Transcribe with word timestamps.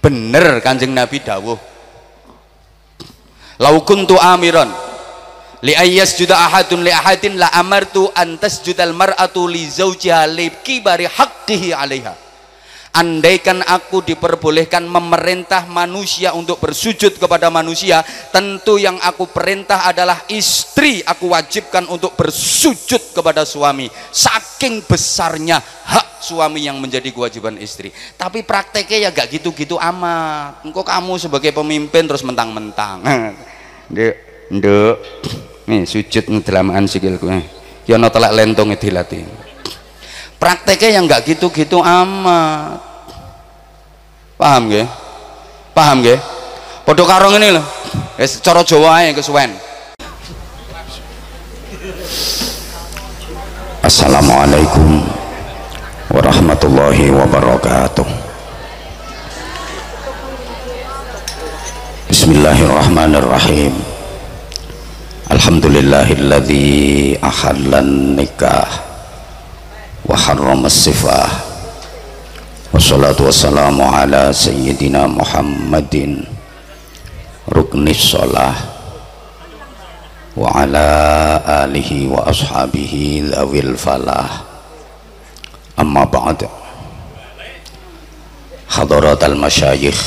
bener 0.00 0.60
kanjeng 0.64 0.92
nabi 0.92 1.20
dawuh. 1.20 1.60
Lau 3.60 3.76
kuntu 3.84 4.16
amiron 4.16 4.72
li 5.60 5.76
ayyas 5.76 6.16
juda 6.16 6.40
ahadun 6.48 6.80
li 6.80 6.88
ahadin 6.88 7.36
la 7.36 7.52
amartu 7.52 8.08
antas 8.16 8.64
judal 8.64 8.96
mar'atu 8.96 9.44
li 9.44 9.68
zawjiha 9.68 10.24
li 10.32 10.48
kibari 10.64 11.04
haqqihi 11.04 11.76
alaiha 11.76 12.16
andaikan 12.90 13.62
aku 13.62 14.02
diperbolehkan 14.02 14.82
memerintah 14.86 15.66
manusia 15.70 16.34
untuk 16.34 16.58
bersujud 16.58 17.16
kepada 17.16 17.46
manusia 17.48 18.02
tentu 18.34 18.76
yang 18.76 18.98
aku 19.02 19.30
perintah 19.30 19.86
adalah 19.86 20.26
istri 20.26 21.02
aku 21.06 21.30
wajibkan 21.30 21.86
untuk 21.86 22.14
bersujud 22.18 23.14
kepada 23.14 23.46
suami. 23.46 23.86
Saking 24.10 24.82
besarnya 24.86 25.62
hak 25.62 26.22
suami 26.22 26.66
yang 26.66 26.78
menjadi 26.82 27.08
kewajiban 27.14 27.56
istri. 27.58 27.94
Tapi 28.18 28.42
prakteknya 28.42 29.08
ya 29.08 29.10
gak 29.14 29.38
gitu-gitu 29.38 29.78
amat. 29.78 30.66
Engkau 30.66 30.82
kamu 30.84 31.16
sebagai 31.16 31.54
pemimpin 31.54 32.04
terus 32.06 32.26
mentang-mentang. 32.26 33.02
Ndek 33.92 34.14
ndek. 34.50 34.96
Nih 35.70 35.86
sujud 35.86 36.26
ngedelamaan 36.26 36.90
sikilku. 36.90 37.30
Ya 37.86 37.98
no 37.98 38.10
telak 38.10 38.34
lentong 38.34 38.74
dilatih 38.74 39.49
prakteknya 40.40 40.96
yang 40.96 41.04
nggak 41.04 41.28
gitu-gitu 41.28 41.84
amat. 41.84 42.90
Paham 44.40 44.72
gak? 44.72 44.88
paham 45.76 46.00
gak? 46.00 46.16
podo 46.88 47.04
karong 47.04 47.36
ini 47.36 47.52
loh 47.52 47.66
es 48.16 48.40
cara 48.40 48.64
Jawa 48.64 49.04
aja 49.04 49.12
kesuwen 49.12 49.52
Assalamualaikum 53.80 55.02
warahmatullahi 56.12 57.10
wabarakatuh. 57.10 58.04
Bismillahirrahmanirrahim. 62.12 63.72
Alhamdulillahilladzi 65.32 67.18
ahallan 67.24 68.20
nikah 68.20 68.89
وحرم 70.10 70.66
الصفا. 70.66 71.22
والصلاة 72.74 73.14
والسلام 73.22 73.78
على 73.82 74.34
سيدنا 74.34 75.06
محمد. 75.06 75.94
ركن 77.46 77.86
الصلاة. 77.88 78.54
وعلى 80.34 80.88
آله 81.46 81.90
وأصحابه 82.10 82.94
ذوي 83.30 83.60
الفلاح. 83.60 84.30
أما 85.78 86.04
بعد. 86.04 86.50
حضرات 88.66 89.22
المشايخ. 89.24 89.98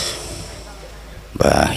Mbah 1.33 1.73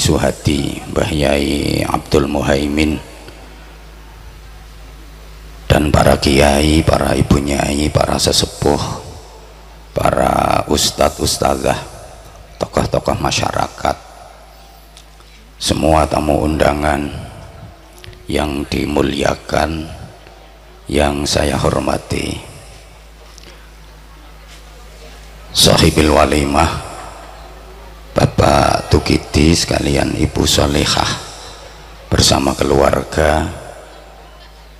سهتي 0.00 0.80
Suhadi, 0.80 1.84
عبد 1.84 2.14
المهيمن. 2.14 3.13
Dan 5.74 5.90
para 5.90 6.14
kiai, 6.22 6.86
para 6.86 7.18
ibu 7.18 7.42
nyai, 7.42 7.90
para 7.90 8.14
sesepuh, 8.14 8.78
para 9.90 10.62
ustadz 10.70 11.18
ustazah, 11.18 11.74
tokoh-tokoh 12.62 13.18
masyarakat, 13.18 13.98
semua 15.58 16.06
tamu 16.06 16.46
undangan 16.46 17.10
yang 18.30 18.62
dimuliakan, 18.70 19.90
yang 20.86 21.26
saya 21.26 21.58
hormati. 21.58 22.38
Sahibil 25.50 26.14
walimah 26.14 26.70
Bapak 28.14 28.94
Tukiti 28.94 29.58
sekalian 29.58 30.14
Ibu 30.14 30.46
Solehah 30.46 31.10
bersama 32.06 32.54
keluarga 32.54 33.63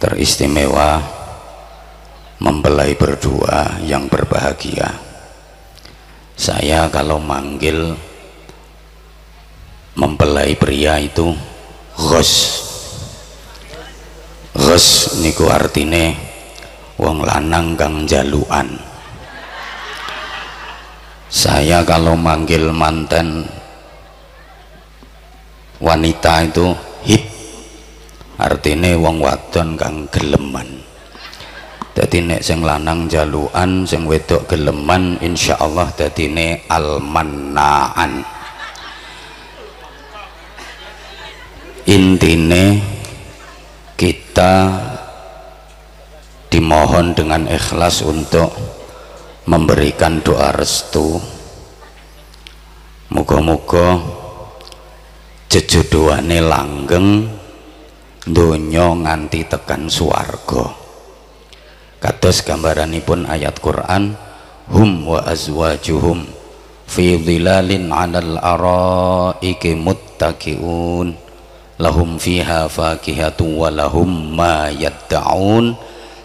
teristimewa 0.05 1.00
mempelai 2.44 2.92
berdua 2.92 3.81
yang 3.81 4.04
berbahagia. 4.12 5.00
Saya 6.37 6.92
kalau 6.92 7.16
manggil 7.16 7.97
mempelai 9.97 10.53
pria 10.60 11.00
itu 11.00 11.32
ghos. 11.97 12.32
Ghos 14.53 15.16
niku 15.25 15.48
artine 15.48 16.12
wong 17.00 17.25
lanang 17.25 17.72
kang 17.75 18.04
jaluan 18.04 18.94
saya 21.34 21.82
kalau 21.82 22.15
manggil 22.15 22.71
manten 22.71 23.42
wanita 25.82 26.47
itu 26.47 26.71
hip 27.03 27.34
artinya 28.39 28.91
wong 28.99 29.22
wadon 29.22 29.78
kang 29.78 30.06
geleman. 30.11 30.83
Jadi 31.95 32.27
nek 32.27 32.43
sing 32.43 32.67
lanang 32.67 33.06
jaluan 33.06 33.87
sing 33.87 34.03
wedok 34.11 34.50
geleman 34.50 35.15
insyaallah 35.22 35.95
dadine 35.95 36.67
almannaan. 36.67 38.27
Intine 41.87 42.83
kita 43.95 44.75
dimohon 46.51 47.15
dengan 47.15 47.47
ikhlas 47.47 48.03
untuk 48.03 48.51
memberikan 49.47 50.19
doa 50.19 50.51
restu. 50.51 51.22
Muga-muga 53.15 54.03
jejodohane 55.47 56.43
langgeng 56.43 57.31
donya 58.24 58.92
nganti 58.96 59.44
tekan 59.44 59.92
swarga. 59.92 60.72
Kados 62.00 62.44
gambaranipun 62.44 63.28
ayat 63.28 63.60
Quran 63.60 64.16
hum 64.68 65.08
wa 65.08 65.24
azwajuhum 65.24 66.24
fi 66.84 67.16
dhilalin 67.20 67.88
'alal 67.92 68.36
araiki 68.40 69.76
muttaqiun 69.76 71.16
lahum 71.80 72.20
fiha 72.20 72.68
fakihatu 72.68 73.44
wa 73.44 73.68
lahum 73.72 74.36
ma 74.36 74.68
yad'un 74.68 75.76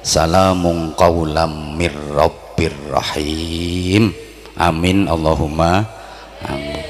salamun 0.04 0.96
qawlam 0.96 1.76
mir 1.80 1.96
rabbir 2.16 2.76
rahim. 2.92 4.12
Amin 4.60 5.08
Allahumma 5.08 5.88
amin. 6.44 6.84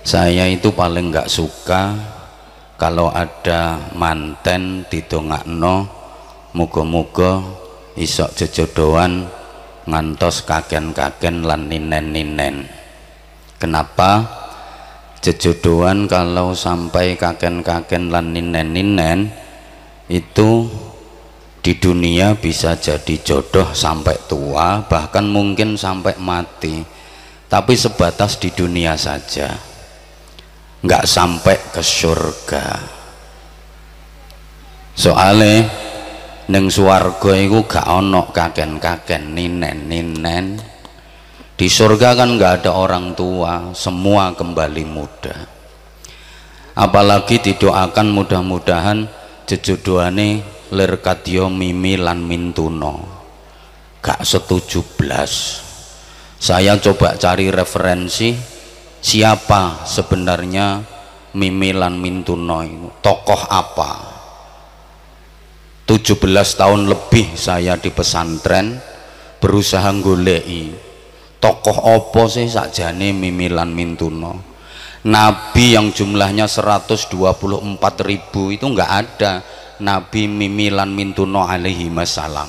Saya 0.00 0.48
itu 0.48 0.72
paling 0.72 1.12
nggak 1.12 1.28
suka 1.28 2.15
kalau 2.76 3.08
ada 3.08 3.92
manten 3.96 4.84
didongakno 4.92 5.88
muga-muga 6.52 7.40
isok 7.96 8.36
jejodohan 8.36 9.28
ngantos 9.88 10.44
kaken-kaken 10.44 11.46
lan 11.48 11.72
ninen-ninen. 11.72 12.68
Kenapa? 13.56 14.28
Jejodohan 15.24 16.04
kalau 16.06 16.52
sampai 16.52 17.16
kaken-kaken 17.16 18.12
lan 18.12 18.36
ninen-ninen 18.36 19.32
itu 20.06 20.68
di 21.64 21.74
dunia 21.82 22.38
bisa 22.38 22.78
jadi 22.78 23.18
jodoh 23.26 23.74
sampai 23.74 24.14
tua 24.30 24.86
bahkan 24.86 25.26
mungkin 25.26 25.74
sampai 25.74 26.14
mati 26.14 26.86
tapi 27.50 27.74
sebatas 27.74 28.38
di 28.38 28.54
dunia 28.54 28.94
saja 28.94 29.50
nggak 30.82 31.04
sampai 31.08 31.56
ke 31.72 31.80
surga. 31.80 32.66
Soalnya 34.96 35.68
neng 36.48 36.72
suwargo 36.72 37.36
itu 37.36 37.68
gak 37.68 37.84
ono 37.84 38.32
kaken-kaken 38.32 39.34
ninen-ninen 39.36 40.56
di 41.56 41.72
surga 41.72 42.16
kan 42.16 42.36
nggak 42.36 42.64
ada 42.64 42.72
orang 42.76 43.16
tua 43.16 43.72
semua 43.72 44.36
kembali 44.36 44.84
muda. 44.84 45.36
Apalagi 46.76 47.40
didoakan 47.40 48.12
mudah-mudahan 48.12 49.08
jejodohane 49.48 50.44
lir 50.76 50.92
mimi 51.48 51.96
lan 51.96 52.20
mintuno. 52.28 53.08
Gak 54.04 54.20
setuju 54.20 54.84
blas. 55.00 55.64
Saya 56.36 56.76
coba 56.76 57.16
cari 57.16 57.48
referensi 57.48 58.55
siapa 59.06 59.86
sebenarnya 59.86 60.82
mimi 61.38 61.70
lan 61.70 62.02
mintuno 62.02 62.66
itu 62.66 62.90
tokoh 62.98 63.38
apa? 63.46 64.18
17 65.86 66.18
tahun 66.58 66.90
lebih 66.90 67.38
saya 67.38 67.78
di 67.78 67.94
pesantren 67.94 68.82
berusaha 69.38 69.86
golei 70.02 70.74
tokoh 71.38 71.78
opo 71.94 72.26
sih 72.26 72.50
sakjane 72.50 73.14
mimi 73.14 73.46
lan 73.46 73.70
mintuno 73.70 74.42
nabi 75.06 75.78
yang 75.78 75.94
jumlahnya 75.94 76.50
124 76.50 77.06
ribu 78.02 78.50
itu 78.50 78.66
nggak 78.66 78.90
ada. 78.90 79.34
Nabi 79.76 80.24
Mimilan 80.24 80.88
Mintuno 80.88 81.44
alaihi 81.44 81.92
wasallam 81.92 82.48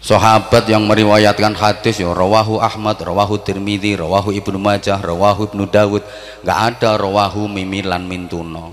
sahabat 0.00 0.64
yang 0.66 0.88
meriwayatkan 0.88 1.52
hadis 1.54 2.00
ya 2.00 2.10
rawahu 2.10 2.56
Ahmad, 2.58 2.96
rawahu 2.98 3.36
Tirmidzi, 3.40 4.00
rawahu 4.00 4.32
Ibnu 4.32 4.56
Majah, 4.56 4.96
rawahu 4.96 5.52
Ibnu 5.52 5.68
Dawud, 5.68 6.02
enggak 6.40 6.58
ada 6.74 6.96
rawahu 6.96 7.46
mimilan 7.46 8.02
mintuno. 8.02 8.72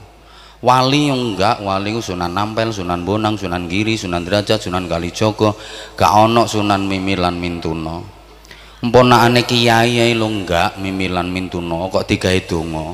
Wali 0.57 1.13
yang 1.13 1.37
enggak, 1.37 1.61
wali 1.61 1.93
Sunan 2.01 2.33
Nampel, 2.33 2.73
Sunan 2.73 3.05
Bonang, 3.05 3.37
Sunan 3.37 3.69
Giri, 3.69 3.93
Sunan 3.93 4.25
Derajat, 4.25 4.57
Sunan 4.57 4.89
Kalijogo, 4.89 5.53
gak 5.93 6.11
ono 6.17 6.49
Sunan 6.49 6.89
mimilan 6.89 7.37
mintuno. 7.37 8.17
Emponakane 8.81 9.45
kiai 9.45 10.13
lo 10.17 10.25
enggak 10.25 10.81
mimilan 10.81 11.29
mintuno 11.29 11.89
kok 11.93 12.09
digawe 12.09 12.41
donga. 12.45 12.87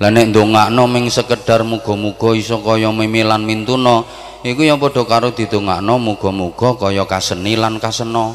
Lah 0.00 0.08
nek 0.08 0.32
ndongakno 0.32 0.88
ming 0.88 1.12
sekedar 1.12 1.60
muga-muga 1.60 2.32
iso 2.32 2.64
kaya 2.64 2.88
mimilan 2.88 3.44
mintuno, 3.44 4.08
iku 4.46 4.64
ya 4.64 4.76
padha 4.80 5.04
karo 5.04 5.36
didongakno 5.36 6.00
muga-muga 6.00 6.76
kaya 6.76 7.04
kaseni 7.04 7.56
lan 7.56 7.76
kasena. 7.76 8.32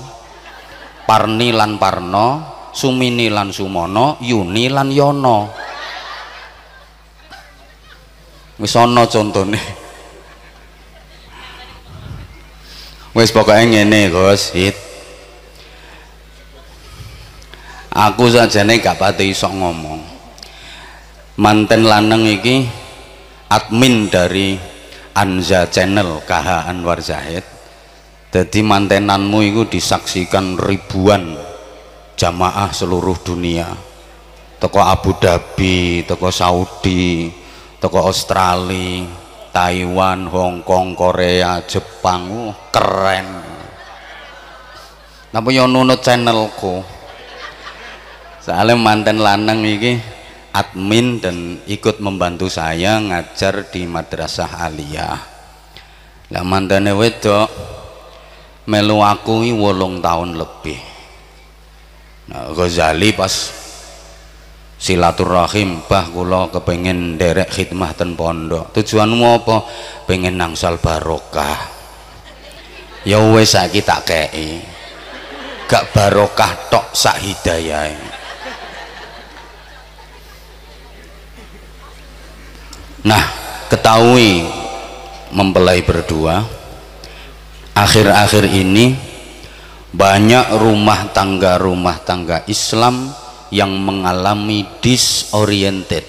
Parni 1.06 1.54
lan 1.54 1.78
parno 1.78 2.42
sumini 2.74 3.30
lan 3.30 3.54
sumono 3.54 4.18
yuni 4.26 4.68
lan 4.74 4.90
yono. 4.90 5.54
Wis 8.58 8.74
ana 8.76 9.06
contone. 9.06 9.60
Wis 13.16 13.32
pokoke 13.32 13.64
ngene 13.64 14.12
Gus. 14.12 14.52
Hit. 14.52 14.76
Aku 17.96 18.28
sajane 18.28 18.84
gak 18.84 19.00
pati 19.00 19.32
iso 19.32 19.48
ngomong. 19.48 20.04
Manten 21.40 21.88
lanang 21.88 22.28
iki 22.28 22.68
admin 23.48 24.12
dari 24.12 24.75
Anza 25.16 25.72
Channel 25.72 26.20
KH 26.28 26.68
Anwar 26.68 27.00
Zahid. 27.00 27.48
Jadi 28.36 28.60
mantenanmu 28.60 29.40
itu 29.48 29.64
disaksikan 29.64 30.60
ribuan 30.60 31.40
jamaah 32.20 32.68
seluruh 32.76 33.16
dunia. 33.24 33.72
Toko 34.60 34.84
Abu 34.84 35.16
Dhabi 35.16 36.04
toko 36.04 36.28
Saudi 36.36 37.32
toko 37.80 38.12
Australia 38.12 39.08
Taiwan 39.56 40.28
Hong 40.28 40.68
Kong 40.68 41.00
Korea 41.00 41.64
Jepang. 41.64 42.52
Uh, 42.52 42.52
keren. 42.76 43.28
Tapi 45.32 45.50
yang 45.56 45.72
nunut 45.72 46.04
channelku? 46.04 46.84
Soalnya 48.44 48.76
manten 48.76 49.24
lanang 49.24 49.64
ini 49.64 49.96
admin 50.56 51.20
dan 51.20 51.60
ikut 51.68 52.00
membantu 52.00 52.48
saya 52.48 52.96
ngajar 53.04 53.68
di 53.68 53.84
madrasah 53.84 54.64
aliyah. 54.72 55.20
Lah 56.32 56.44
mantane 56.48 56.96
wedok 56.96 57.52
melu 58.72 59.04
aku 59.04 59.44
wolong 59.52 60.00
tahun 60.00 60.40
lebih. 60.40 60.80
Nah 62.32 62.56
Ghazali 62.56 63.12
pas 63.12 63.52
silaturahim 64.80 65.84
bah 65.86 66.08
kula 66.08 66.48
kepengen 66.50 67.20
derek 67.20 67.52
khidmah 67.52 67.92
ten 67.92 68.16
pondok. 68.16 68.72
Tujuanmu 68.72 69.26
apa? 69.44 69.58
Pengen 70.08 70.40
nangsal 70.40 70.80
barokah. 70.80 71.76
Ya 73.04 73.20
wes 73.20 73.54
saiki 73.54 73.84
tak 73.84 74.08
kei. 74.08 74.64
Gak 75.70 75.94
barokah 75.94 76.70
tok 76.72 76.94
sak 76.94 77.22
hidayah 77.22 78.15
Nah, 83.06 83.22
ketahui 83.70 84.42
mempelai 85.30 85.86
berdua 85.86 86.42
akhir-akhir 87.78 88.50
ini 88.50 88.98
banyak 89.94 90.58
rumah 90.58 91.14
tangga-rumah 91.14 92.02
tangga 92.02 92.42
Islam 92.50 93.14
yang 93.54 93.70
mengalami 93.78 94.66
disoriented. 94.82 96.02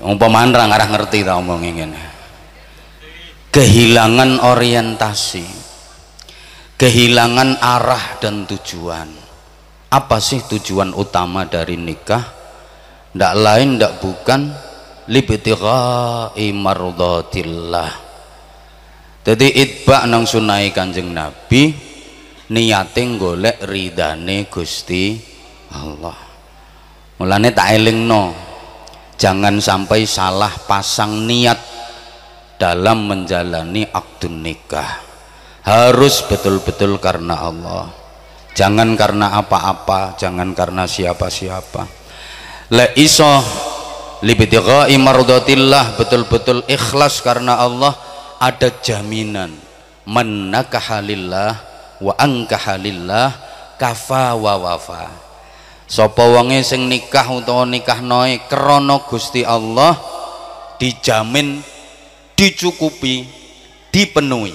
Umpamaan 0.00 0.56
ra 0.56 0.64
ngarah 0.64 0.88
ngerti 0.96 1.28
ta 1.28 1.36
omong 1.36 1.60
ngene. 1.60 2.02
Kehilangan 3.52 4.40
orientasi. 4.48 5.46
Kehilangan 6.80 7.60
arah 7.60 8.16
dan 8.16 8.48
tujuan. 8.48 9.12
Apa 9.92 10.18
sih 10.18 10.42
tujuan 10.42 10.90
utama 10.96 11.46
dari 11.46 11.78
nikah? 11.78 12.43
Ndak 13.14 13.34
lain 13.38 13.78
ndak 13.78 14.02
bukan 14.02 14.50
libtigha'i 15.06 16.50
mardatillah. 16.50 17.92
Jadi 19.24 19.48
itba 19.56 20.04
nang 20.04 20.28
sunai 20.28 20.68
kanjeng 20.74 21.14
nabi 21.14 21.72
niate 22.52 23.02
golek 23.16 23.62
ridane 23.64 24.50
Gusti 24.50 25.16
Allah. 25.72 26.18
Mulane 27.16 27.48
tak 27.54 27.72
elingno 27.78 28.34
jangan 29.16 29.62
sampai 29.62 30.04
salah 30.04 30.52
pasang 30.66 31.24
niat 31.24 31.56
dalam 32.60 33.08
menjalani 33.08 33.86
akdun 33.88 34.44
nikah. 34.44 35.00
Harus 35.64 36.20
betul-betul 36.28 37.00
karena 37.00 37.40
Allah. 37.48 37.88
Jangan 38.52 38.92
karena 38.98 39.40
apa-apa 39.40 40.14
jangan 40.20 40.52
karena 40.52 40.84
siapa-siapa 40.84 42.03
la 42.72 42.88
iso 42.96 43.44
libtighai 44.24 44.96
mardatillah 44.96 46.00
betul-betul 46.00 46.64
ikhlas 46.64 47.20
karena 47.20 47.60
Allah 47.60 47.92
ada 48.40 48.72
jaminan. 48.80 49.52
Man 50.04 50.52
nakahalillah 50.52 51.52
wa 52.00 52.12
angkahalillah 52.16 53.32
kafa 53.80 54.36
wa 54.36 54.54
wafa. 54.60 55.08
Sapa 55.84 56.24
wonge 56.24 56.64
sing 56.64 56.88
nikah 56.88 57.28
utawa 57.28 57.68
nikah 57.68 58.00
noe 58.00 58.40
krana 58.48 59.04
Gusti 59.04 59.44
Allah 59.44 59.96
dijamin 60.80 61.60
dicukupi 62.36 63.28
dipenuhi. 63.92 64.52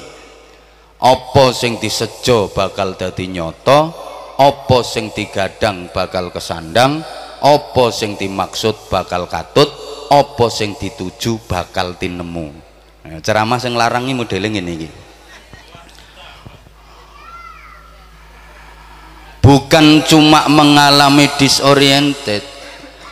Apa 1.00 1.56
sing 1.56 1.80
disejo 1.80 2.52
bakal 2.52 3.00
dadi 3.00 3.32
nyata 3.32 3.88
apa 4.36 4.78
sing 4.84 5.16
digadang 5.16 5.88
bakal 5.96 6.28
kesandang 6.28 7.00
apa 7.40 7.86
sing 7.96 8.20
dimaksud 8.20 8.92
bakal 8.92 9.26
katut 9.26 9.70
apa 10.10 10.46
sing 10.50 10.74
dituju 10.76 11.38
bakal 11.46 11.96
tinemu. 11.96 12.50
Nah, 13.06 13.22
ceramah 13.22 13.62
sing 13.62 13.78
larangi 13.78 14.18
modeling 14.18 14.58
ini 14.60 14.72
iki. 14.76 14.90
Bukan 19.40 20.06
cuma 20.06 20.46
mengalami 20.52 21.26
disoriented 21.40 22.46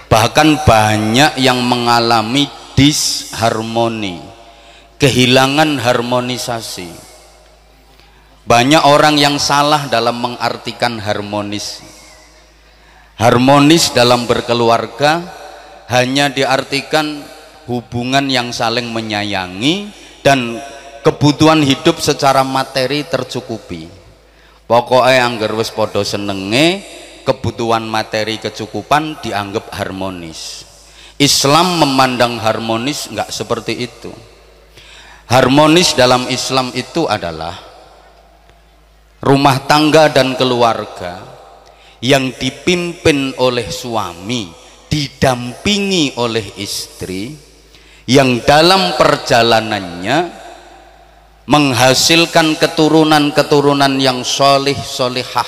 bahkan 0.06 0.60
banyak 0.62 1.40
yang 1.42 1.60
mengalami 1.66 2.46
disharmoni 2.78 4.22
kehilangan 5.02 5.82
harmonisasi. 5.82 6.90
Banyak 8.48 8.88
orang 8.88 9.20
yang 9.20 9.36
salah 9.42 9.92
dalam 9.92 10.24
mengartikan 10.24 11.04
harmonis 11.04 11.97
harmonis 13.18 13.92
dalam 13.98 14.30
berkeluarga 14.30 15.26
hanya 15.90 16.30
diartikan 16.30 17.26
hubungan 17.66 18.30
yang 18.30 18.54
saling 18.54 18.88
menyayangi 18.94 19.90
dan 20.22 20.62
kebutuhan 21.02 21.66
hidup 21.66 21.98
secara 22.00 22.46
materi 22.46 23.04
tercukupi. 23.04 23.90
Pokoknya 24.68 25.24
anggar 25.26 25.52
wis 25.56 25.72
podo 25.72 26.04
senenge 26.04 26.84
kebutuhan 27.24 27.84
materi 27.88 28.40
kecukupan 28.40 29.20
dianggap 29.24 29.72
harmonis. 29.76 30.64
Islam 31.18 31.82
memandang 31.82 32.38
harmonis 32.38 33.10
nggak 33.10 33.34
seperti 33.34 33.74
itu. 33.88 34.12
Harmonis 35.28 35.92
dalam 35.92 36.28
Islam 36.32 36.72
itu 36.72 37.04
adalah 37.04 37.56
rumah 39.20 39.60
tangga 39.68 40.08
dan 40.08 40.40
keluarga 40.40 41.27
yang 42.02 42.30
dipimpin 42.38 43.34
oleh 43.42 43.68
suami 43.74 44.50
didampingi 44.88 46.16
oleh 46.22 46.46
istri 46.62 47.36
yang 48.08 48.40
dalam 48.48 48.96
perjalanannya 48.96 50.18
menghasilkan 51.48 52.56
keturunan-keturunan 52.60 54.00
yang 54.00 54.24
solih 54.24 54.76
solihah 54.76 55.48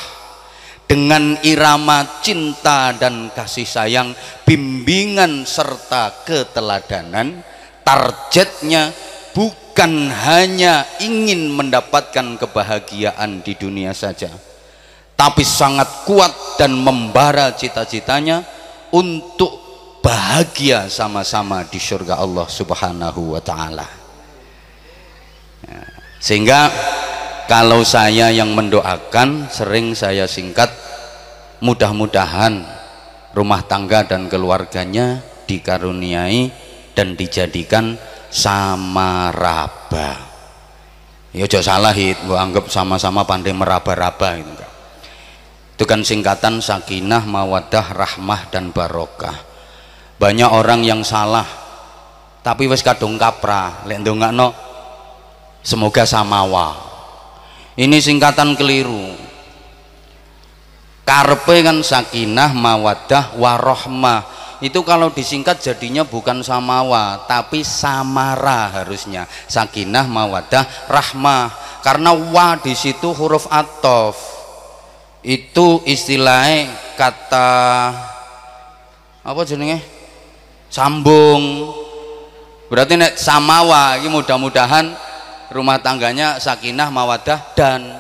dengan 0.89 1.37
irama 1.45 2.19
cinta 2.19 2.91
dan 2.97 3.29
kasih 3.31 3.67
sayang 3.67 4.09
bimbingan 4.43 5.45
serta 5.47 6.25
keteladanan. 6.25 7.45
Targetnya 7.79 8.93
bukan 9.33 10.13
hanya 10.13 10.85
ingin 11.01 11.49
mendapatkan 11.49 12.37
kebahagiaan 12.37 13.41
di 13.41 13.57
dunia 13.57 13.97
saja 13.97 14.29
tapi 15.19 15.43
sangat 15.43 16.07
kuat 16.07 16.55
dan 16.55 16.79
membara 16.79 17.51
cita-citanya 17.51 18.39
untuk 18.95 19.51
bahagia 19.99 20.87
sama-sama 20.87 21.67
di 21.67 21.75
surga 21.75 22.23
Allah 22.23 22.47
Subhanahu 22.47 23.35
wa 23.35 23.43
taala. 23.43 23.83
Ya, 25.67 25.83
sehingga 26.23 26.71
kalau 27.51 27.83
saya 27.83 28.31
yang 28.31 28.55
mendoakan 28.55 29.51
sering 29.51 29.91
saya 29.91 30.23
singkat 30.23 30.71
mudah-mudahan 31.59 32.63
rumah 33.35 33.59
tangga 33.67 34.07
dan 34.07 34.31
keluarganya 34.31 35.19
dikaruniai 35.43 36.47
dan 36.95 37.19
dijadikan 37.19 37.99
samaraba 38.31 40.15
ya 41.35 41.43
jauh 41.43 41.59
salah 41.59 41.91
hit. 41.91 42.23
Anggap 42.23 42.71
sama-sama 42.71 43.27
pandai 43.27 43.51
meraba-raba 43.51 44.39
gitu 44.39 44.68
itu 45.79 45.87
kan 45.87 46.03
singkatan 46.03 46.59
sakinah 46.59 47.23
mawadah 47.23 47.95
rahmah 47.95 48.51
dan 48.51 48.75
barokah. 48.75 49.47
Banyak 50.19 50.51
orang 50.51 50.83
yang 50.83 51.07
salah 51.07 51.47
tapi 52.43 52.67
wes 52.67 52.83
kadung 52.83 53.15
kapra. 53.15 53.87
Lek 53.87 54.03
no 54.03 54.51
semoga 55.63 56.03
samawa. 56.03 56.75
Ini 57.79 57.95
singkatan 57.95 58.59
keliru. 58.59 59.15
Karpe 61.07 61.63
kan 61.63 61.79
sakinah 61.79 62.51
mawadah 62.51 63.39
warohmah. 63.39 64.27
Itu 64.59 64.83
kalau 64.83 65.15
disingkat 65.15 65.63
jadinya 65.63 66.03
bukan 66.03 66.43
samawa 66.43 67.23
tapi 67.23 67.63
samara 67.63 68.83
harusnya. 68.83 69.31
Sakinah 69.47 70.11
mawadah 70.11 70.91
rahmah. 70.91 71.55
Karena 71.79 72.11
wa 72.11 72.59
di 72.59 72.75
situ 72.75 73.15
huruf 73.15 73.47
atof 73.47 74.38
itu 75.25 75.83
istilahnya 75.83 76.71
kata 76.95 77.51
apa 79.19 79.41
jenenge 79.43 79.83
sambung 80.71 81.75
berarti 82.71 82.95
nek 82.95 83.19
samawa 83.19 83.99
ini 83.99 84.07
mudah-mudahan 84.07 84.95
rumah 85.51 85.81
tangganya 85.83 86.39
sakinah 86.39 86.87
mawadah 86.87 87.39
dan 87.57 87.99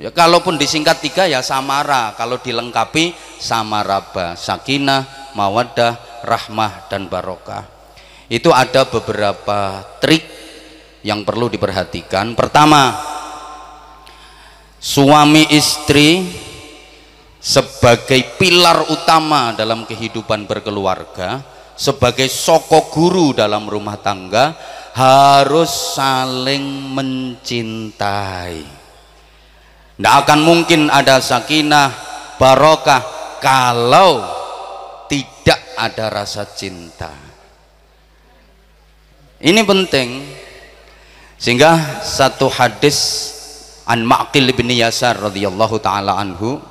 Ya, 0.00 0.08
kalaupun 0.08 0.56
disingkat 0.56 1.04
tiga 1.04 1.28
ya 1.28 1.44
samara, 1.44 2.16
kalau 2.16 2.40
dilengkapi 2.40 3.12
samaraba, 3.36 4.32
sakinah, 4.32 5.36
mawadah, 5.36 6.24
rahmah 6.24 6.88
dan 6.88 7.04
barokah. 7.04 7.68
Itu 8.32 8.48
ada 8.48 8.88
beberapa 8.88 9.84
trik 10.00 10.24
yang 11.04 11.20
perlu 11.20 11.52
diperhatikan. 11.52 12.32
Pertama, 12.32 12.96
suami 14.80 15.46
istri 15.52 16.24
sebagai 17.36 18.36
pilar 18.40 18.88
utama 18.88 19.52
dalam 19.52 19.84
kehidupan 19.84 20.48
berkeluarga, 20.48 21.44
sebagai 21.76 22.26
soko 22.26 22.88
guru 22.90 23.36
dalam 23.36 23.68
rumah 23.68 24.00
tangga 24.00 24.56
harus 24.96 25.94
saling 25.94 26.90
mencintai 26.96 28.80
tidak 30.00 30.16
akan 30.24 30.40
mungkin 30.40 30.88
ada 30.88 31.20
sakinah, 31.20 31.92
barokah 32.40 33.04
kalau 33.36 34.24
tidak 35.12 35.60
ada 35.76 36.08
rasa 36.08 36.48
cinta. 36.56 37.12
Ini 39.44 39.60
penting. 39.60 40.24
Sehingga 41.36 42.00
satu 42.00 42.48
hadis 42.48 42.96
an 43.90 44.06
Ma'qil 44.06 44.54
bin 44.54 44.70
Yasar 44.70 45.18
radhiyallahu 45.18 45.82
taala 45.82 46.14
anhu 46.14 46.62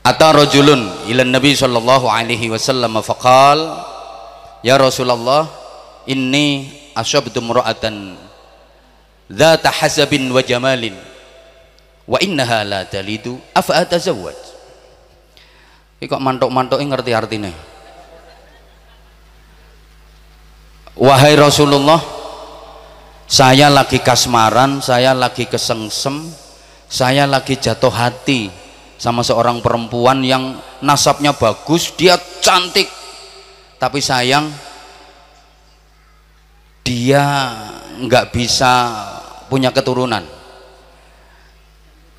atau 0.00 0.30
rajulun 0.32 0.88
ila 1.12 1.22
Nabi 1.28 1.52
sallallahu 1.52 2.08
alaihi 2.08 2.48
wasallam 2.48 2.96
faqal 3.04 3.84
ya 4.64 4.80
Rasulullah 4.80 5.44
inni 6.08 6.72
asyabtu 6.96 7.44
mura'atan 7.44 8.16
dzata 9.28 9.68
hasabin 9.68 10.32
wa 10.32 10.40
jamalin 10.40 10.96
wa 12.08 12.16
innaha 12.24 12.64
la 12.64 12.80
talidu 12.88 13.36
afa 13.52 13.84
atazawwaj 13.84 14.34
iki 16.02 16.10
kok 16.10 16.18
mantuk-mantuke 16.18 16.82
ngerti 16.82 17.14
artine? 17.14 17.54
Wahai 20.98 21.38
Rasulullah 21.38 22.02
saya 23.32 23.72
lagi 23.72 23.96
kasmaran 24.04 24.84
saya 24.84 25.16
lagi 25.16 25.48
kesengsem 25.48 26.28
saya 26.92 27.24
lagi 27.24 27.56
jatuh 27.56 27.88
hati 27.88 28.52
sama 29.00 29.24
seorang 29.24 29.64
perempuan 29.64 30.20
yang 30.20 30.60
nasabnya 30.84 31.32
bagus 31.32 31.90
dia 31.96 32.20
cantik. 32.44 32.86
Tapi 33.80 33.98
sayang 33.98 34.46
dia 36.84 37.24
nggak 37.98 38.30
bisa 38.30 38.70
punya 39.48 39.72
keturunan. 39.72 40.22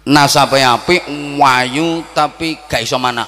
Nasabe 0.09 0.59
apik 0.65 1.07
wayu 1.39 2.03
tapi 2.11 2.59
gak 2.67 2.83
iso 2.83 2.99
mana 2.99 3.23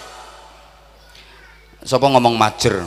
sapa 1.86 2.10
ngomong 2.10 2.36
majer? 2.36 2.84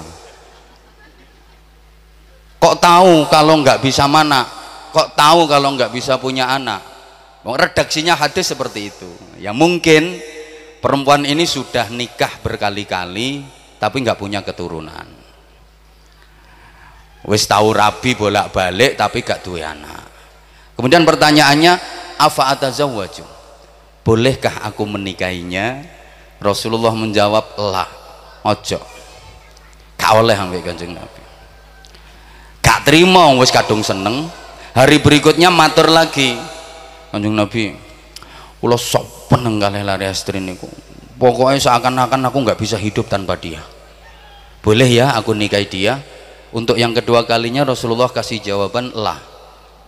Kok 2.61 2.77
tahu 2.77 3.25
kalau 3.33 3.63
nggak 3.63 3.81
bisa 3.81 4.05
mana 4.05 4.59
kok 4.91 5.19
tahu 5.19 5.49
kalau 5.49 5.75
nggak 5.75 5.93
bisa 5.93 6.17
punya 6.17 6.51
anak? 6.53 6.85
Redaksinya 7.49 8.13
hadis 8.13 8.53
seperti 8.53 8.93
itu. 8.93 9.09
Ya 9.41 9.57
mungkin 9.57 10.21
perempuan 10.85 11.25
ini 11.25 11.49
sudah 11.49 11.89
nikah 11.89 12.37
berkali-kali 12.45 13.41
tapi 13.81 14.05
nggak 14.05 14.21
punya 14.21 14.45
keturunan. 14.45 15.19
Wis 17.27 17.45
tahu 17.45 17.75
rabi 17.75 18.15
bolak-balik 18.15 18.95
tapi 18.95 19.27
gak 19.27 19.43
duwe 19.43 19.61
anak. 19.67 20.07
Kemudian 20.79 21.03
pertanyaannya 21.03 21.73
afa 22.17 22.55
atazawwaju? 22.55 23.27
Bolehkah 24.07 24.63
aku 24.63 24.87
menikahinya? 24.87 25.83
Rasulullah 26.39 26.95
menjawab 26.95 27.59
lah 27.59 27.91
ojo. 28.47 28.79
Gak 29.99 30.13
oleh 30.15 30.39
sampai 30.39 30.63
kanjeng 30.63 30.95
Nabi. 30.95 31.23
Gak 32.63 32.87
terima 32.87 33.35
wis 33.35 33.51
kadung 33.51 33.83
seneng 33.83 34.31
hari 34.75 35.01
berikutnya 35.01 35.49
matur 35.49 35.89
lagi. 35.89 36.37
Kanjeng 37.09 37.33
Nabi 37.33 37.73
kula 38.61 38.77
sok 38.77 39.31
peneng 39.33 39.57
kalih 39.57 39.81
lari 39.87 40.05
astri 40.05 40.43
niku. 40.43 40.69
Pokoknya 41.19 41.59
seakan-akan 41.59 42.31
aku 42.31 42.39
nggak 42.47 42.59
bisa 42.61 42.79
hidup 42.79 43.11
tanpa 43.11 43.35
dia. 43.35 43.59
Boleh 44.63 44.87
ya 44.87 45.15
aku 45.17 45.35
nikahi 45.35 45.67
dia? 45.67 45.99
Untuk 46.49 46.81
yang 46.81 46.97
kedua 46.97 47.29
kalinya 47.29 47.65
Rasulullah 47.65 48.09
kasih 48.09 48.41
jawaban 48.41 48.93
lah 48.97 49.21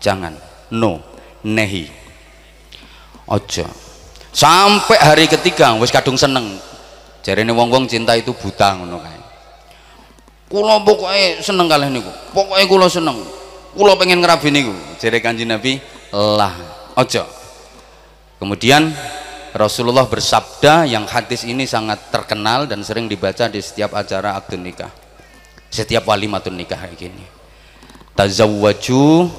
jangan 0.01 0.37
no 0.73 1.01
nehi. 1.45 1.89
Ojo 3.31 3.65
sampai 4.31 4.99
hari 5.01 5.25
ketiga 5.31 5.77
wis 5.79 5.93
kadung 5.93 6.19
seneng. 6.19 6.59
Ini 7.31 7.55
wong-wong 7.55 7.87
cinta 7.87 8.19
itu 8.19 8.35
buta 8.35 8.75
ngono 8.75 8.99
kae. 8.99 9.21
Kula 10.51 10.83
pokoke 10.83 11.39
seneng 11.39 11.71
kalih 11.71 11.87
niku. 11.87 12.11
Pokoke 12.35 12.65
kula 12.67 12.91
seneng 12.91 13.23
kula 13.75 13.95
pengen 13.95 14.23
ngerabi 14.23 14.49
niku 14.51 14.75
jare 14.99 15.23
kanjeng 15.23 15.51
Nabi 15.51 15.79
lah 16.13 16.55
ojo. 16.99 17.25
Kemudian 18.41 18.91
Rasulullah 19.53 20.07
bersabda 20.07 20.87
yang 20.87 21.05
hadis 21.05 21.45
ini 21.45 21.67
sangat 21.67 22.09
terkenal 22.09 22.71
dan 22.71 22.81
sering 22.87 23.11
dibaca 23.11 23.51
di 23.51 23.61
setiap 23.61 23.93
acara 23.99 24.39
akad 24.39 24.59
nikah. 24.63 24.91
Setiap 25.71 26.07
walimatun 26.07 26.57
nikah 26.57 26.79
kayak 26.79 26.99
gini. 26.99 27.25
Tazawwaju 28.15 29.31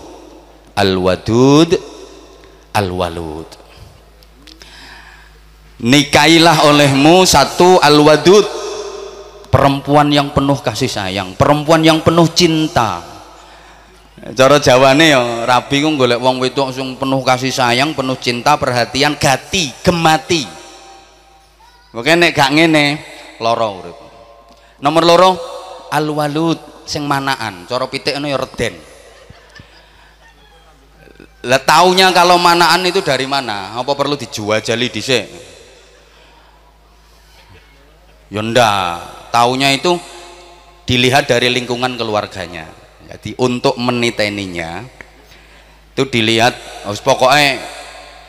al-wadud 0.76 1.72
al-walud. 2.72 3.50
Nikailah 5.82 6.70
olehmu 6.70 7.26
satu 7.26 7.82
al-wadud. 7.82 8.64
Perempuan 9.52 10.08
yang 10.08 10.32
penuh 10.32 10.56
kasih 10.64 10.88
sayang 10.88 11.36
perempuan 11.36 11.84
yang 11.84 12.00
penuh 12.00 12.24
cinta 12.32 13.11
cara 14.22 14.62
jawane 14.62 15.10
ya 15.10 15.50
rabi 15.50 15.82
ku 15.82 15.90
golek 15.98 16.22
wong 16.22 16.38
wedok 16.38 16.70
sing 16.70 16.94
penuh 16.94 17.25
kasih 17.25 17.50
sayang 17.50 17.98
penuh 17.98 18.13
cinta 18.22 18.54
perhatian 18.54 19.18
gati 19.18 19.74
gemati. 19.82 20.46
Oke 21.92 22.13
nek 22.13 22.32
gak 22.38 22.54
ngene 22.54 23.01
loro 23.42 23.68
urip. 23.82 23.98
Nomor 24.86 25.04
loro 25.04 25.32
al-walud 25.90 26.86
sing 26.86 27.10
manaan 27.10 27.66
cara 27.66 27.90
pitik 27.90 28.13
ya 28.13 28.38
reden. 28.38 28.78
Lah 31.42 31.58
taunya 31.66 32.13
kalau 32.13 32.38
manaan 32.38 32.86
itu 32.86 33.01
dari 33.01 33.25
mana? 33.25 33.74
Apa 33.74 33.98
perlu 33.98 34.13
dijual 34.13 34.62
jali 34.62 34.94
dhisik 34.94 35.25
Yonda, 38.30 39.01
taunya 39.34 39.74
itu 39.74 39.98
dilihat 40.86 41.28
dari 41.28 41.51
lingkungan 41.51 42.00
keluarganya 42.00 42.81
jadi 43.12 43.36
untuk 43.39 43.75
meniteninya 43.75 44.88
itu 45.91 46.03
dilihat 46.08 46.56
oh, 46.88 46.96
pokoknya 46.96 47.60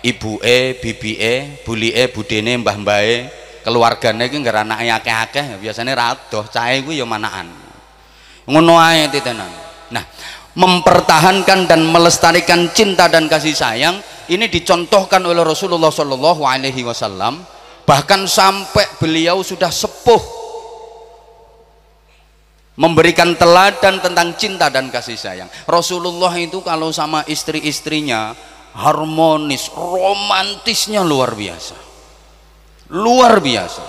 ibu 0.03 0.43
e, 0.43 0.75
bibi 0.83 1.12
e, 1.19 1.35
buli 1.62 1.95
e, 1.95 2.11
budene, 2.11 2.59
mbah 2.59 2.77
mbah 2.79 3.01
e 3.03 3.17
keluarganya 3.62 4.27
itu 4.27 4.43
nggak 4.43 4.67
anaknya 4.67 4.99
akeh-akeh 4.99 5.47
biasanya 5.62 5.95
radoh 5.95 6.43
cahe 6.51 6.83
gue 6.83 6.99
ya 6.99 7.07
manaan 7.07 7.47
ngono 8.51 8.75
titenan 9.07 9.51
nah 9.95 10.03
mempertahankan 10.59 11.71
dan 11.71 11.81
melestarikan 11.87 12.69
cinta 12.75 13.07
dan 13.07 13.31
kasih 13.31 13.55
sayang 13.55 14.03
ini 14.31 14.47
dicontohkan 14.47 15.21
oleh 15.25 15.43
Rasulullah 15.43 15.91
Shallallahu 15.91 16.47
Alaihi 16.47 16.87
Wasallam. 16.87 17.43
Bahkan 17.83 18.31
sampai 18.31 18.87
beliau 19.03 19.43
sudah 19.43 19.69
sepuh 19.69 20.42
memberikan 22.83 23.39
teladan 23.39 24.03
tentang 24.03 24.35
cinta 24.35 24.67
dan 24.67 24.91
kasih 24.91 25.15
sayang. 25.15 25.47
Rasulullah 25.71 26.35
itu 26.35 26.59
kalau 26.67 26.91
sama 26.91 27.23
istri-istrinya 27.31 28.35
harmonis 28.75 29.71
romantisnya 29.71 31.07
luar 31.07 31.39
biasa. 31.39 31.79
Luar 32.91 33.39
biasa. 33.39 33.85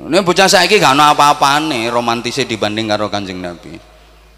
Ini 0.00 0.24
bocah 0.24 0.48
saya 0.48 0.64
ada 0.64 1.12
apa-apa 1.12 1.60
nih 1.60 1.92
romantisnya 1.92 2.48
dibanding 2.48 2.88
karo 2.88 3.12
kanjeng 3.12 3.44
Nabi. 3.44 3.76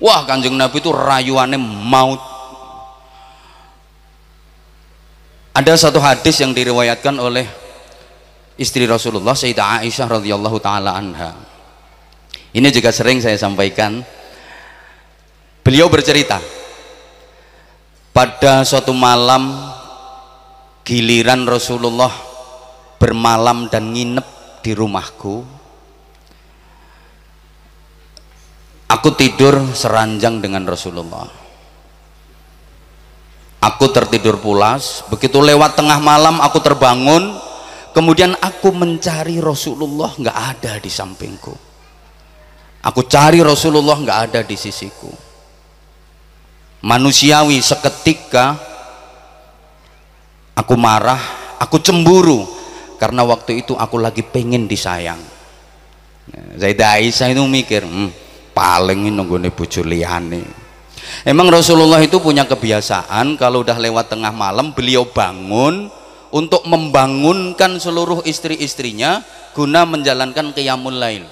Wah 0.03 0.27
kanjeng 0.27 0.59
Nabi 0.59 0.83
itu 0.83 0.91
rayuannya 0.91 1.57
maut. 1.63 2.21
Ada 5.55 5.89
satu 5.89 6.03
hadis 6.03 6.37
yang 6.43 6.53
diriwayatkan 6.53 7.17
oleh 7.17 7.47
istri 8.61 8.85
Rasulullah 8.85 9.33
Sayyidah 9.33 9.81
Aisyah 9.87 10.21
radhiyallahu 10.21 10.59
taala 10.61 10.93
anha 10.93 11.56
ini 12.57 12.73
juga 12.73 12.89
sering 12.89 13.21
saya 13.21 13.37
sampaikan. 13.37 14.01
Beliau 15.61 15.93
bercerita 15.93 16.41
pada 18.17 18.65
suatu 18.65 18.97
malam 18.97 19.53
giliran 20.81 21.45
Rasulullah 21.45 22.09
bermalam 22.97 23.69
dan 23.69 23.93
nginep 23.93 24.27
di 24.65 24.73
rumahku. 24.73 25.37
Aku 28.89 29.09
tidur 29.13 29.61
seranjang 29.77 30.41
dengan 30.41 30.65
Rasulullah. 30.65 31.29
Aku 33.61 33.85
tertidur 33.93 34.41
pulas. 34.41 35.05
Begitu 35.13 35.45
lewat 35.45 35.77
tengah 35.77 36.01
malam 36.01 36.41
aku 36.41 36.65
terbangun. 36.65 37.37
Kemudian 37.93 38.33
aku 38.41 38.73
mencari 38.73 39.45
Rasulullah 39.45 40.17
nggak 40.17 40.39
ada 40.57 40.81
di 40.81 40.89
sampingku 40.89 41.66
aku 42.87 43.03
cari 43.11 43.43
Rasulullah 43.43 43.99
nggak 43.99 44.21
ada 44.31 44.41
di 44.47 44.55
sisiku. 44.55 45.11
Manusiawi 46.87 47.59
seketika 47.59 48.55
aku 50.55 50.79
marah 50.79 51.19
aku 51.59 51.83
cemburu 51.83 52.47
karena 53.03 53.27
waktu 53.27 53.67
itu 53.67 53.75
aku 53.75 53.99
lagi 53.99 54.23
pengen 54.23 54.71
disayang. 54.71 55.19
Zaidah 56.55 57.03
Aisyah 57.03 57.35
itu 57.35 57.43
mikir 57.43 57.83
hmm, 57.83 58.11
paling 58.55 59.11
nunggu 59.11 59.43
nih 59.43 59.51
bojo 59.51 59.83
liyane. 59.83 60.43
Emang 61.23 61.47
Rasulullah 61.51 62.03
itu 62.03 62.19
punya 62.19 62.47
kebiasaan 62.47 63.39
kalau 63.39 63.63
udah 63.63 63.79
lewat 63.79 64.11
tengah 64.11 64.35
malam 64.35 64.75
beliau 64.75 65.07
bangun 65.07 65.87
untuk 66.35 66.67
membangunkan 66.67 67.79
seluruh 67.79 68.27
istri-istrinya 68.27 69.23
guna 69.55 69.87
menjalankan 69.87 70.51
qiyamul 70.51 70.99
lail 70.99 71.23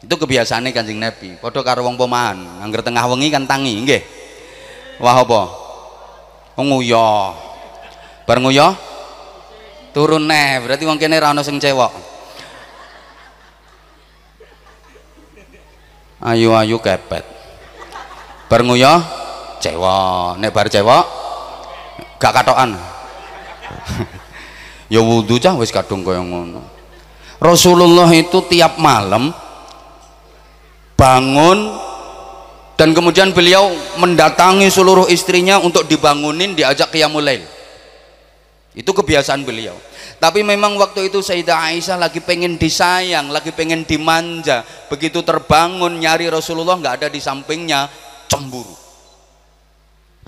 itu 0.00 0.14
kebiasaannya 0.16 0.72
kanjeng 0.72 0.96
Nabi. 0.96 1.36
Podo 1.36 1.60
karo 1.60 1.84
wong 1.84 2.00
pomahan 2.00 2.40
angger 2.64 2.80
tengah 2.80 3.04
wengi 3.04 3.28
kan 3.28 3.44
tangi 3.44 3.84
nggih. 3.84 4.02
Wah 5.00 5.20
apa? 5.20 5.42
Nguyo 6.60 7.32
bar 8.28 8.36
nguyo 8.40 8.76
turun 9.96 10.28
neh. 10.28 10.60
Berarti 10.60 10.84
wong 10.84 11.00
kene 11.00 11.16
ra 11.16 11.32
ono 11.32 11.40
sing 11.40 11.56
cewek 11.60 11.92
ayu-ayu 16.20 16.76
kepet. 16.80 17.24
Bar 18.48 18.60
nguyo 18.64 18.92
cewek 19.60 20.40
nek 20.40 20.52
bar 20.52 20.68
cewek 20.68 21.04
gak 22.16 22.34
katokan. 22.40 22.76
Ya 24.90 24.98
wudu 24.98 25.38
cah 25.38 25.54
wis 25.54 25.70
kadung 25.70 26.02
kaya 26.02 26.18
ngono. 26.18 26.66
Rasulullah 27.38 28.10
itu 28.10 28.42
tiap 28.50 28.74
malam 28.74 29.30
bangun 31.00 31.72
dan 32.76 32.92
kemudian 32.92 33.32
beliau 33.32 33.72
mendatangi 33.96 34.68
seluruh 34.68 35.08
istrinya 35.08 35.56
untuk 35.56 35.88
dibangunin 35.88 36.52
diajak 36.52 36.92
qiyamul 36.92 37.24
lail. 37.24 37.40
Itu 38.76 38.92
kebiasaan 38.92 39.42
beliau. 39.48 39.74
Tapi 40.20 40.44
memang 40.44 40.76
waktu 40.76 41.08
itu 41.08 41.24
Sayyidah 41.24 41.72
Aisyah 41.72 41.96
lagi 41.96 42.20
pengen 42.20 42.60
disayang 42.60 43.32
lagi 43.32 43.56
pengen 43.56 43.88
dimanja. 43.88 44.60
Begitu 44.92 45.24
terbangun 45.24 45.96
nyari 45.96 46.28
Rasulullah 46.28 46.76
nggak 46.76 46.94
ada 47.00 47.08
di 47.08 47.20
sampingnya 47.24 47.88
cemburu. 48.28 48.76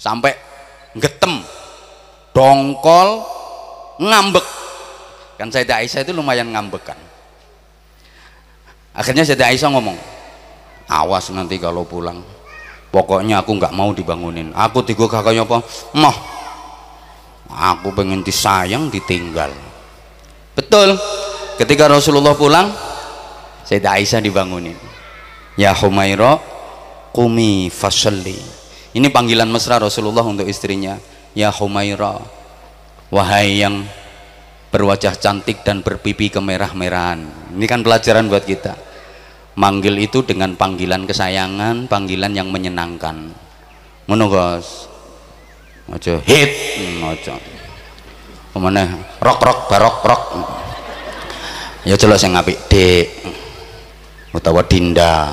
Sampai 0.00 0.32
getem 0.96 1.44
dongkol 2.32 3.20
ngambek. 4.00 4.46
Kan 5.36 5.52
Sayyidah 5.52 5.84
Aisyah 5.84 6.00
itu 6.08 6.16
lumayan 6.16 6.48
ngambek 6.48 6.82
kan 6.88 6.98
akhirnya 8.92 9.24
Sayyidah 9.24 9.48
Aisyah 9.52 9.70
ngomong 9.72 9.96
awas 10.88 11.30
nanti 11.30 11.58
kalau 11.58 11.86
pulang. 11.86 12.22
Pokoknya 12.92 13.40
aku 13.40 13.56
nggak 13.56 13.72
mau 13.72 13.96
dibangunin. 13.96 14.52
Aku 14.52 14.84
tiga 14.84 15.08
kakaknya 15.08 15.48
apa? 15.48 15.64
Mah 15.96 16.16
aku 17.48 17.88
pengen 17.96 18.20
disayang 18.20 18.92
ditinggal. 18.92 19.48
Betul. 20.52 21.00
Ketika 21.56 21.88
Rasulullah 21.88 22.36
pulang 22.36 22.68
Sayyidah 23.64 23.96
Aisyah 23.96 24.20
dibangunin. 24.20 24.76
Ya 25.56 25.72
Humaira 25.72 26.36
kumi 27.16 27.72
fasalli. 27.72 28.36
Ini 28.92 29.08
panggilan 29.08 29.48
mesra 29.48 29.80
Rasulullah 29.80 30.24
untuk 30.28 30.44
istrinya. 30.44 31.00
Ya 31.32 31.48
Humaira 31.48 32.20
wahai 33.08 33.64
yang 33.64 33.88
berwajah 34.68 35.16
cantik 35.16 35.64
dan 35.64 35.80
berpipi 35.80 36.28
kemerah-merahan. 36.28 37.24
Ini 37.56 37.64
kan 37.64 37.80
pelajaran 37.80 38.28
buat 38.28 38.44
kita 38.44 38.91
manggil 39.58 39.98
itu 40.00 40.24
dengan 40.24 40.56
panggilan 40.56 41.04
kesayangan 41.04 41.86
panggilan 41.88 42.32
yang 42.32 42.48
menyenangkan. 42.48 43.32
Menunggu 44.08 44.38
aja 45.92 46.14
hit 46.24 46.50
aja. 47.02 47.36
Ke 48.52 48.58
mana? 48.60 48.84
Rok 49.20 49.38
rok 49.40 49.58
barok 49.68 49.98
rok 50.04 50.22
ya 51.82 51.96
jelas 51.96 52.22
yang 52.22 52.36
ngapik 52.36 52.58
dek 52.68 53.06
utawa 54.32 54.62
dinda. 54.64 55.32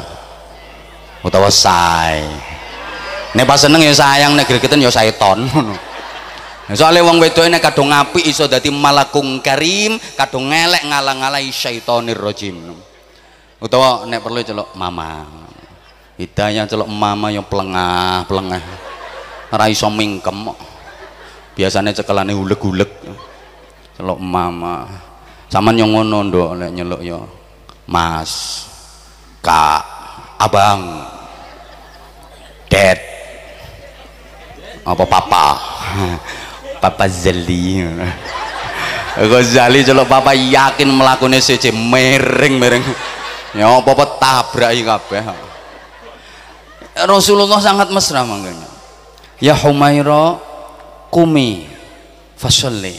Utawa 1.20 1.52
say 1.52 2.24
nek 3.36 3.46
pas 3.46 3.62
seneng 3.62 3.84
ya 3.86 3.94
sayang 3.94 4.34
nek 4.34 4.50
gregeten 4.50 4.82
ya 4.82 4.90
ton 5.14 5.46
soalnya 6.70 7.06
wong 7.06 7.22
wedok 7.22 7.46
ini 7.46 7.58
kadung 7.62 7.94
ngapi 7.94 8.26
iso 8.30 8.50
dadi 8.50 8.74
malakung 8.74 9.42
karim 9.42 9.98
kadung 10.18 10.50
ngelek 10.50 10.86
ngalang-alai 10.86 11.50
syaitonir 11.50 12.18
rojim 12.18 12.74
utawa 13.60 14.08
nek 14.08 14.24
perlu 14.24 14.40
celok 14.40 14.76
mama. 14.76 15.28
Hidayah 16.20 16.68
celok 16.68 16.90
mama 16.92 17.32
yang 17.32 17.48
pelengah 17.48 18.28
pelengah. 18.28 18.64
Ora 19.52 19.66
iso 19.72 19.88
mingkem 19.92 20.52
biasanya 21.56 21.96
cekelane 21.96 22.32
uleg-uleg 22.36 22.92
celok 23.96 24.20
mama. 24.20 24.88
Sama 25.52 25.76
yang 25.76 25.92
ngono 25.92 26.28
ndok 26.28 26.50
nek 26.56 26.72
yo. 27.04 27.28
Mas 27.90 28.64
kak 29.42 29.82
abang 30.40 31.04
dad 32.72 33.00
apa 34.88 35.04
papa? 35.06 35.46
Papa 36.80 37.12
Zali. 37.12 37.84
Ghazali 39.20 39.84
celok 39.84 40.08
papa 40.08 40.32
yakin 40.32 40.88
melakukannya 40.88 41.44
sece 41.44 41.76
mereng 41.76 42.56
mereng 42.56 42.80
ya 43.58 43.70
apa-apa 43.70 44.06
tabrak 44.22 44.72
kabeh. 44.76 45.24
Rasulullah 47.00 47.64
sangat 47.64 47.90
mesra 47.96 48.28
makanya 48.28 48.80
ya 49.40 49.56
Humaira 49.56 50.38
kumi 51.10 51.66
fasolli. 52.36 52.96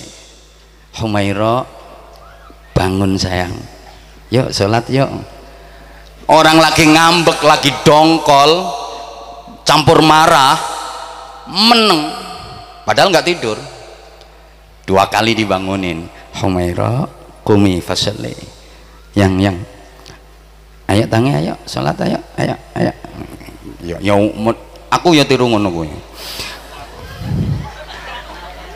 Humaira 0.98 1.62
bangun 2.74 3.14
sayang. 3.14 3.54
Yuk 4.32 4.50
sholat 4.50 4.88
yuk. 4.90 5.08
Orang 6.26 6.58
lagi 6.58 6.86
ngambek 6.86 7.42
lagi 7.42 7.70
dongkol 7.86 8.50
campur 9.62 10.02
marah 10.02 10.58
meneng. 11.46 12.10
Padahal 12.82 13.12
nggak 13.14 13.26
tidur. 13.28 13.58
Dua 14.82 15.06
kali 15.06 15.38
dibangunin. 15.38 16.10
Humaira 16.42 17.06
kumi 17.46 17.78
fasolli. 17.78 18.34
Yang 19.14 19.32
yang 19.42 19.56
ayo 20.90 21.06
tangi 21.06 21.30
ayo. 21.30 21.54
Sholat 21.64 21.94
ayo. 22.02 22.18
Ayo 22.34 22.54
ayo. 22.74 22.92
Ya, 23.80 23.96
ya 24.02 24.14
aku 24.90 25.14
ya 25.14 25.24
tiru 25.24 25.46
ngono 25.46 25.70
kuwi. 25.70 25.88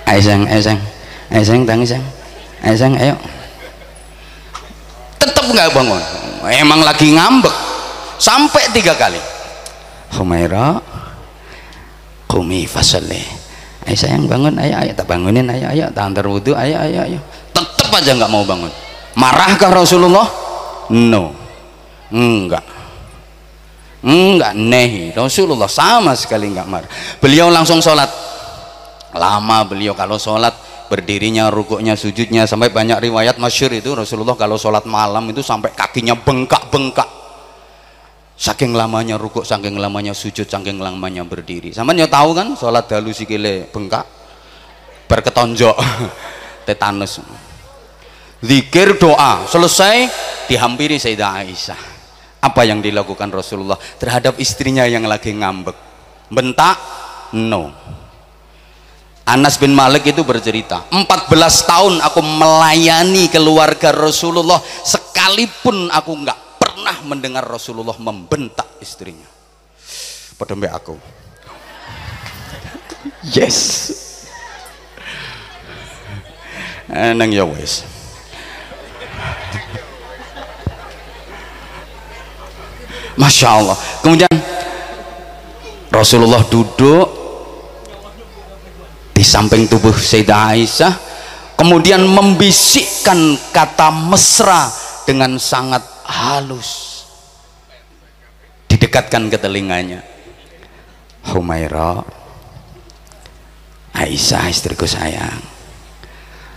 Ayo 0.06 0.20
sang 0.22 0.46
tangi 1.66 1.84
sang. 1.84 2.04
Ayo 2.62 2.76
sang 2.78 2.94
ayo. 2.94 3.18
Tetap 5.18 5.44
nggak 5.50 5.74
bangun. 5.74 6.02
Emang 6.54 6.80
lagi 6.86 7.10
ngambek. 7.12 7.52
Sampai 8.16 8.70
tiga 8.70 8.94
kali. 8.94 9.18
Humaira 10.14 10.78
Qumi 12.30 12.64
fasalli. 12.64 13.20
Ayo 13.84 14.00
bangun, 14.24 14.56
ayo 14.56 14.80
ayo. 14.80 14.92
Tak 14.96 15.04
bangunin, 15.04 15.44
ayo 15.50 15.68
ayo. 15.68 15.92
Tak 15.92 16.08
antar 16.08 16.24
wudhu, 16.24 16.56
ayo 16.56 16.80
ayo 16.80 17.04
ayo. 17.04 17.18
Tetap 17.52 17.92
aja 17.92 18.16
nggak 18.16 18.32
mau 18.32 18.46
bangun. 18.48 18.72
Marahkah 19.12 19.68
Rasulullah? 19.68 20.24
No. 20.88 21.43
Enggak. 22.14 22.62
Enggak 24.06 24.54
nehi. 24.54 25.10
Rasulullah 25.10 25.66
sama 25.66 26.14
sekali 26.14 26.54
enggak 26.54 26.70
marah. 26.70 26.90
Beliau 27.18 27.50
langsung 27.50 27.82
sholat. 27.82 28.06
Lama 29.14 29.66
beliau 29.66 29.94
kalau 29.98 30.18
sholat 30.18 30.54
berdirinya, 30.86 31.50
rukuknya, 31.50 31.98
sujudnya 31.98 32.46
sampai 32.46 32.70
banyak 32.70 33.10
riwayat 33.10 33.38
masyur 33.38 33.70
itu 33.74 33.94
Rasulullah 33.94 34.38
kalau 34.38 34.58
sholat 34.58 34.86
malam 34.86 35.26
itu 35.30 35.42
sampai 35.42 35.74
kakinya 35.74 36.14
bengkak-bengkak 36.18 37.24
saking 38.34 38.74
lamanya 38.74 39.14
rukuk 39.14 39.46
saking 39.46 39.78
lamanya 39.78 40.10
sujud 40.10 40.50
saking 40.50 40.82
lamanya 40.82 41.22
berdiri 41.22 41.70
sama 41.70 41.94
ya 41.94 42.10
tahu 42.10 42.34
kan 42.34 42.58
sholat 42.58 42.90
dalu 42.90 43.14
sikile 43.14 43.70
bengkak 43.70 44.02
berketonjok 45.06 45.78
tetanus 46.66 47.22
zikir 48.42 48.98
doa 48.98 49.46
selesai 49.46 50.10
dihampiri 50.50 50.98
Sayyidah 50.98 51.46
Aisyah 51.46 51.93
apa 52.44 52.68
yang 52.68 52.84
dilakukan 52.84 53.32
Rasulullah 53.32 53.80
terhadap 53.96 54.36
istrinya 54.36 54.84
yang 54.84 55.08
lagi 55.08 55.32
ngambek? 55.32 55.72
Bentak? 56.28 56.76
No. 57.32 57.72
Anas 59.24 59.56
bin 59.56 59.72
Malik 59.72 60.04
itu 60.04 60.20
bercerita 60.20 60.84
14 60.92 61.00
tahun 61.64 61.94
aku 62.04 62.20
melayani 62.20 63.32
keluarga 63.32 63.88
Rasulullah 63.88 64.60
sekalipun 64.84 65.88
aku 65.88 66.12
nggak 66.12 66.60
pernah 66.60 67.00
mendengar 67.08 67.40
Rasulullah 67.48 67.96
membentak 67.96 68.68
istrinya. 68.84 69.24
Pada 70.36 70.52
mbak 70.52 70.72
aku. 70.76 71.00
Yes. 73.32 73.88
Enang 76.92 77.32
ya 77.32 77.48
wes 77.48 77.93
Masya 83.24 83.48
Allah 83.48 83.76
kemudian 84.04 84.28
Rasulullah 85.88 86.44
duduk 86.44 87.08
di 89.16 89.24
samping 89.24 89.64
tubuh 89.64 89.96
Sayyidah 89.96 90.52
Aisyah 90.52 90.92
kemudian 91.56 92.04
membisikkan 92.04 93.40
kata 93.48 93.88
mesra 93.88 94.68
dengan 95.08 95.40
sangat 95.40 95.80
halus. 96.04 96.92
Didekatkan 98.68 99.32
ke 99.32 99.38
telinganya. 99.40 100.04
Humaira 101.24 102.04
Aisyah 103.96 104.52
istriku 104.52 104.84
sayang 104.84 105.40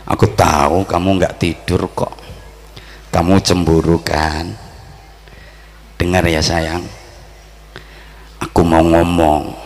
aku 0.03 0.27
tahu 0.35 0.83
kamu 0.83 1.23
nggak 1.23 1.39
tidur 1.39 1.87
kok. 1.95 2.11
Kamu 3.07 3.39
cemburu 3.39 4.03
kan 4.03 4.66
dengar 5.97 6.23
ya 6.29 6.39
sayang. 6.39 6.85
Aku 8.37 8.61
mau 8.61 8.85
ngomong. 8.85 9.65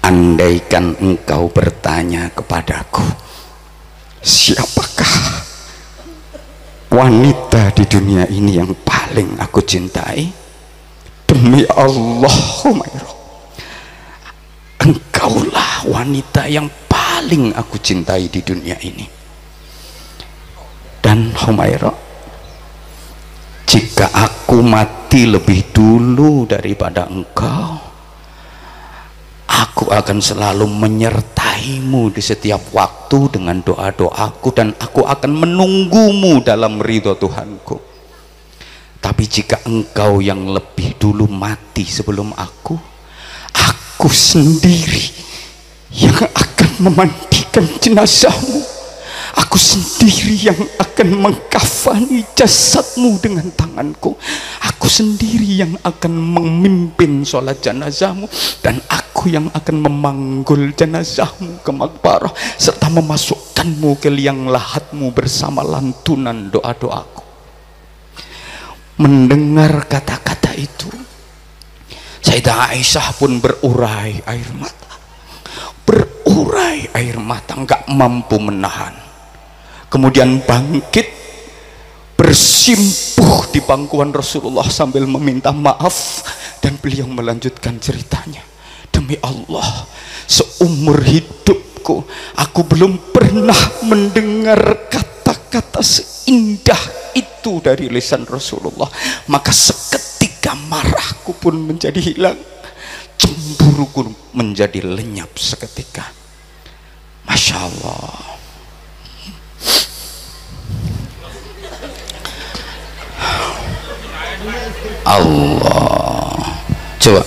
Andaikan 0.00 0.96
engkau 1.04 1.52
bertanya 1.52 2.32
kepadaku 2.32 3.04
siapakah 4.24 5.44
wanita 6.88 7.76
di 7.76 7.84
dunia 7.84 8.24
ini 8.32 8.56
yang 8.56 8.72
paling 8.72 9.36
aku 9.36 9.60
cintai? 9.60 10.32
Demi 11.28 11.60
Allah 11.68 12.38
engkaulah 14.80 15.84
wanita 15.84 16.48
yang 16.48 16.72
paling 16.88 17.52
aku 17.52 17.76
cintai 17.76 18.32
di 18.32 18.40
dunia 18.40 18.80
ini. 18.80 19.04
Dan 21.04 21.36
Humairah 21.36 22.07
jika 23.68 24.08
aku 24.08 24.64
mati 24.64 25.28
lebih 25.28 25.68
dulu 25.76 26.48
daripada 26.48 27.04
engkau 27.04 27.88
aku 29.44 29.92
akan 29.92 30.18
selalu 30.24 30.64
menyertaimu 30.64 32.10
di 32.10 32.24
setiap 32.24 32.72
waktu 32.72 33.28
dengan 33.28 33.60
doa-doaku 33.60 34.48
dan 34.56 34.72
aku 34.80 35.04
akan 35.04 35.32
menunggumu 35.36 36.42
dalam 36.42 36.82
ridho 36.82 37.14
Tuhanku. 37.14 37.78
Tapi 38.98 39.24
jika 39.30 39.62
engkau 39.68 40.18
yang 40.18 40.50
lebih 40.50 40.98
dulu 40.98 41.30
mati 41.30 41.86
sebelum 41.86 42.34
aku 42.34 42.74
aku 43.54 44.10
sendiri 44.10 45.14
yang 45.94 46.18
akan 46.18 46.70
memandikan 46.82 47.62
jenazahmu 47.78 48.77
aku 49.34 49.58
sendiri 49.58 50.48
yang 50.48 50.60
akan 50.78 51.08
mengkafani 51.18 52.22
jasadmu 52.32 53.18
dengan 53.18 53.50
tanganku. 53.52 54.14
Aku 54.62 54.86
sendiri 54.86 55.66
yang 55.66 55.74
akan 55.82 56.12
memimpin 56.14 57.26
sholat 57.26 57.58
jenazahmu. 57.58 58.30
Dan 58.62 58.78
aku 58.86 59.34
yang 59.34 59.50
akan 59.50 59.76
memanggul 59.82 60.70
jenazahmu 60.72 61.60
ke 61.66 61.70
makbarah 61.74 62.30
serta 62.56 62.86
memasukkanmu 62.86 63.98
ke 63.98 64.08
liang 64.08 64.46
lahatmu 64.46 65.10
bersama 65.10 65.66
lantunan 65.66 66.48
doa-doaku. 66.54 67.24
Mendengar 68.98 69.86
kata-kata 69.86 70.58
itu 70.58 70.90
Sayyidah 72.18 72.74
Aisyah 72.74 73.14
pun 73.14 73.38
berurai 73.38 74.18
air 74.26 74.50
mata. 74.58 74.92
Berurai 75.86 76.90
air 76.92 77.16
mata 77.16 77.54
nggak 77.56 77.88
mampu 77.88 78.36
menahan 78.42 79.07
kemudian 79.88 80.40
bangkit 80.44 81.18
bersimpuh 82.18 83.48
di 83.54 83.64
pangkuan 83.64 84.12
Rasulullah 84.12 84.66
sambil 84.68 85.08
meminta 85.08 85.54
maaf 85.54 86.22
dan 86.60 86.76
beliau 86.76 87.08
melanjutkan 87.08 87.80
ceritanya. 87.80 88.44
Demi 88.92 89.14
Allah 89.22 89.86
seumur 90.28 91.00
hidupku 91.00 92.04
aku 92.36 92.60
belum 92.66 93.14
pernah 93.14 93.56
mendengar 93.86 94.90
kata-kata 94.90 95.80
seindah 95.80 96.82
itu 97.14 97.62
dari 97.64 97.88
lisan 97.88 98.28
Rasulullah. 98.28 98.90
Maka 99.30 99.54
seketika 99.54 100.52
marahku 100.68 101.32
pun 101.38 101.56
menjadi 101.56 102.02
hilang 102.02 102.36
cemburuku 103.18 104.10
menjadi 104.36 104.84
lenyap 104.84 105.32
seketika. 105.38 106.06
Masya 107.24 107.56
Allah 107.56 108.37
Allah. 115.02 116.34
Coba 116.98 117.22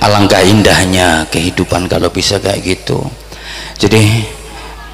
alangkah 0.00 0.40
indahnya 0.44 1.28
kehidupan 1.28 1.88
kalau 1.88 2.08
bisa 2.08 2.40
kayak 2.40 2.64
gitu. 2.64 3.00
Jadi 3.80 4.24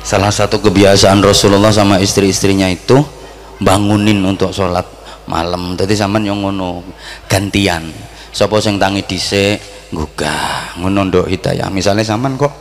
salah 0.02 0.30
satu 0.30 0.62
kebiasaan 0.62 1.22
Rasulullah 1.22 1.74
sama 1.74 1.98
istri-istrinya 1.98 2.70
itu 2.70 3.02
bangunin 3.62 4.22
untuk 4.22 4.50
sholat 4.54 4.86
malam. 5.26 5.74
Tadi 5.74 5.94
zaman 5.94 6.26
yang 6.26 6.42
ngono 6.42 6.82
gantian. 7.30 7.90
Sopo 8.30 8.60
sing 8.60 8.76
tangi 8.76 9.02
dhisik 9.06 9.90
gugah 9.90 10.76
ngono 10.82 11.08
nduk 11.08 11.26
hidayah. 11.30 11.70
Misalnya 11.70 12.04
zaman 12.06 12.36
kok 12.36 12.52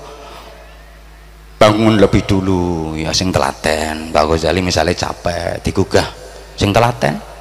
bangun 1.56 1.98
lebih 1.98 2.26
dulu 2.26 2.94
ya 2.98 3.14
sing 3.14 3.30
telaten. 3.34 4.14
Pak 4.14 4.24
Ghazali 4.30 4.62
misalnya 4.62 4.94
capek 4.98 5.62
digugah. 5.62 6.08
Sing 6.56 6.72
telaten 6.72 7.35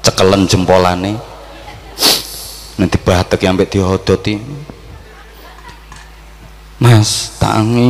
cekelen 0.00 0.48
jempolane. 0.48 1.16
Nanti 2.80 2.96
batek 2.96 3.44
yang 3.44 3.60
ambek 3.60 3.68
dihodoti. 3.76 4.40
Mas 6.80 7.36
tangi. 7.36 7.88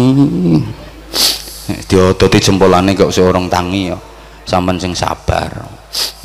Dihodoti 1.86 2.38
jempolane 2.42 2.98
gak 2.98 3.10
usah 3.14 3.30
orang 3.30 3.46
tangi 3.46 3.94
ya. 3.94 3.98
Sampan 4.42 4.82
sing 4.82 4.98
sabar. 4.98 5.62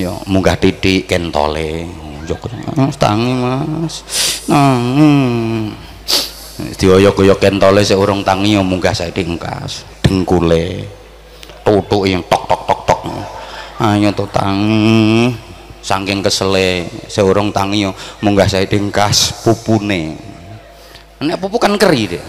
Ya 0.02 0.10
munggah 0.26 0.58
titik 0.58 1.06
kentole. 1.06 1.86
Mas 2.74 2.98
tangi 2.98 3.38
mas. 3.38 4.02
Tangi. 4.50 5.14
Dioyok-oyok 6.56 7.38
kentole 7.38 7.86
seorang 7.86 8.26
tangi 8.26 8.58
yang 8.58 8.66
munggah 8.66 8.98
saya 8.98 9.14
dingkas. 9.14 9.86
Dengkule. 10.02 10.90
Tutuk 11.62 12.10
yang 12.10 12.26
tok 12.26 12.50
tok 12.50 12.62
tok 12.66 12.82
tok. 12.90 13.02
Ayo 13.78 14.10
tuh 14.16 14.26
tangi 14.34 15.30
saking 15.86 16.26
kesele 16.26 16.90
seorang 17.06 17.54
tangi 17.54 17.86
yo 17.86 17.94
munggah 18.26 18.50
saya 18.50 18.66
dingkas 18.66 19.46
pupune. 19.46 20.18
Nek 21.22 21.38
pupu 21.38 21.62
kan 21.62 21.78
keri 21.78 22.18
deh. 22.18 22.26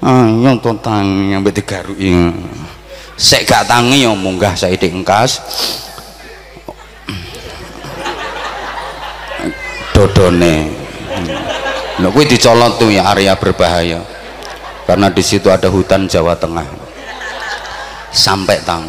Ayo 0.00 0.56
to 0.64 0.72
tangi 0.80 1.36
ambek 1.36 1.60
digaruki 1.60 2.32
sek 3.16 3.44
gak 3.44 3.68
tangi 3.68 4.08
yo 4.08 4.16
munggah 4.16 4.56
saya 4.56 4.72
dingkas. 4.80 5.44
Dodone. 9.92 10.56
Nah, 11.96 12.12
gue 12.12 12.24
dicolot 12.28 12.76
tuh 12.76 12.92
ya 12.92 13.08
area 13.16 13.32
berbahaya. 13.32 14.04
Karena 14.84 15.08
di 15.08 15.24
situ 15.24 15.48
ada 15.48 15.72
hutan 15.72 16.04
Jawa 16.04 16.36
Tengah. 16.36 16.68
Sampai 18.12 18.60
tang 18.64 18.84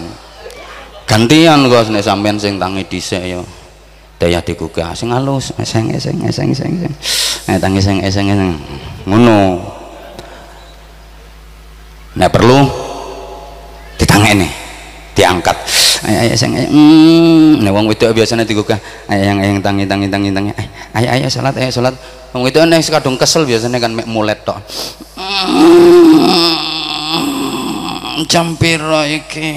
gantian 1.07 1.63
nek 1.63 2.03
sampean 2.03 2.35
sing 2.35 2.59
tangi 2.59 2.83
dhisik 2.83 3.23
ya 3.23 3.39
daya 4.17 4.41
digugah. 4.41 4.93
Sing 4.97 5.13
halus 5.13 5.53
eseng 5.61 5.93
eseng 5.93 6.21
eseng 6.25 6.51
eseng 6.53 6.73
eseng. 6.77 6.93
Tangi 7.61 7.79
eseng 7.81 8.01
eseng 8.01 8.27
eseng. 8.29 8.53
Ngono. 9.05 9.61
Nek 12.17 12.33
perlu 12.33 12.65
ditangeni 14.01 14.49
diangkat. 15.13 15.57
Ayo 16.05 16.29
ayo 16.29 16.37
sing 16.37 16.53
hmm 16.53 17.65
nek 17.65 17.73
wong 17.73 17.89
wedok 17.89 18.13
biasanya 18.13 18.45
digugah 18.45 18.77
ayo 19.09 19.33
yang 19.33 19.41
yang 19.41 19.57
tangi 19.65 19.89
tangi 19.89 20.05
tangi 20.09 20.29
tangi. 20.29 20.53
Ayo 20.93 21.07
ayo 21.09 21.25
salat 21.29 21.57
ayo 21.57 21.73
salat. 21.73 21.97
Wong 22.33 22.45
wedok 22.45 22.69
nek 22.69 22.85
kadung 22.85 23.17
kesel 23.17 23.45
biasanya 23.49 23.81
kan 23.81 23.97
mek 23.97 24.05
mulet 24.05 24.45
tok. 24.45 24.61
Hmm, 25.17 26.65
jam 28.29 28.53
piro 28.57 29.01
iki 29.05 29.49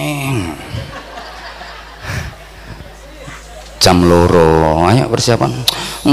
jam 3.80 4.04
loro. 4.04 4.84
Ayo 4.86 5.08
persiapan. 5.08 5.50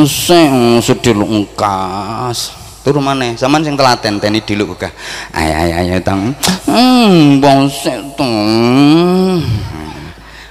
Sing 0.08 0.80
sedih 0.80 1.14
lungkas 1.20 2.56
turu 2.88 3.04
mana 3.04 3.36
zaman 3.36 3.68
sing 3.68 3.76
telaten 3.76 4.16
teni 4.16 4.40
dulu 4.40 4.72
buka 4.72 4.88
ayo 5.36 5.52
ayo 5.60 5.74
ayo 5.84 5.96
tang. 6.00 6.32
Hmm 6.64 7.44
bonsek 7.44 8.16
tuh 8.16 9.44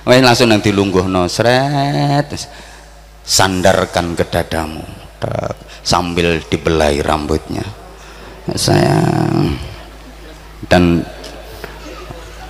Wah 0.07 0.23
langsung 0.23 0.53
nanti 0.53 0.69
lungguh 0.71 1.09
no 1.09 1.27
seret 1.27 2.29
sandarkan 3.25 4.15
ke 4.15 4.29
dadamu. 4.29 4.85
Sambil 5.81 6.45
dibelai 6.47 7.01
rambutnya. 7.01 7.65
Saya 8.55 9.03
dan 10.71 11.03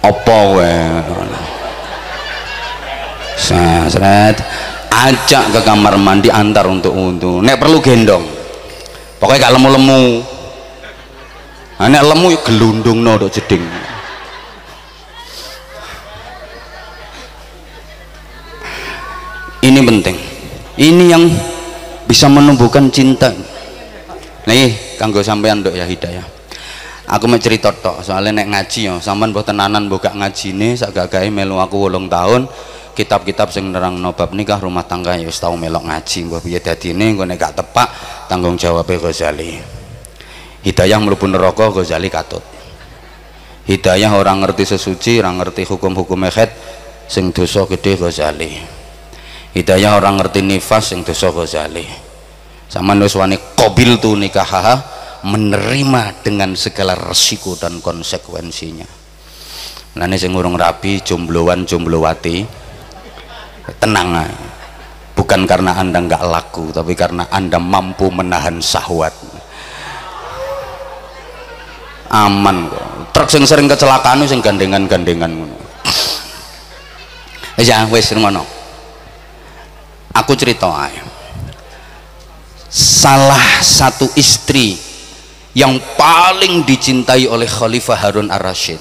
opo 0.03 0.61
we 0.61 0.69
saya 0.69 1.46
seret 3.37 4.41
ajak 4.89 5.45
ke 5.53 5.61
kamar 5.61 6.01
mandi 6.01 6.33
antar 6.33 6.65
untuk 6.67 6.97
untuk 6.97 7.45
nek 7.45 7.61
perlu 7.61 7.79
gendong. 7.85 8.25
Pokoknya 9.17 9.49
gak 9.49 9.55
lemu-lemu. 9.57 10.05
Nah, 11.77 11.89
nek 11.93 12.05
lemu 12.05 12.27
yuk 12.33 12.43
gelundung 12.49 13.05
no 13.05 13.21
do 13.21 13.29
jeding. 13.29 13.65
Ini 19.61 19.81
penting. 19.83 20.17
Ini 20.77 21.05
yang 21.11 21.25
bisa 22.07 22.29
menumbuhkan 22.29 22.89
cinta. 22.89 23.33
Nih 24.47 24.97
kanggo 24.97 25.21
sampean 25.21 25.61
dok 25.61 25.77
ya 25.77 25.85
hidayah. 25.85 26.25
Aku 27.07 27.31
mau 27.31 27.39
cerita 27.39 27.71
tok 27.71 28.03
soalnya 28.03 28.43
nek 28.43 28.47
ngaji 28.51 28.81
ya 28.89 28.95
sampean 28.99 29.31
buat 29.31 29.47
tenanan 29.47 29.87
buka 29.87 30.11
ngaji 30.11 30.57
nih 30.57 30.73
sagagae 30.75 31.31
melu 31.31 31.61
aku 31.61 31.87
wolong 31.87 32.11
tahun 32.11 32.51
kitab-kitab 32.97 33.53
sing 33.53 33.69
nerang 33.69 34.01
nobab 34.01 34.33
nikah 34.33 34.57
rumah 34.57 34.89
tangga 34.89 35.13
ya 35.21 35.29
wis 35.29 35.37
tau 35.37 35.53
melok 35.53 35.85
ngaji. 35.85 36.33
Mbah 36.33 36.41
piye 36.41 36.59
dadine? 36.65 37.13
Engko 37.13 37.29
nek 37.29 37.37
gak 37.37 37.53
tepak 37.61 37.89
tanggung 38.33 38.57
jawab 38.57 38.89
Ghazali. 38.89 39.61
Hidayah 40.65 40.99
mlebu 40.99 41.29
neraka 41.29 41.69
Ghazali 41.69 42.09
katut. 42.09 42.41
Hidayah 43.69 44.17
orang 44.17 44.41
ngerti 44.41 44.65
sesuci 44.65 45.21
orang 45.21 45.45
ngerti 45.45 45.69
hukum-hukum 45.69 46.25
ehet 46.25 46.51
sing 47.05 47.37
dosa 47.37 47.69
gede 47.69 48.01
Ghazali. 48.01 48.57
Hidayah 49.53 50.01
orang 50.01 50.17
ngerti 50.17 50.41
nifas 50.41 50.97
sing 50.97 51.05
dosa 51.05 51.29
Ghazali. 51.29 51.85
Sama 52.67 52.97
wis 52.97 53.15
wani 53.15 53.37
qabil 53.55 54.01
tu 54.01 54.17
nikah 54.17 54.81
menerima 55.23 56.25
dengan 56.25 56.57
segala 56.57 56.97
resiko 56.97 57.55
dan 57.61 57.79
konsekuensinya. 57.85 58.89
Nane 59.97 60.17
sing 60.21 60.37
urung 60.37 60.61
rapi 60.61 61.01
jombloan 61.01 61.65
jomblowati 61.65 62.66
tenang 63.83 64.15
bukan 65.17 65.43
karena 65.49 65.75
anda 65.79 65.99
nggak 65.99 66.23
laku 66.23 66.71
tapi 66.71 66.95
karena 66.95 67.27
anda 67.33 67.59
mampu 67.59 68.13
menahan 68.13 68.63
syahwat 68.63 69.15
aman 72.11 72.71
kok. 72.71 72.85
Truk 73.11 73.29
yang 73.33 73.45
sering 73.49 73.67
kecelakaan 73.67 74.23
sing 74.29 74.39
gandengan-gandengan 74.45 75.33
ya 77.59 77.89
wes 77.89 78.13
ngono. 78.13 78.45
Aku 80.17 80.33
cerita 80.37 80.69
aja. 80.69 81.05
Salah 82.73 83.61
satu 83.65 84.09
istri 84.17 84.77
yang 85.57 85.81
paling 85.97 86.65
dicintai 86.69 87.25
oleh 87.25 87.49
Khalifah 87.49 87.97
Harun 87.97 88.29
ar-Rasyid 88.29 88.81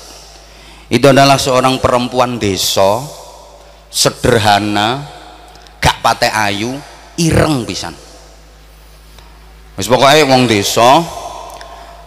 itu 0.92 1.06
adalah 1.08 1.40
seorang 1.40 1.80
perempuan 1.80 2.36
desa 2.36 3.00
sederhana 3.96 5.08
gak 5.80 6.04
pate 6.04 6.28
ayu 6.28 6.76
ireng 7.16 7.64
pisan. 7.64 7.96
Wis 9.80 9.88
pokoknya 9.88 10.28
wong 10.28 10.52
desa 10.52 11.00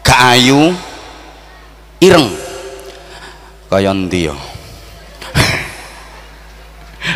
gak 0.04 0.36
ayu 0.36 0.76
ireng. 2.04 2.28
Kaya 3.72 3.96
ndi 3.96 4.28
yo? 4.28 4.36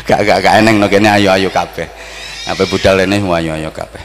Gak 0.09 0.25
gak 0.25 0.41
gak 0.45 0.55
eneng 0.61 0.77
no 0.77 0.89
kene 0.89 1.09
ayu-ayu 1.09 1.49
kabeh. 1.49 1.89
Apa 2.45 2.69
budal 2.69 3.09
ini 3.09 3.25
ayu-ayu 3.25 3.73
kabeh. 3.73 4.05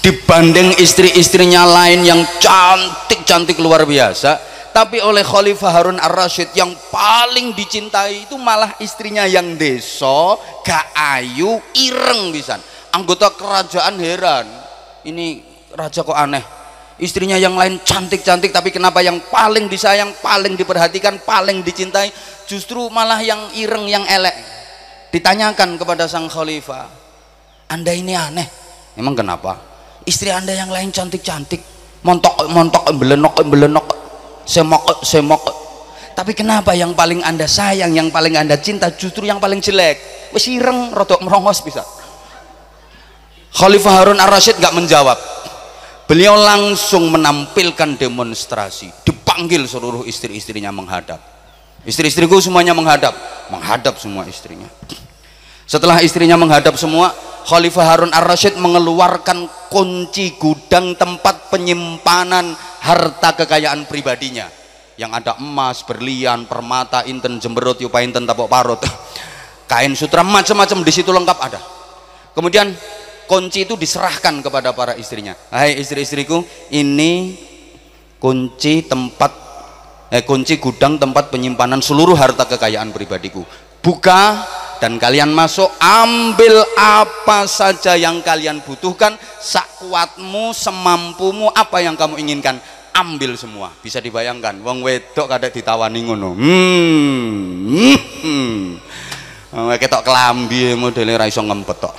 Dibanding 0.00 0.80
istri-istrinya 0.80 1.68
lain 1.68 2.00
yang 2.00 2.24
cantik-cantik 2.40 3.60
luar 3.60 3.84
biasa 3.84 4.55
tapi 4.76 5.00
oleh 5.00 5.24
Khalifah 5.24 5.72
Harun 5.72 5.96
ar-Rasyid 5.96 6.52
yang 6.52 6.68
paling 6.92 7.56
dicintai 7.56 8.28
itu 8.28 8.36
malah 8.36 8.76
istrinya 8.76 9.24
yang 9.24 9.56
deso 9.56 10.36
gak 10.60 10.92
ayu 10.92 11.56
ireng 11.72 12.28
bisa 12.28 12.60
anggota 12.92 13.32
kerajaan 13.32 13.96
heran 13.96 14.44
ini 15.08 15.40
raja 15.72 16.04
kok 16.04 16.12
aneh. 16.12 16.44
Istrinya 17.00 17.40
yang 17.40 17.56
lain 17.56 17.80
cantik-cantik 17.80 18.52
tapi 18.52 18.68
kenapa 18.68 19.00
yang 19.00 19.16
paling 19.32 19.64
disayang 19.64 20.12
paling 20.20 20.60
diperhatikan 20.60 21.24
paling 21.24 21.64
dicintai? 21.64 22.12
Justru 22.44 22.92
malah 22.92 23.24
yang 23.24 23.48
ireng 23.56 23.88
yang 23.88 24.04
elek. 24.04 24.36
Ditanyakan 25.08 25.80
kepada 25.80 26.04
sang 26.04 26.28
khalifah 26.28 26.84
anda 27.72 27.96
ini 27.96 28.12
aneh? 28.12 28.44
Emang 28.92 29.16
kenapa? 29.16 29.56
Istri 30.04 30.36
anda 30.36 30.52
yang 30.52 30.68
lain 30.68 30.92
cantik-cantik. 30.92 31.64
Montok 32.04 32.44
montok 32.52 32.84
belenok 32.92 33.40
belenok 33.40 34.05
semok 34.46 35.02
semok. 35.02 35.42
Tapi 36.16 36.32
kenapa 36.32 36.72
yang 36.72 36.96
paling 36.96 37.20
anda 37.20 37.44
sayang 37.44 37.92
yang 37.92 38.08
paling 38.08 38.40
anda 38.40 38.56
cinta 38.56 38.88
justru 38.94 39.28
yang 39.28 39.36
paling 39.36 39.60
jelek? 39.60 40.00
Wes 40.32 40.48
ireng 40.48 40.94
rotok 40.96 41.20
merongos 41.20 41.60
bisa. 41.60 41.84
Khalifah 43.52 43.92
Harun 44.00 44.20
ar-Rasyid 44.20 44.56
gak 44.56 44.72
menjawab. 44.72 45.18
Beliau 46.08 46.38
langsung 46.38 47.12
menampilkan 47.12 47.98
demonstrasi. 47.98 48.88
Dipanggil 49.04 49.66
seluruh 49.68 50.08
istri-istrinya 50.08 50.70
menghadap. 50.70 51.18
Istri-istriku 51.84 52.40
semuanya 52.40 52.72
menghadap. 52.72 53.12
Menghadap 53.52 53.98
semua 54.00 54.24
istrinya. 54.24 54.70
Setelah 55.66 55.98
istrinya 56.00 56.38
menghadap 56.38 56.78
semua 56.78 57.10
Khalifah 57.46 57.86
Harun 57.86 58.10
ar-Rasyid 58.10 58.58
mengeluarkan 58.58 59.70
kunci 59.70 60.34
gudang 60.34 60.98
tempat 60.98 61.46
penyimpanan 61.54 62.58
harta 62.82 63.38
kekayaan 63.38 63.86
pribadinya. 63.86 64.50
Yang 64.98 65.22
ada 65.22 65.32
emas, 65.38 65.86
berlian, 65.86 66.50
permata, 66.50 67.06
inten, 67.06 67.38
jemberut, 67.38 67.78
yupa 67.78 68.02
inten, 68.02 68.26
tapok 68.26 68.50
parut. 68.50 68.82
Kain 69.70 69.94
sutra 69.94 70.26
macam-macam 70.26 70.82
di 70.82 70.90
situ 70.90 71.14
lengkap 71.14 71.38
ada. 71.38 71.60
Kemudian 72.34 72.74
kunci 73.30 73.62
itu 73.62 73.78
diserahkan 73.78 74.42
kepada 74.42 74.74
para 74.74 74.98
istrinya. 74.98 75.38
Hai 75.54 75.78
istri-istriku 75.78 76.42
ini 76.74 77.38
kunci 78.18 78.82
tempat 78.90 79.30
eh, 80.10 80.26
kunci 80.26 80.58
gudang 80.58 80.98
tempat 80.98 81.30
penyimpanan 81.30 81.78
seluruh 81.78 82.18
harta 82.18 82.42
kekayaan 82.42 82.90
pribadiku. 82.90 83.46
Buka 83.78 84.42
dan 84.78 85.00
kalian 85.00 85.32
masuk 85.32 85.68
ambil 85.80 86.64
apa 86.76 87.48
saja 87.48 87.96
yang 87.96 88.20
kalian 88.20 88.60
butuhkan 88.60 89.16
sakuatmu 89.40 90.52
semampumu 90.52 91.48
apa 91.52 91.80
yang 91.80 91.96
kamu 91.96 92.20
inginkan 92.20 92.60
ambil 92.96 93.36
semua. 93.36 93.72
Bisa 93.80 94.00
dibayangkan 94.00 94.60
wong 94.64 94.80
wedok 94.84 95.28
kadek 95.28 95.52
ditawani 95.52 96.00
ngono. 96.04 96.30
Hmm, 96.36 97.96
hmm. 98.24 98.64
Ketok 99.76 100.04
kelambi 100.04 100.76
modelnya 100.76 101.24
raiso 101.24 101.40
ngempet 101.44 101.76
tok. 101.80 101.94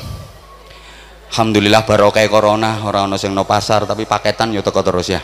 Alhamdulillah 1.27 1.83
barokah 1.83 2.23
corona 2.31 2.81
orang 2.87 3.11
ono 3.11 3.15
sing 3.19 3.35
no 3.35 3.43
pasar 3.43 3.83
tapi 3.83 4.07
paketan 4.07 4.55
yo 4.55 4.63
teko 4.63 4.79
terus 4.79 5.11
Ya 5.11 5.21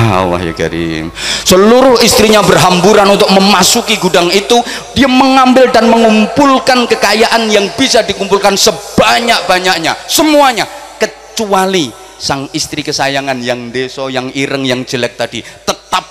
Allah 0.00 0.40
ya 0.40 0.56
Karim. 0.56 1.12
Seluruh 1.44 2.00
istrinya 2.00 2.40
berhamburan 2.40 3.04
untuk 3.12 3.28
memasuki 3.28 4.00
gudang 4.00 4.32
itu, 4.32 4.56
dia 4.96 5.06
mengambil 5.06 5.68
dan 5.68 5.92
mengumpulkan 5.92 6.88
kekayaan 6.88 7.52
yang 7.52 7.68
bisa 7.76 8.00
dikumpulkan 8.00 8.56
sebanyak-banyaknya, 8.56 9.92
semuanya 10.08 10.64
kecuali 10.96 11.92
sang 12.20 12.48
istri 12.56 12.80
kesayangan 12.80 13.40
yang 13.40 13.68
deso, 13.68 14.08
yang 14.08 14.32
ireng, 14.32 14.64
yang 14.64 14.84
jelek 14.84 15.16
tadi 15.16 15.40
tetap 15.40 16.04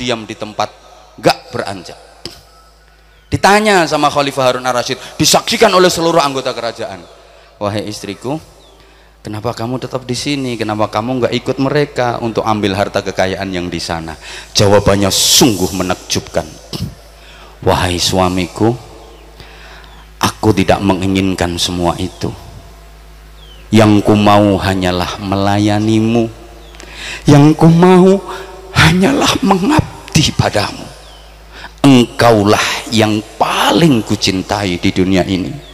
diam 0.00 0.24
di 0.24 0.36
tempat, 0.36 0.68
gak 1.20 1.52
beranjak. 1.52 1.96
Ditanya 3.28 3.84
sama 3.90 4.12
Khalifah 4.12 4.44
Harun 4.46 4.66
ar-Rasyid, 4.68 5.18
disaksikan 5.18 5.72
oleh 5.74 5.90
seluruh 5.90 6.22
anggota 6.22 6.54
kerajaan. 6.54 7.02
Wahai 7.58 7.86
istriku, 7.88 8.38
Kenapa 9.24 9.56
kamu 9.56 9.80
tetap 9.80 10.04
di 10.04 10.12
sini? 10.12 10.52
Kenapa 10.60 10.92
kamu 10.92 11.24
nggak 11.24 11.34
ikut 11.40 11.56
mereka 11.56 12.20
untuk 12.20 12.44
ambil 12.44 12.76
harta 12.76 13.00
kekayaan 13.00 13.48
yang 13.48 13.72
di 13.72 13.80
sana? 13.80 14.12
Jawabannya 14.52 15.08
sungguh 15.08 15.72
menakjubkan. 15.72 16.44
Wahai 17.64 17.96
suamiku, 17.96 18.76
aku 20.20 20.48
tidak 20.52 20.76
menginginkan 20.84 21.56
semua 21.56 21.96
itu. 21.96 22.28
Yang 23.72 24.04
ku 24.04 24.12
mau 24.12 24.60
hanyalah 24.60 25.16
melayanimu. 25.16 26.28
Yang 27.24 27.56
ku 27.56 27.72
mau 27.72 28.20
hanyalah 28.76 29.40
mengabdi 29.40 30.36
padamu. 30.36 30.84
Engkaulah 31.80 32.92
yang 32.92 33.24
paling 33.40 34.04
kucintai 34.04 34.76
di 34.76 34.92
dunia 34.92 35.24
ini 35.24 35.73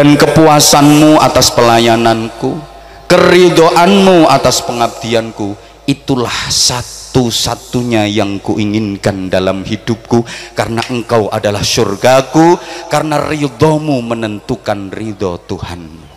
dan 0.00 0.16
kepuasanmu 0.16 1.20
atas 1.20 1.52
pelayananku 1.52 2.56
keridoanmu 3.04 4.24
atas 4.32 4.64
pengabdianku 4.64 5.52
itulah 5.84 6.32
satu-satunya 6.48 8.08
yang 8.08 8.40
kuinginkan 8.40 9.28
dalam 9.28 9.60
hidupku. 9.60 10.24
Karena 10.56 10.80
engkau 10.88 11.28
adalah 11.28 11.60
surgaku 11.60 12.56
karena 12.88 13.20
ridhomu 13.28 14.00
menentukan 14.00 14.88
ridho 14.88 15.36
Tuhanmu. 15.44 16.08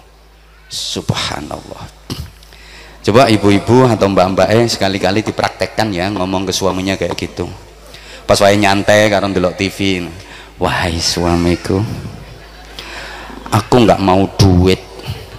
Subhanallah. 0.71 1.83
Coba 3.03 3.27
ibu-ibu 3.27 3.83
atau 3.83 4.07
mbak-mbak 4.07 4.47
eh 4.47 4.63
sekali-kali 4.63 5.27
dipraktekkan 5.27 5.91
ya 5.91 6.07
ngomong 6.07 6.47
ke 6.47 6.55
suaminya 6.55 6.95
kayak 6.95 7.19
gitu. 7.19 7.51
Pas 8.23 8.39
wae 8.39 8.55
nyantai 8.55 9.11
karena 9.11 9.27
delok 9.27 9.59
TV 9.59 10.07
wahai 10.55 10.95
suamiku 11.03 11.83
aku 13.53 13.85
nggak 13.85 14.01
mau 14.01 14.25
duit 14.33 14.81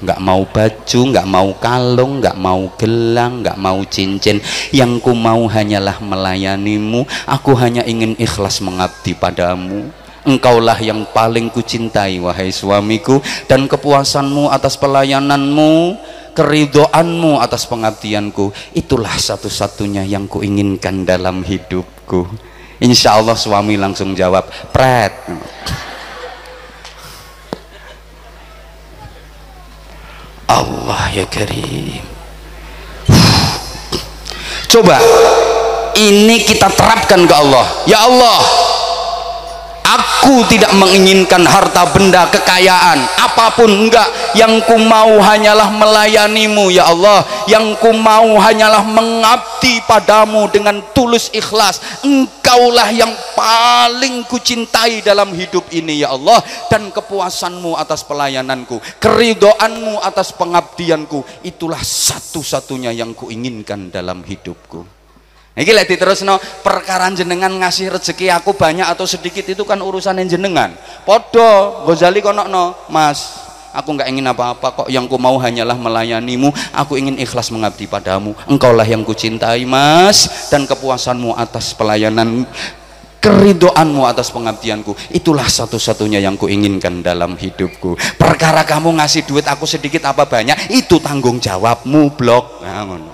nggak 0.04 0.20
mau 0.20 0.44
baju 0.44 1.00
nggak 1.10 1.26
mau 1.26 1.48
kalung 1.56 2.20
nggak 2.20 2.36
mau 2.36 2.68
gelang 2.76 3.40
nggak 3.40 3.56
mau 3.56 3.80
cincin. 3.88 4.36
Yang 4.68 5.00
ku 5.00 5.16
mau 5.16 5.48
hanyalah 5.48 5.96
melayanimu. 6.04 7.08
Aku 7.24 7.56
hanya 7.56 7.80
ingin 7.88 8.12
ikhlas 8.20 8.60
mengabdi 8.60 9.16
padamu. 9.16 9.88
Engkaulah 10.24 10.76
yang 10.80 11.08
paling 11.12 11.48
kucintai 11.48 12.20
wahai 12.20 12.52
suamiku 12.52 13.20
dan 13.48 13.64
kepuasanmu 13.64 14.48
atas 14.52 14.76
pelayananmu 14.76 15.96
keridoanmu 16.36 17.40
atas 17.40 17.64
pengabdianku. 17.64 18.52
Itulah 18.76 19.16
satu-satunya 19.16 20.04
yang 20.04 20.28
kuinginkan 20.28 21.08
dalam 21.08 21.40
hidupku. 21.44 22.28
Insya 22.80 23.16
Allah 23.16 23.38
suami 23.38 23.80
langsung 23.80 24.12
jawab 24.12 24.50
pret 24.74 25.14
Allah 30.48 31.08
ya 31.12 31.24
Karim. 31.28 32.02
Coba. 34.68 34.98
Ini 35.94 36.42
kita 36.42 36.66
terapkan 36.74 37.22
ke 37.22 37.34
Allah. 37.34 37.66
Ya 37.86 38.02
Allah 38.02 38.63
aku 39.84 40.42
tidak 40.48 40.72
menginginkan 40.74 41.44
harta 41.44 41.84
benda 41.92 42.26
kekayaan 42.32 43.04
apa 43.34 43.50
pun 43.58 43.66
enggak. 43.66 44.08
Yang 44.38 44.62
ku 44.66 44.78
mau 44.78 45.18
hanyalah 45.18 45.68
melayanimu 45.74 46.70
ya 46.70 46.86
Allah. 46.86 47.26
Yang 47.50 47.82
ku 47.82 47.90
mau 47.90 48.38
hanyalah 48.38 48.86
mengabdi 48.86 49.82
padamu 49.84 50.46
dengan 50.48 50.78
tulus 50.94 51.34
ikhlas. 51.34 51.82
Engkaulah 52.06 52.94
yang 52.94 53.10
paling 53.34 54.22
kucintai 54.30 55.02
dalam 55.02 55.34
hidup 55.34 55.66
ini 55.74 56.06
ya 56.06 56.14
Allah. 56.14 56.38
Dan 56.70 56.94
kepuasanmu 56.94 57.74
atas 57.74 58.06
pelayananku 58.06 58.78
keridoanmu 59.02 59.98
atas 59.98 60.30
pengabdianku 60.34 61.42
itulah 61.42 61.82
satu-satunya 61.82 62.94
yang 62.94 63.12
kuinginkan 63.12 63.90
dalam 63.90 64.22
hidupku 64.22 65.03
Iki 65.54 65.70
lek 65.70 65.86
diterusno 65.86 66.42
perkara 66.66 67.06
jenengan 67.14 67.50
ngasih 67.62 67.94
rezeki 67.94 68.26
aku 68.34 68.58
banyak 68.58 68.90
atau 68.90 69.06
sedikit 69.06 69.46
itu 69.46 69.62
kan 69.62 69.78
urusan 69.78 70.18
jenengan. 70.26 70.74
Podo 71.06 71.86
Ghazali 71.86 72.18
konokno, 72.18 72.74
Mas, 72.90 73.44
aku 73.74 73.94
nggak 73.94 74.10
ingin 74.10 74.26
apa-apa 74.30 74.82
kok 74.82 74.88
yang 74.90 75.06
ku 75.06 75.14
mau 75.14 75.38
hanyalah 75.38 75.78
melayanimu. 75.78 76.50
Aku 76.74 76.98
ingin 76.98 77.18
ikhlas 77.22 77.54
mengabdi 77.54 77.86
padamu. 77.86 78.34
Engkaulah 78.50 78.86
yang 78.86 79.06
kucintai 79.06 79.62
mas 79.62 80.50
dan 80.50 80.66
kepuasanmu 80.66 81.38
atas 81.38 81.70
pelayanan 81.74 82.46
keridoanmu 83.22 84.10
atas 84.10 84.34
pengabdianku. 84.34 84.98
Itulah 85.14 85.46
satu-satunya 85.46 86.18
yang 86.18 86.34
kuinginkan 86.34 86.98
dalam 86.98 87.38
hidupku. 87.38 87.94
Perkara 88.18 88.66
kamu 88.66 88.98
ngasih 88.98 89.22
duit 89.22 89.46
aku 89.46 89.70
sedikit 89.70 90.02
apa 90.10 90.26
banyak 90.26 90.74
itu 90.74 90.98
tanggung 90.98 91.38
jawabmu 91.38 92.14
blok. 92.18 92.60
Nah, 92.66 93.13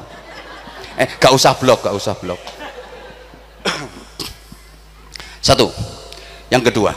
eh 1.00 1.08
gak 1.16 1.32
usah 1.32 1.56
blok 1.56 1.88
gak 1.88 1.96
usah 1.96 2.12
blok. 2.20 2.40
Satu. 5.40 5.72
Yang 6.52 6.68
kedua. 6.68 6.92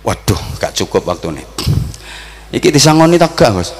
Waduh 0.00 0.40
gak 0.58 0.74
cukup 0.74 1.06
waktu 1.06 1.28
ini 1.36 1.44
iki 2.50 2.72
disangoni 2.72 3.20
tak 3.20 3.36
gak 3.36 3.52
bos 3.52 3.70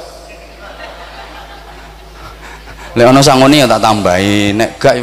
lek 2.92 3.06
ana 3.06 3.22
sangoni 3.22 3.62
ya 3.62 3.66
tak 3.70 3.82
tambahi. 3.86 4.52
Nek 4.52 4.70
gak 4.76 4.98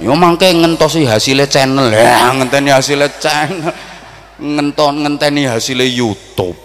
yo 0.00 0.12
mangke 0.16 0.48
ngentosi 0.50 1.04
hasilnya 1.04 1.46
channel. 1.46 1.92
Ya 1.92 2.32
ngenteni 2.32 2.72
hasilnya 2.72 3.08
channel. 3.20 3.72
Ngenton 4.40 5.04
ngenteni 5.04 5.44
hasilnya 5.44 5.84
YouTube. 5.84 6.56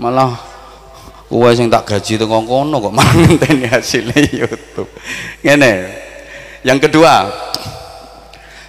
Malah 0.00 0.49
Kowe 1.30 1.46
sing 1.54 1.70
tak 1.70 1.86
gaji 1.86 2.18
teko 2.18 2.42
kono 2.42 2.82
kok 2.82 2.90
manteni 2.90 3.62
hasilnya 3.70 4.18
YouTube. 4.34 4.90
Ngene. 5.46 5.86
Yang 6.66 6.90
kedua, 6.90 7.30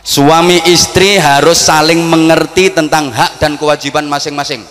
suami 0.06 0.62
istri 0.70 1.18
harus 1.18 1.58
saling 1.58 2.06
mengerti 2.06 2.70
tentang 2.70 3.10
hak 3.10 3.42
dan 3.42 3.58
kewajiban 3.58 4.06
masing-masing. 4.06 4.62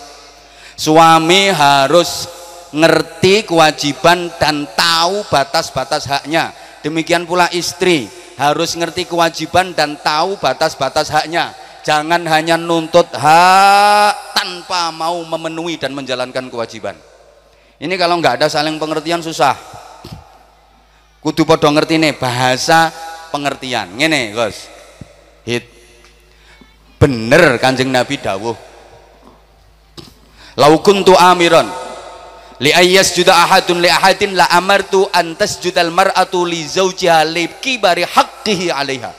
Suami 0.79 1.51
harus 1.51 2.31
ngerti 2.71 3.43
kewajiban 3.43 4.31
dan 4.39 4.71
tahu 4.71 5.27
batas-batas 5.27 6.07
haknya. 6.07 6.55
Demikian 6.87 7.27
pula 7.27 7.51
istri 7.51 8.07
harus 8.39 8.71
ngerti 8.71 9.03
kewajiban 9.03 9.75
dan 9.75 9.99
tahu 9.99 10.39
batas-batas 10.39 11.11
haknya. 11.11 11.51
Jangan 11.83 12.23
hanya 12.23 12.55
nuntut 12.55 13.11
hak 13.11 14.15
tanpa 14.31 14.95
mau 14.95 15.19
memenuhi 15.27 15.75
dan 15.75 15.91
menjalankan 15.91 16.47
kewajiban 16.47 17.10
ini 17.81 17.97
kalau 17.97 18.21
nggak 18.21 18.37
ada 18.37 18.45
saling 18.45 18.77
pengertian 18.77 19.25
susah. 19.25 19.57
Kudu 21.17 21.49
podo 21.49 21.65
ngerti 21.73 21.97
nih 21.97 22.13
bahasa 22.13 22.93
pengertian. 23.33 23.89
Ngene 23.97 24.37
guys 24.37 24.69
hit. 25.41 25.65
Bener 27.01 27.57
kanjeng 27.57 27.89
nabi 27.89 28.21
dawuh. 28.21 28.53
Lau 30.61 30.77
kuntu 30.85 31.17
amiron. 31.17 31.65
Li 32.61 32.69
ayyas 32.69 33.17
juda 33.17 33.33
ahadun 33.33 33.81
li 33.81 33.89
ahadin 33.89 34.37
la 34.37 34.45
amartu 34.53 35.09
antas 35.09 35.57
judal 35.57 35.89
mar'atu 35.89 36.45
li 36.45 36.61
zawjiha 36.61 37.25
li 37.25 37.49
kibari 37.57 38.05
haqqihi 38.05 38.69
alaiha 38.69 39.09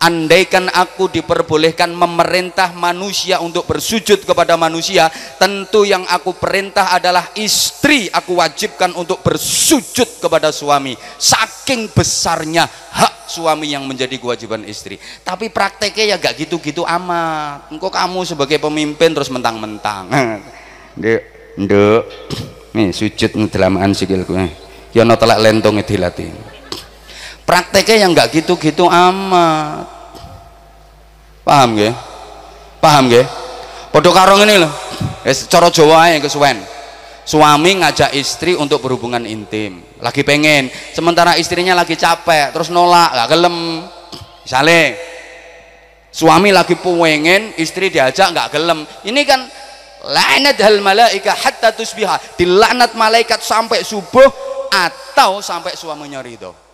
andaikan 0.00 0.72
aku 0.72 1.12
diperbolehkan 1.12 1.92
memerintah 1.92 2.72
manusia 2.72 3.36
untuk 3.44 3.68
bersujud 3.68 4.24
kepada 4.24 4.56
manusia 4.56 5.12
tentu 5.36 5.84
yang 5.84 6.08
aku 6.08 6.32
perintah 6.32 6.96
adalah 6.96 7.28
istri 7.36 8.08
aku 8.08 8.40
wajibkan 8.40 8.96
untuk 8.96 9.20
bersujud 9.20 10.08
kepada 10.24 10.48
suami. 10.48 10.96
Saking 11.20 11.92
besarnya 11.92 12.64
hak 12.66 13.28
suami 13.28 13.70
yang 13.70 13.84
menjadi 13.84 14.16
kewajiban 14.16 14.64
istri. 14.64 14.96
Tapi 15.20 15.52
prakteknya 15.52 16.16
ya 16.16 16.16
gak 16.16 16.48
gitu-gitu 16.48 16.82
amat. 16.88 17.68
Engkau 17.68 17.92
kamu 17.92 18.24
sebagai 18.24 18.56
pemimpin 18.56 19.12
terus 19.12 19.28
mentang-mentang. 19.28 20.08
Ndek 20.98 21.20
ndek. 21.60 22.02
Nih 22.72 22.88
sujud 22.96 23.30
ngedelamaan 23.36 23.92
sikilku. 23.92 24.34
Ya 24.90 25.06
no 25.06 25.14
telak 25.14 25.38
lentong 25.38 25.78
dilatih 25.86 26.59
prakteknya 27.50 28.06
yang 28.06 28.14
nggak 28.14 28.30
gitu-gitu 28.30 28.86
amat. 28.86 29.82
Paham 31.42 31.74
gak? 31.74 31.94
paham 32.78 33.10
gak? 33.10 33.26
podo 33.90 34.14
karung 34.14 34.46
ini 34.46 34.62
loh 34.62 34.70
cara 35.50 35.66
Jawa 35.66 36.06
aja 36.06 36.22
kesuwen 36.22 36.62
suami 37.26 37.82
ngajak 37.82 38.14
istri 38.14 38.54
untuk 38.54 38.78
berhubungan 38.78 39.26
intim. 39.26 39.82
Lagi 39.98 40.22
pengen. 40.22 40.70
Sementara 40.94 41.34
istrinya 41.38 41.74
lagi 41.74 41.98
capek 41.98 42.54
terus 42.54 42.70
nolak 42.70 43.18
gak 43.18 43.28
gelem. 43.34 43.82
Misalnya 44.46 44.94
suami 46.14 46.54
lagi 46.54 46.78
pengen 46.78 47.50
istri 47.58 47.90
diajak 47.90 48.30
nggak 48.30 48.48
gelem. 48.54 48.86
Ini 49.02 49.20
kan 49.26 49.42
laknat 50.06 50.58
hal 50.62 50.78
malaika 50.78 51.34
hatta 51.34 51.74
tusbiha. 51.74 52.38
Dilaknat 52.38 52.94
malaikat 52.94 53.42
sampai 53.42 53.82
subuh 53.82 54.30
atau 54.70 55.42
sampai 55.42 55.74
suaminya 55.74 56.22
ridho 56.22 56.69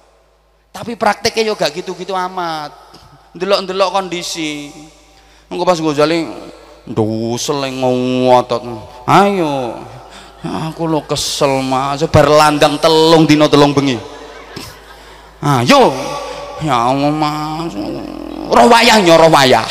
tapi 0.76 0.92
prakteknya 0.92 1.56
juga 1.56 1.72
gitu-gitu 1.72 2.12
amat. 2.12 2.68
Delok-delok 3.32 3.96
kondisi. 3.96 4.68
Engko 5.48 5.64
pas 5.64 5.80
Ghazali 5.80 6.28
ndusel 6.84 7.64
ngotot. 7.80 8.60
Ayo. 9.08 9.80
Aku 10.44 10.84
lo 10.84 11.00
kesel 11.08 11.64
mas. 11.64 12.04
Bar 12.12 12.28
landang 12.28 12.76
telung 12.76 13.24
dino 13.24 13.48
telung 13.48 13.72
bengi. 13.72 13.96
Ayo. 15.40 15.96
Ya 16.60 16.92
Allah 16.92 17.08
mas. 17.08 17.72
Roh 18.52 18.68
wayah 18.68 19.00
nyo 19.00 19.16
roh 19.16 19.32
wayah. 19.32 19.64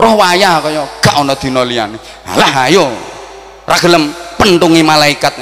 Roh 0.00 0.16
wayah 0.16 0.64
kaya 0.64 0.82
gak 1.04 1.14
ana 1.20 1.36
dina 1.36 1.60
liyane. 1.60 2.00
Alah 2.24 2.72
ayo. 2.72 2.88
Ra 3.68 3.76
gelem 3.76 4.16
pentungi 4.40 4.80
malaikat 4.80 5.36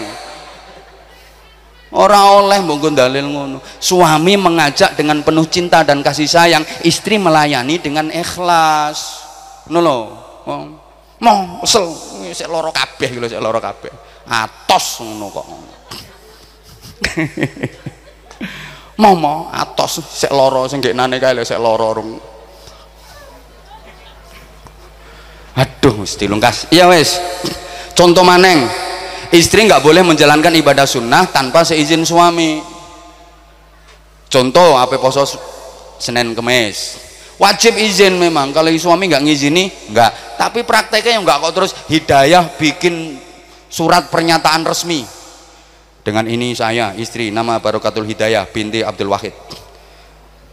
Ora 1.91 2.38
oleh 2.38 2.62
mbok 2.62 2.95
dalil 2.95 3.26
ngono. 3.26 3.59
Suami 3.82 4.38
mengajak 4.38 4.95
dengan 4.95 5.26
penuh 5.26 5.43
cinta 5.51 5.82
dan 5.82 6.07
kasih 6.07 6.30
sayang, 6.30 6.62
istri 6.86 7.18
melayani 7.18 7.82
dengan 7.82 8.07
ikhlas. 8.14 9.26
Ngono 9.66 9.80
lho. 9.82 9.99
Mau 11.20 11.61
kesel 11.61 11.84
sik 12.32 12.49
lara 12.49 12.72
kabeh 12.72 13.11
lho 13.18 13.26
sik 13.26 13.43
lara 13.43 13.59
kabeh. 13.59 13.91
Atos 14.30 15.03
ngono 15.03 15.26
kok. 15.34 15.47
mau 19.01 19.16
mau 19.16 19.49
atos 19.49 20.05
sik 20.05 20.30
lara 20.30 20.68
sing 20.68 20.84
geknane 20.84 21.16
kae 21.16 21.32
lho 21.32 21.45
sik 21.45 21.57
lara 21.57 21.88
rung 21.97 22.20
aduh 25.57 26.05
mesti 26.05 26.24
lungkas 26.28 26.68
iya 26.68 26.84
wes 26.86 27.16
contoh 27.97 28.20
maneng 28.20 28.68
istri 29.35 29.66
nggak 29.66 29.83
boleh 29.83 30.03
menjalankan 30.03 30.55
ibadah 30.59 30.87
sunnah 30.87 31.26
tanpa 31.31 31.62
seizin 31.66 32.03
suami. 32.07 32.62
Contoh 34.31 34.78
apa 34.78 34.95
poso 34.99 35.26
Senin 35.99 36.35
Kemis. 36.35 36.99
Wajib 37.41 37.81
izin 37.81 38.20
memang 38.20 38.53
kalau 38.53 38.68
suami 38.76 39.09
nggak 39.09 39.24
ngizini 39.24 39.64
nggak. 39.91 40.39
Tapi 40.39 40.62
prakteknya 40.62 41.18
yang 41.18 41.24
nggak 41.24 41.39
kok 41.41 41.53
terus 41.57 41.72
hidayah 41.89 42.45
bikin 42.55 43.16
surat 43.70 44.12
pernyataan 44.12 44.66
resmi. 44.66 45.03
Dengan 46.01 46.24
ini 46.28 46.57
saya 46.57 46.97
istri 46.97 47.28
nama 47.28 47.61
Barokatul 47.61 48.09
Hidayah 48.09 48.49
binti 48.49 48.81
Abdul 48.81 49.12
Wahid. 49.12 49.37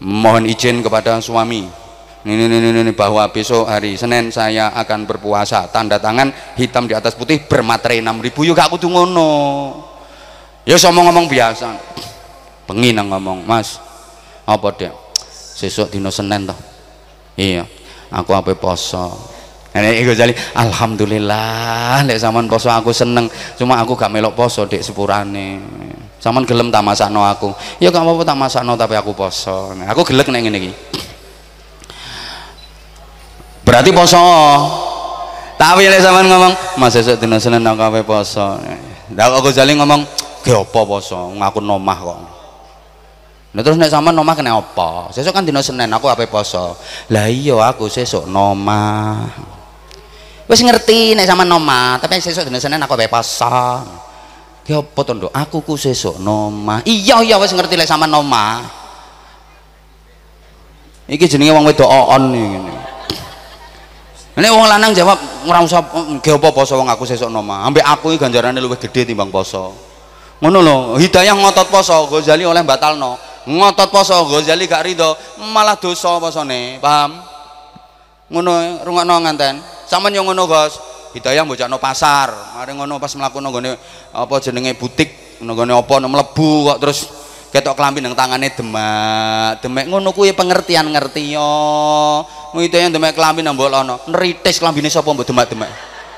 Mohon 0.03 0.51
izin 0.51 0.83
kepada 0.83 1.17
suami 1.23 1.86
ini, 2.27 2.43
ini, 2.43 2.59
ini, 2.59 2.79
ini 2.83 2.91
bahwa 2.91 3.23
besok 3.31 3.71
hari 3.71 3.95
Senin 3.95 4.27
saya 4.35 4.75
akan 4.75 5.07
berpuasa 5.07 5.71
tanda 5.71 5.95
tangan 5.95 6.27
hitam 6.59 6.83
di 6.83 6.91
atas 6.91 7.15
putih 7.15 7.39
bermaterai 7.47 8.03
6000 8.03 8.51
yuk 8.51 8.59
aku 8.59 8.75
tuh 8.75 8.91
ngono 8.91 9.31
ya 10.67 10.75
ngomong-ngomong 10.75 11.31
biasa 11.31 11.71
pengin 12.67 12.99
ngomong 12.99 13.47
mas 13.47 13.79
apa 14.43 14.67
dia 14.75 14.91
sesuk 15.55 15.87
dino 15.87 16.11
Senin 16.11 16.51
toh 16.51 16.59
iya 17.39 17.63
aku 18.11 18.35
apa 18.35 18.51
poso 18.59 19.37
Nek 19.77 19.93
iku 19.93 20.17
jali 20.17 20.33
alhamdulillah 20.57 22.01
nek 22.01 22.17
sampean 22.17 22.49
poso 22.49 22.65
aku 22.65 22.89
seneng. 22.89 23.29
Cuma 23.61 23.77
aku 23.77 23.93
gak 23.93 24.09
melok 24.09 24.33
poso 24.33 24.65
dek 24.65 24.81
sepurane. 24.81 25.61
Sampean 26.17 26.49
gelem 26.49 26.73
tak 26.73 26.81
masakno 26.81 27.21
aku. 27.21 27.53
Ya 27.77 27.93
gak 27.93 28.01
apa-apa 28.01 28.25
tak 28.25 28.37
masakno 28.41 28.73
tapi 28.73 28.97
aku 28.97 29.13
poso. 29.13 29.77
Aku 29.85 30.01
gelek 30.01 30.33
nek 30.33 30.49
ngene. 30.49 30.73
Berarti 33.67 33.91
poso. 33.91 34.23
Tapi 35.59 35.91
lek 35.91 35.99
sampean 35.99 36.31
ngomong, 36.31 36.53
"Mas 36.79 36.95
sesuk 36.95 37.19
dina 37.19 37.35
Senin 37.35 37.65
aku 37.67 37.81
ape 37.83 38.07
poso." 38.07 38.55
Lah 39.11 39.27
aku 39.35 39.51
jali 39.51 39.75
ngomong, 39.75 40.07
"Ge 40.45 40.55
apa 40.55 40.81
poso? 40.87 41.35
Ngaku 41.35 41.59
nomah 41.59 41.97
kok." 41.99 42.19
Nah 43.51 43.61
terus 43.65 43.75
nek 43.75 43.91
sampean 43.91 44.15
nomah 44.15 44.37
kena 44.37 44.55
apa? 44.55 45.11
Sesuk 45.11 45.35
kan 45.35 45.43
dina 45.43 45.59
Senin 45.59 45.91
aku 45.91 46.07
ape 46.07 46.29
poso. 46.31 46.79
Lah 47.11 47.27
iya 47.27 47.59
aku 47.67 47.91
sesuk 47.91 48.29
nomah 48.29 49.27
wis 50.47 50.63
ngerti 50.63 51.11
nek 51.13 51.27
sama 51.27 51.43
noma 51.43 51.99
tapi 51.99 52.23
sesuk 52.23 52.47
dina 52.47 52.57
Senin 52.57 52.79
aku 52.79 52.95
bae 52.95 53.11
pasang 53.11 53.83
ki 54.63 54.71
apa 54.71 54.99
to 55.03 55.27
aku 55.27 55.57
ku 55.59 55.75
sesuk 55.75 56.23
noma 56.23 56.79
iya 56.87 57.19
iya 57.19 57.35
wis 57.35 57.51
ngerti 57.51 57.75
lek 57.75 57.87
sama 57.87 58.07
noma 58.07 58.63
iki 61.11 61.27
jenenge 61.27 61.51
wong 61.51 61.67
wedok 61.67 61.91
on 61.91 62.23
ngene 62.31 62.75
Nek 64.37 64.53
wong 64.53 64.69
lanang 64.69 64.93
jawab 64.93 65.17
ora 65.49 65.65
usah 65.65 65.81
ge 66.21 66.29
apa 66.29 66.53
poso 66.53 66.77
wong 66.77 66.85
aku 66.85 67.09
sesuk 67.09 67.25
noma 67.25 67.65
ambek 67.65 67.81
aku 67.81 68.13
iki 68.13 68.21
ganjarane 68.21 68.61
luwih 68.61 68.77
gede 68.77 69.09
timbang 69.09 69.33
poso. 69.33 69.73
Ngono 70.37 70.61
lho 70.61 70.75
hidayah 71.01 71.33
ngotot 71.33 71.73
poso 71.73 72.05
Ghazali 72.05 72.45
oleh 72.45 72.61
batalno 72.61 73.17
ngotot 73.49 73.89
poso 73.89 74.13
Ghazali 74.29 74.69
gak 74.69 74.85
rido 74.85 75.17
malah 75.41 75.73
dosa 75.81 76.21
posone 76.21 76.77
paham? 76.77 77.17
Ngono 78.29 78.85
rungokno 78.85 79.25
nganten. 79.25 79.57
Sama 79.89 80.13
yang 80.13 80.29
ngono 80.29 80.45
Gus 80.45 80.77
hidayah 81.17 81.41
no 81.41 81.81
pasar. 81.81 82.29
Mari 82.61 82.77
ngono 82.77 83.01
pas 83.01 83.09
mlakuno 83.17 83.49
nggone 83.49 83.73
apa 84.13 84.35
jenenge 84.37 84.77
butik 84.77 85.41
nggone 85.41 85.73
apa 85.73 85.97
mlebu 86.05 86.49
kok 86.69 86.77
terus 86.77 86.99
ketok 87.47 87.79
kelambi 87.79 88.03
nang 88.03 88.11
tangane 88.11 88.51
demak 88.51 89.63
demek 89.63 89.87
ngono 89.87 90.11
kuwi 90.11 90.35
pengertian 90.35 90.91
ngerti 90.91 91.35
yo. 91.35 91.51
Hidayah 92.57 92.91
demek 92.91 93.15
kelambi 93.15 93.45
nang 93.45 93.55
mbok 93.55 93.69
lono. 93.71 93.95
Neritis 94.11 94.59
kelambine 94.59 94.91
sapa 94.91 95.13
mbok 95.13 95.27
demak-demak 95.27 95.71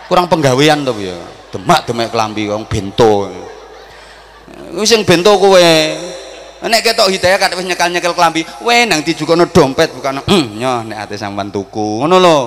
kurang 0.10 0.26
penggawean 0.26 0.82
to 0.82 0.98
ya 0.98 1.14
demak 1.54 1.86
demek 1.86 2.10
kelambi 2.10 2.50
wong 2.50 2.66
bento. 2.66 3.30
Kuwi 4.74 4.86
sing 4.90 5.06
bento 5.06 5.38
kowe 5.38 5.70
nek 6.66 6.82
ketok 6.82 7.14
hidayah 7.14 7.38
kate 7.38 7.56
wis 7.56 7.68
nyekal-nyekel 7.70 8.18
kelambi 8.18 8.42
we 8.66 8.90
nang 8.90 9.06
dijukono 9.06 9.46
dompet 9.48 9.94
bukan 9.94 10.26
hmm, 10.26 10.58
nyoh 10.58 10.82
nek 10.90 10.98
ate 11.06 11.16
sampean 11.16 11.54
tuku. 11.54 12.02
Ngono 12.04 12.18
lho. 12.18 12.40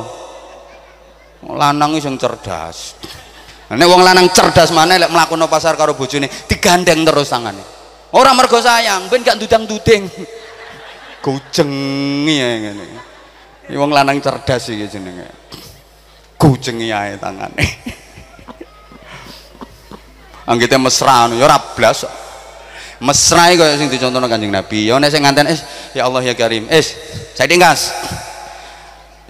Lanang 1.42 1.98
sing 1.98 2.18
cerdas. 2.18 2.98
Nek 3.72 3.86
wong 3.88 4.02
lanang 4.02 4.26
cerdas 4.34 4.74
mana 4.74 4.98
lek 4.98 5.08
mlakuno 5.08 5.46
pasar 5.46 5.78
karo 5.78 5.94
bojone 5.94 6.26
digandeng 6.50 7.06
terus 7.06 7.30
tangane 7.30 7.81
ora 8.12 8.36
mergo 8.36 8.60
sayang 8.60 9.08
ben 9.08 9.24
gak 9.24 9.40
dudang-duding 9.40 10.04
gujengi 11.22 12.34
ya 12.34 12.48
ngene. 12.58 12.86
Iki 13.70 13.78
wong 13.78 13.94
lanang 13.94 14.18
cerdas 14.18 14.68
iki 14.68 14.90
jenenge. 14.90 15.30
Gujengi 16.36 16.90
ae 16.90 17.14
tangane. 17.16 17.62
Anggite 20.50 20.76
mesra 20.82 21.30
ya 21.30 21.46
ora 21.46 21.56
blas. 21.62 22.04
Mesra 22.98 23.50
kaya 23.54 23.78
sing 23.78 23.86
dicontohno 23.86 24.26
Kanjeng 24.26 24.50
Nabi. 24.50 24.90
Ya 24.90 24.98
nek 24.98 25.14
sing 25.14 25.22
nganten 25.22 25.46
es 25.46 25.62
ya 25.94 26.10
Allah 26.10 26.26
ya 26.26 26.34
Karim. 26.34 26.66
Es 26.66 26.98
saya 27.38 27.46
tinggas 27.46 27.94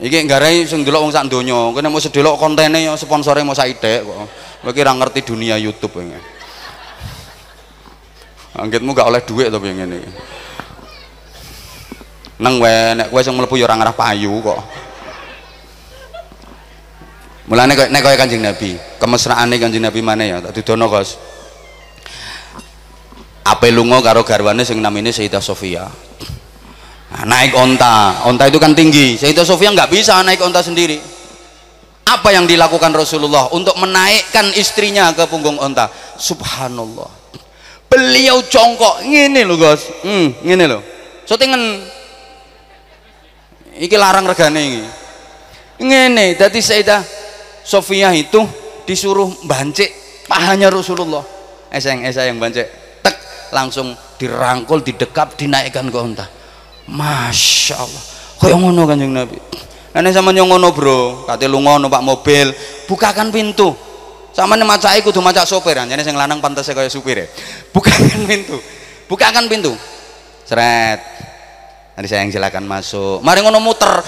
iki 0.00 0.16
nggarai 0.24 0.64
sing 0.64 0.80
delok 0.82 1.04
wong 1.04 1.12
sak 1.12 1.28
donya. 1.28 1.76
Kene 1.76 1.92
mau 1.92 2.00
sedelok 2.00 2.40
kontene 2.40 2.88
ya 2.88 2.96
sponsore 2.96 3.44
mau 3.44 3.52
saithik 3.52 4.08
kok. 4.08 4.16
Kowe 4.64 4.72
kira 4.72 4.96
ngerti 4.96 5.26
dunia 5.28 5.60
YouTube 5.60 6.00
ini 6.00 6.31
anggitmu 8.52 8.92
gak 8.92 9.08
oleh 9.08 9.22
duit 9.24 9.48
tapi 9.48 9.72
ngene 9.72 9.96
iki 9.96 10.12
nang 12.42 12.58
wae 12.58 12.98
nek 12.98 13.14
kowe 13.14 13.22
sing 13.22 13.38
mlebu 13.38 13.54
ya 13.54 13.70
ora 13.70 13.78
ngarah 13.78 13.94
payu 13.94 14.42
kok. 14.42 14.58
Mulane 17.46 17.78
nek 17.78 18.00
kowe 18.02 18.14
Kanjeng 18.18 18.42
Nabi 18.42 18.74
kemesraane 18.98 19.54
Kanjeng 19.62 19.86
Nabi 19.86 20.02
mana 20.02 20.26
ya 20.26 20.42
tak 20.42 20.58
dudono 20.58 20.90
Gus. 20.90 21.14
Ape 23.46 23.70
lunga 23.70 24.02
karo 24.02 24.26
garwane 24.26 24.66
sing 24.66 24.82
namine 24.82 25.14
Sayyidah 25.14 25.42
Sofia? 25.42 25.86
Nah, 27.12 27.24
naik 27.26 27.54
onta. 27.58 28.22
Onta 28.26 28.46
itu 28.46 28.58
kan 28.62 28.70
tinggi. 28.74 29.18
Sayyidah 29.18 29.46
Sofia 29.46 29.70
nggak 29.74 29.90
bisa 29.90 30.22
naik 30.22 30.42
onta 30.42 30.62
sendiri. 30.62 30.98
Apa 32.06 32.34
yang 32.34 32.46
dilakukan 32.46 32.90
Rasulullah 32.94 33.50
untuk 33.54 33.74
menaikkan 33.78 34.50
istrinya 34.54 35.10
ke 35.14 35.26
punggung 35.26 35.58
onta? 35.58 35.90
Subhanallah 36.18 37.21
beliau 37.92 38.40
congkok 38.48 39.04
ngene 39.04 39.44
loh 39.44 39.60
guys 39.60 39.84
hmm, 40.00 40.40
ngene 40.48 40.64
loh 40.64 40.80
syutingan 41.28 41.60
iki 43.76 44.00
larang 44.00 44.24
regane 44.24 44.60
ini 44.64 44.80
ngene 45.76 46.40
jadi 46.40 46.56
Sayyidah 46.56 47.02
Sofia 47.62 48.10
itu 48.10 48.42
disuruh 48.82 49.30
bancik 49.46 49.88
pahanya 50.26 50.68
Rasulullah. 50.70 51.22
Eseng 51.72 52.04
eseng 52.04 52.36
yang 52.36 52.38
bancik 52.42 52.66
tek 53.00 53.16
langsung 53.54 53.94
dirangkul 54.18 54.84
didekap 54.84 55.38
dinaikkan 55.38 55.88
ke 55.88 55.98
onta 55.98 56.26
Masya 56.90 57.76
Allah. 57.78 58.02
Kaya 58.42 58.58
ngono 58.58 58.84
kanjeng 58.84 59.14
Nabi. 59.14 59.38
Nenek 59.94 60.12
sama 60.12 60.34
yang 60.34 60.50
ngono 60.50 60.74
bro. 60.74 61.24
Kate 61.24 61.46
lunga 61.46 61.78
numpak 61.78 62.02
mobil. 62.02 62.50
Bukakan 62.90 63.30
pintu 63.30 63.72
sama 64.32 64.56
nih 64.56 64.64
macai 64.64 65.04
kudu 65.04 65.20
macak 65.20 65.44
sopir 65.44 65.76
jadi 65.76 66.00
yang 66.00 66.16
lanang 66.16 66.40
pantasnya 66.40 66.72
kayak 66.72 66.92
supir 66.92 67.24
ya 67.24 67.26
bukakan 67.70 68.24
pintu. 68.30 68.58
Bukakan 69.06 69.44
pintu. 69.44 69.76
Seret 70.48 71.04
nanti 71.92 72.08
saya 72.08 72.24
yang 72.24 72.32
silakan 72.32 72.64
masuk. 72.64 73.20
Mari 73.20 73.44
ngono 73.44 73.60
muter. 73.60 74.00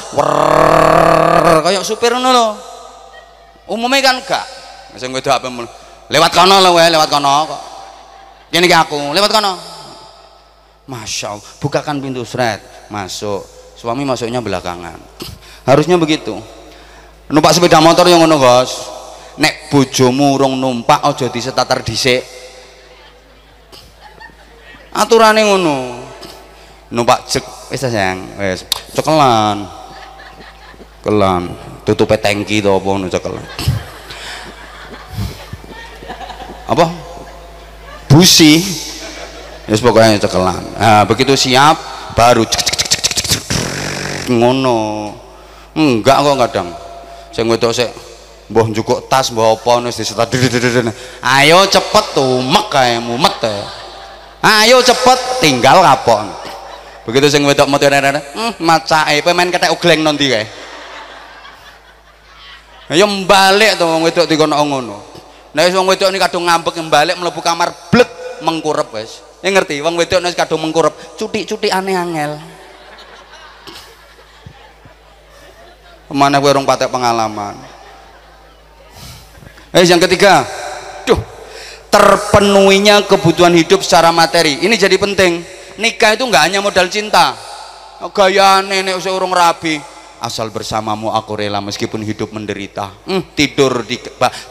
Kayak 1.61 1.85
supir 1.85 2.17
ngono 2.17 2.33
lo 2.33 2.47
umumnya 3.69 4.13
kan 4.13 4.17
gak 4.21 4.45
sing 5.01 5.11
wedok 5.11 5.41
apa 5.41 5.49
lewat 6.13 6.31
kono 6.37 6.61
lo 6.61 6.77
lewat 6.77 7.09
kono 7.09 7.33
kok 7.49 7.63
ini 8.53 8.69
aku 8.69 9.17
lewat 9.17 9.31
kono 9.33 9.53
Masya 10.85 11.33
Allah 11.33 11.49
bukakan 11.65 11.97
pintu 12.05 12.29
seret 12.29 12.61
masuk 12.93 13.41
suami 13.81 14.05
masuknya 14.05 14.45
belakangan 14.45 15.01
harusnya 15.65 15.97
begitu 15.97 16.37
numpak 17.33 17.57
sepeda 17.57 17.81
motor 17.81 18.05
yang 18.05 18.21
ngono 18.21 18.37
bos 18.37 18.71
nek 19.39 19.71
bojomu 19.71 20.39
urung 20.39 20.55
numpak 20.59 21.03
aja 21.03 21.27
disetatar 21.27 21.83
dhisik 21.83 22.23
aturane 24.95 25.43
ngono 25.43 25.77
numpak 26.95 27.27
cek 27.27 27.45
wis 27.75 27.83
sayang 27.83 28.39
wis 28.39 28.63
cekelan 28.95 29.67
kelan 31.03 31.51
tutup 31.83 32.15
tangki 32.23 32.63
to 32.63 32.71
apa 32.71 32.87
ngono 32.87 33.07
cekelan 33.11 33.47
apa 36.71 36.87
busi 38.07 38.63
ya 39.67 39.75
pokoknya 39.75 40.23
cekelan 40.23 40.63
nah 40.79 41.03
begitu 41.03 41.35
siap 41.35 41.75
baru 42.15 42.47
cek, 42.47 42.63
cek, 42.63 43.19
cek, 43.27 43.45
ngono 44.31 45.11
enggak 45.75 46.23
kok 46.23 46.37
kadang 46.47 46.69
saya 47.35 47.51
wedok 47.51 47.75
sik 47.75 47.91
mbah 48.53 48.67
njukuk 48.69 49.09
tas 49.09 49.33
mbah 49.33 49.57
apa 49.57 49.73
wis 49.89 50.01
disetat 50.01 50.29
ayo 51.23 51.59
cepet 51.69 52.05
tumek 52.13 52.67
kae 52.69 53.01
mumet 53.01 53.35
teh 53.41 53.85
ayo 54.45 54.85
cepet 54.85 55.41
tinggal 55.41 55.81
kapok. 55.81 56.45
Begitu 57.05 57.29
sing 57.29 57.45
wedok 57.45 57.69
motor 57.69 57.93
hmm 57.93 58.61
macake 58.65 59.21
pemain 59.21 59.49
ketek 59.53 59.73
ugleng 59.73 60.01
nanti 60.01 60.29
kae? 60.29 60.45
Ayo 62.93 63.05
mbalik 63.09 63.77
to 63.77 63.85
wong 63.85 64.05
wedok 64.05 64.29
dikono 64.29 64.57
ngono. 64.57 64.97
Nek 65.53 65.73
wong 65.73 65.89
wedok 65.89 66.09
ini 66.13 66.21
kadung 66.21 66.49
ngambek 66.49 66.77
mbalik 66.81 67.17
mlebu 67.21 67.41
kamar 67.45 67.73
blek 67.93 68.09
mengkurep 68.45 68.89
wis 68.93 69.25
Ya 69.45 69.53
ngerti, 69.53 69.85
wong 69.85 70.01
wedok 70.01 70.25
nek 70.25 70.41
kadung 70.41 70.65
mengkurep, 70.65 70.97
cuti-cuti 71.21 71.69
aneh 71.69 71.93
angel. 71.93 72.41
Ke 76.09 76.15
mana 76.17 76.41
gue 76.41 76.49
orang 76.49 76.65
patek 76.65 76.89
pengalaman. 76.89 77.74
Eh 79.75 79.83
yang 79.83 79.99
ketiga, 79.99 80.47
duh, 81.03 81.19
terpenuhinya 81.91 83.03
kebutuhan 83.11 83.51
hidup 83.59 83.83
secara 83.83 84.15
materi. 84.15 84.63
Ini 84.63 84.75
jadi 84.79 84.95
penting. 84.95 85.43
Nikah 85.83 86.15
itu 86.15 86.23
nggak 86.23 86.45
hanya 86.47 86.63
modal 86.63 86.87
cinta. 86.87 87.35
Gaya 88.15 88.63
nenek 88.63 89.03
usia 89.03 89.11
orang 89.11 89.35
rabi. 89.35 89.83
Asal 90.23 90.55
bersamamu 90.55 91.11
aku 91.11 91.35
rela 91.35 91.59
meskipun 91.59 92.07
hidup 92.07 92.31
menderita. 92.31 92.95
Hmm, 93.03 93.35
tidur 93.35 93.83
di 93.83 93.99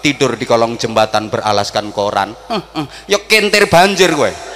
tidur 0.03 0.35
di 0.35 0.43
kolong 0.43 0.75
jembatan 0.75 1.31
beralaskan 1.31 1.95
koran. 1.95 2.35
Hmm, 2.51 2.61
hmm. 2.83 2.85
Yuk 3.07 3.23
kentir 3.31 3.71
banjir 3.71 4.11
gue 4.11 4.53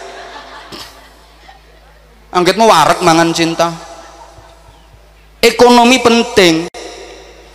anggitmu 2.38 2.68
warak 2.68 3.00
mangan 3.02 3.34
cinta 3.34 3.72
ekonomi 5.40 5.98
penting 6.04 6.70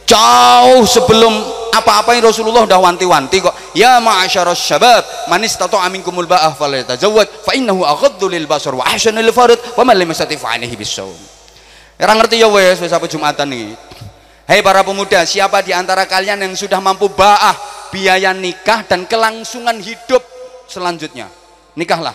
jauh 0.08 0.82
sebelum 0.82 1.61
apa-apa 1.72 2.12
yang 2.12 2.28
Rasulullah 2.28 2.68
udah 2.68 2.76
wanti-wanti 2.76 3.40
kok. 3.40 3.56
Ya 3.72 3.96
ma'asyaras 3.96 4.60
syabab 4.60 5.02
man 5.32 5.40
istata'a 5.40 5.88
minkumul 5.88 6.28
ba'ah 6.28 6.52
falyatazawwaj 6.52 7.48
fa 7.48 7.56
innahu 7.56 7.82
aghaddu 7.88 8.28
lil 8.28 8.44
basar 8.44 8.76
wa 8.76 8.84
ahsanu 8.84 9.24
lil 9.24 9.32
farid 9.32 9.56
wa 9.74 9.82
man 9.82 9.96
lam 9.96 10.12
yastati 10.12 10.36
fa 10.36 10.54
alaihi 10.54 10.76
bisawm 10.76 11.16
Ora 11.96 12.12
ngerti 12.18 12.42
ya 12.42 12.50
wes 12.50 12.82
wes 12.82 12.92
apa 12.92 13.08
Jumatan 13.08 13.48
nih 13.48 13.72
Hei 14.42 14.58
para 14.60 14.82
pemuda, 14.82 15.22
siapa 15.22 15.62
di 15.62 15.70
antara 15.72 16.04
kalian 16.04 16.44
yang 16.44 16.52
sudah 16.52 16.82
mampu 16.82 17.08
ba'ah 17.08 17.56
biaya 17.94 18.34
nikah 18.36 18.84
dan 18.84 19.06
kelangsungan 19.06 19.78
hidup 19.80 20.20
selanjutnya? 20.66 21.30
Nikahlah. 21.78 22.12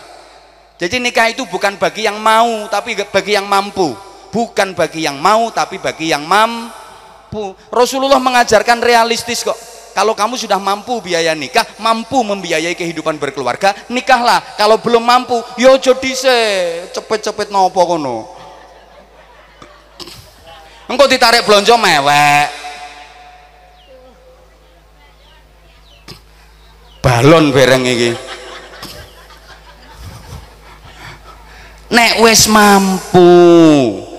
Jadi 0.78 1.02
nikah 1.02 1.34
itu 1.34 1.48
bukan 1.50 1.80
bagi 1.82 2.06
yang 2.06 2.22
mau 2.22 2.68
tapi 2.70 2.94
bagi 3.10 3.34
yang 3.34 3.48
mampu. 3.50 3.96
Bukan 4.30 4.76
bagi 4.76 5.08
yang 5.08 5.18
mau 5.18 5.50
tapi 5.50 5.82
bagi 5.82 6.12
yang 6.14 6.28
mampu 6.28 6.87
Rasulullah 7.74 8.20
mengajarkan 8.20 8.80
realistis 8.80 9.44
kok. 9.44 9.58
Kalau 9.98 10.14
kamu 10.14 10.38
sudah 10.38 10.62
mampu 10.62 11.02
biaya 11.02 11.34
nikah 11.34 11.66
mampu 11.82 12.22
membiayai 12.22 12.78
kehidupan 12.78 13.18
berkeluarga 13.18 13.74
nikahlah. 13.90 14.46
Kalau 14.54 14.78
belum 14.78 15.02
mampu 15.02 15.42
yo 15.58 15.82
ya 15.82 15.94
se 16.14 16.38
cepet-cepet 16.94 17.50
nopo 17.50 17.82
kono. 17.82 18.30
Engkau 20.86 21.10
ditarik 21.10 21.44
belanja 21.44 21.76
mewek. 21.76 22.48
Balon 27.02 27.50
bareng 27.50 27.84
ini 27.88 28.12
nek 31.88 32.20
wis 32.20 32.52
mampu 32.52 33.32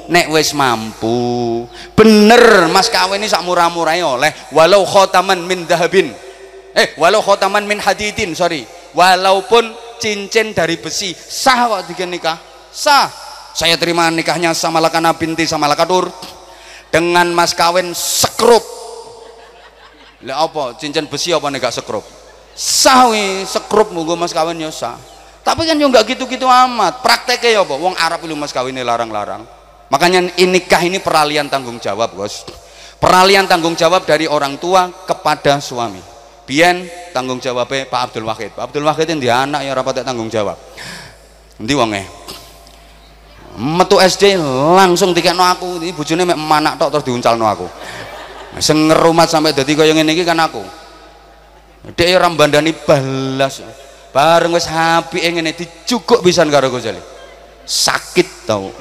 nek 0.08 0.32
wis 0.32 0.56
mampu. 0.56 1.64
Bener 1.92 2.66
mas 2.72 2.88
kawin 2.88 3.20
ini 3.20 3.28
sak 3.28 3.44
murah-murahnya 3.44 4.06
oleh. 4.08 4.32
Walau 4.50 4.82
khotaman 4.88 5.44
min 5.44 5.68
dahabin. 5.68 6.10
Eh 6.72 6.96
walau 6.96 7.20
khotaman 7.20 7.68
min 7.68 7.78
hadidin 7.78 8.32
sorry. 8.32 8.64
Walaupun 8.96 9.70
cincin 10.00 10.56
dari 10.56 10.80
besi. 10.80 11.12
Sah 11.12 11.68
kok 11.68 11.92
tiga 11.92 12.08
nikah? 12.08 12.40
Sah. 12.72 13.06
Saya 13.52 13.76
terima 13.76 14.08
nikahnya 14.08 14.54
sama 14.56 14.80
lakana 14.80 15.12
binti 15.12 15.44
sama 15.44 15.68
lakatur. 15.68 16.08
Dengan 16.88 17.28
mas 17.36 17.52
kawin 17.52 17.92
sekrup. 17.92 18.64
Lah 20.24 20.48
apa? 20.48 20.74
Cincin 20.80 21.06
besi 21.06 21.30
apa 21.30 21.46
nih 21.52 21.60
gak 21.60 21.78
sekrup? 21.78 22.02
Sah 22.56 23.12
wi 23.12 23.44
sekrup 23.44 23.92
monggo 23.92 24.16
mas 24.16 24.32
kawin 24.32 24.56
ya 24.56 24.72
sah. 24.72 24.96
Tapi 25.44 25.68
kan 25.68 25.76
juga 25.76 26.00
gitu-gitu 26.02 26.48
amat. 26.48 27.04
Prakteknya 27.04 27.60
ya 27.60 27.60
apa? 27.62 27.74
Wong 27.76 27.94
Arab 28.00 28.24
itu 28.24 28.34
mas 28.34 28.56
kawin 28.56 28.80
larang-larang 28.80 29.57
makanya 29.88 30.28
nikah 30.36 30.82
ini 30.84 31.00
peralihan 31.02 31.48
tanggung 31.48 31.80
jawab 31.80 32.14
bos. 32.14 32.44
Peralihan 32.98 33.46
tanggung 33.46 33.78
jawab 33.78 34.02
dari 34.04 34.26
orang 34.26 34.58
tua 34.58 34.90
kepada 35.06 35.62
suami. 35.62 36.02
Bian 36.48 36.82
tanggung 37.14 37.38
jawabnya 37.38 37.86
Pak 37.86 38.00
Abdul 38.10 38.26
Wahid. 38.26 38.50
Pak 38.56 38.72
Abdul 38.72 38.84
Wahid 38.88 39.06
ini 39.12 39.28
dia 39.28 39.44
anak 39.46 39.62
ya 39.62 39.72
rapat 39.76 40.02
tanggung 40.02 40.26
jawab. 40.32 40.58
Nanti 41.58 41.74
wongnya 41.74 42.06
metu 43.58 43.98
SD 43.98 44.38
langsung 44.78 45.10
no 45.12 45.44
aku. 45.44 45.82
Ini 45.82 45.92
bujune 45.92 46.22
mek 46.22 46.38
manak 46.38 46.78
tok 46.78 46.94
terus 46.94 47.18
no 47.34 47.44
aku. 47.44 47.66
Sing 48.62 48.88
ngerumat 48.88 49.26
sampai 49.28 49.52
dadi 49.52 49.74
kaya 49.74 49.92
ngene 49.92 50.14
iki 50.14 50.22
kan 50.22 50.38
aku. 50.38 50.62
Dia 51.98 52.16
rambandani 52.22 52.72
balas. 52.72 53.60
Bareng 54.14 54.54
wis 54.54 54.70
apike 54.70 55.28
ngene 55.34 55.52
dicukuk 55.52 56.22
pisan 56.22 56.48
karo 56.48 56.70
Ghazali. 56.70 57.02
Sakit 57.68 58.48
tau 58.48 58.72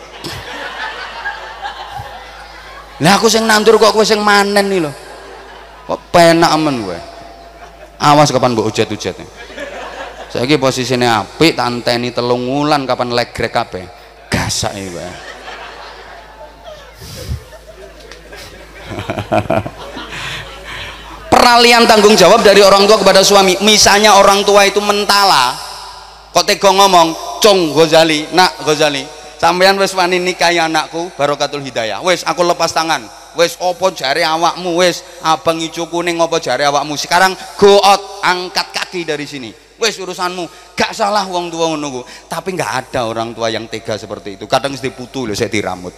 lah 2.98 3.14
aku 3.22 3.30
sing 3.30 3.46
nandur 3.46 3.78
kok 3.78 3.94
kowe 3.94 4.02
sing 4.02 4.18
manen 4.18 4.66
nih 4.66 4.80
lho. 4.82 4.92
Kok 5.88 6.00
penak 6.10 6.52
amen 6.52 6.84
gue 6.84 7.00
awas 7.98 8.30
kapan 8.30 8.54
mbok 8.54 8.70
ujat-ujat 8.70 9.18
saiki 10.30 10.62
posisine 10.62 11.10
apik 11.10 11.58
tak 11.58 11.66
anteni 11.66 12.14
telung 12.14 12.46
wulan 12.46 12.86
kapan 12.86 13.14
legrek 13.14 13.54
kabeh. 13.54 13.86
Gasak 14.28 14.76
iki 14.76 14.90
kowe 14.92 15.08
peralihan 21.32 21.84
tanggung 21.88 22.16
jawab 22.18 22.44
dari 22.44 22.60
orang 22.60 22.84
tua 22.84 23.00
kepada 23.00 23.24
suami. 23.24 23.56
Misalnya 23.64 24.20
orang 24.20 24.44
tua 24.44 24.68
itu 24.68 24.84
mentala 24.84 25.56
kok 26.36 26.44
tega 26.44 26.70
ngomong 26.70 27.40
cong 27.40 27.72
Ghazali 27.72 28.30
nak 28.36 28.62
Ghazali 28.62 29.17
sampean 29.38 29.78
wis 29.78 29.94
wani 29.94 30.18
nikahi 30.20 30.58
anakku 30.58 31.14
barokatul 31.14 31.62
hidayah. 31.62 32.02
Wis 32.02 32.26
aku 32.26 32.44
lepas 32.44 32.74
tangan. 32.74 33.06
Wis 33.38 33.54
opo 33.62 33.94
jari 33.94 34.26
awakmu? 34.26 34.82
Wis 34.82 35.06
abang 35.22 35.62
hijau 35.62 35.88
kuning 35.88 36.18
opo 36.18 36.42
jari 36.42 36.66
awakmu? 36.66 36.98
Sekarang 36.98 37.38
go 37.56 37.78
out 37.80 38.22
angkat 38.26 38.74
kaki 38.74 39.06
dari 39.06 39.30
sini. 39.30 39.54
Wis 39.78 39.96
urusanmu. 40.02 40.74
Gak 40.74 40.94
salah 40.94 41.26
wong 41.26 41.50
tua 41.50 41.74
menunggu 41.74 42.06
tapi 42.30 42.54
nggak 42.54 42.72
ada 42.90 43.10
orang 43.10 43.34
tua 43.34 43.50
yang 43.54 43.70
tega 43.70 43.98
seperti 43.98 44.42
itu. 44.42 44.46
Kadang 44.50 44.74
sedih 44.74 44.94
putu 44.94 45.30
loh 45.30 45.38
saya 45.38 45.54
diramut. 45.54 45.94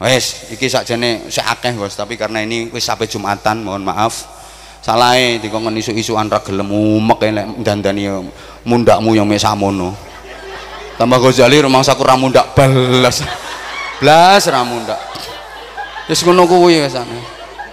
Wes 0.00 0.52
iki 0.52 0.68
sakjane 0.68 1.32
saya 1.32 1.56
akeh 1.56 1.72
bos. 1.74 1.96
Tapi 1.96 2.20
karena 2.20 2.44
ini 2.44 2.68
wis 2.68 2.84
sampai 2.84 3.08
Jumatan 3.08 3.64
mohon 3.64 3.84
maaf. 3.84 4.44
Salah 4.82 5.14
dikongkon 5.38 5.78
isu-isuan 5.78 6.26
ra 6.26 6.42
gelem 6.42 6.66
umek 6.66 7.22
lek 7.22 7.46
dandani 7.62 8.10
mundakmu 8.66 9.14
yang 9.14 9.30
mesamono 9.30 10.11
tambah 10.96 11.20
Ghazali 11.20 11.62
rumah 11.62 11.84
saku 11.84 12.04
ra 12.04 12.16
mundak. 12.16 12.54
Belas 12.56 13.22
blas 14.02 14.50
ra 14.50 14.66
mundak. 14.66 14.98
Wis 16.10 16.26
ngono 16.26 16.50
kuwi 16.50 16.82
kesane 16.82 17.22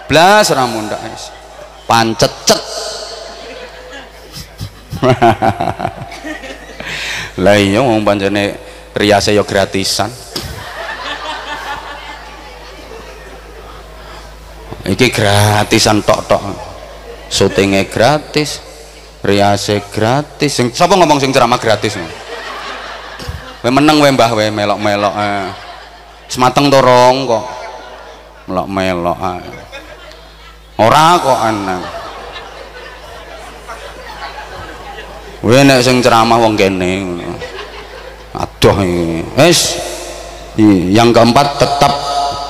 blas 0.05 0.53
ra 0.53 0.69
mundak 0.69 1.01
wis. 1.09 1.33
Pancet 1.89 2.29
cet. 2.45 2.61
Lah 7.43 7.55
iya 7.55 7.79
wong 7.81 8.05
pancene 8.05 8.53
riase 8.93 9.33
ya 9.33 9.41
gratisan. 9.41 10.11
Iki 14.89 15.13
gratisan 15.13 16.01
tok-tok. 16.05 16.41
Syutingnya 17.29 17.85
gratis 17.89 18.61
riase 19.25 19.81
gratis. 19.89 20.53
Sing 20.53 20.69
sapa 20.73 20.93
ngomong 20.93 21.17
sing 21.17 21.33
ceramah 21.33 21.57
gratis 21.57 21.97
we 23.59 23.69
meneng 23.69 23.99
we 23.99 24.09
mbah 24.11 24.31
we 24.35 24.47
melok-melok 24.51 25.15
eh. 25.19 25.47
semateng 26.31 26.71
torong 26.71 27.27
kok. 27.27 27.45
Melok-melok 28.47 29.19
eh. 29.19 29.39
ora 30.79 31.19
kok 31.19 31.39
anang 31.43 31.83
we 35.43 35.59
nek 35.63 35.83
sing 35.83 35.99
ceramah 36.03 36.39
wong 36.39 36.55
kene 36.55 37.19
aduh 38.35 38.77
ini 38.83 39.23
wis. 39.35 39.75
Yang 40.59 41.15
keempat 41.15 41.55
tetap 41.55 41.93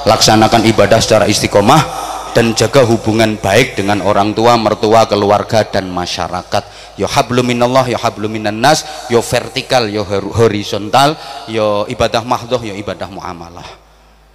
laksanakan 0.10 0.66
ibadah 0.66 0.98
secara 0.98 1.30
istiqomah 1.30 1.99
dan 2.34 2.54
jaga 2.54 2.86
hubungan 2.86 3.38
baik 3.40 3.80
dengan 3.80 4.00
orang 4.06 4.32
tua, 4.32 4.56
mertua, 4.56 5.06
keluarga 5.10 5.66
dan 5.66 5.90
masyarakat. 5.90 6.96
Yo 7.00 7.08
hablum 7.08 7.48
minallah, 7.48 7.88
yo 7.88 7.98
hablum 8.00 8.32
minan 8.32 8.60
nas, 8.60 9.08
yo 9.08 9.24
vertikal, 9.24 9.88
yo 9.88 10.04
horizontal, 10.08 11.16
yo 11.48 11.88
ibadah 11.88 12.24
mahdoh, 12.24 12.60
yo 12.60 12.76
ibadah 12.76 13.08
muamalah. 13.08 13.68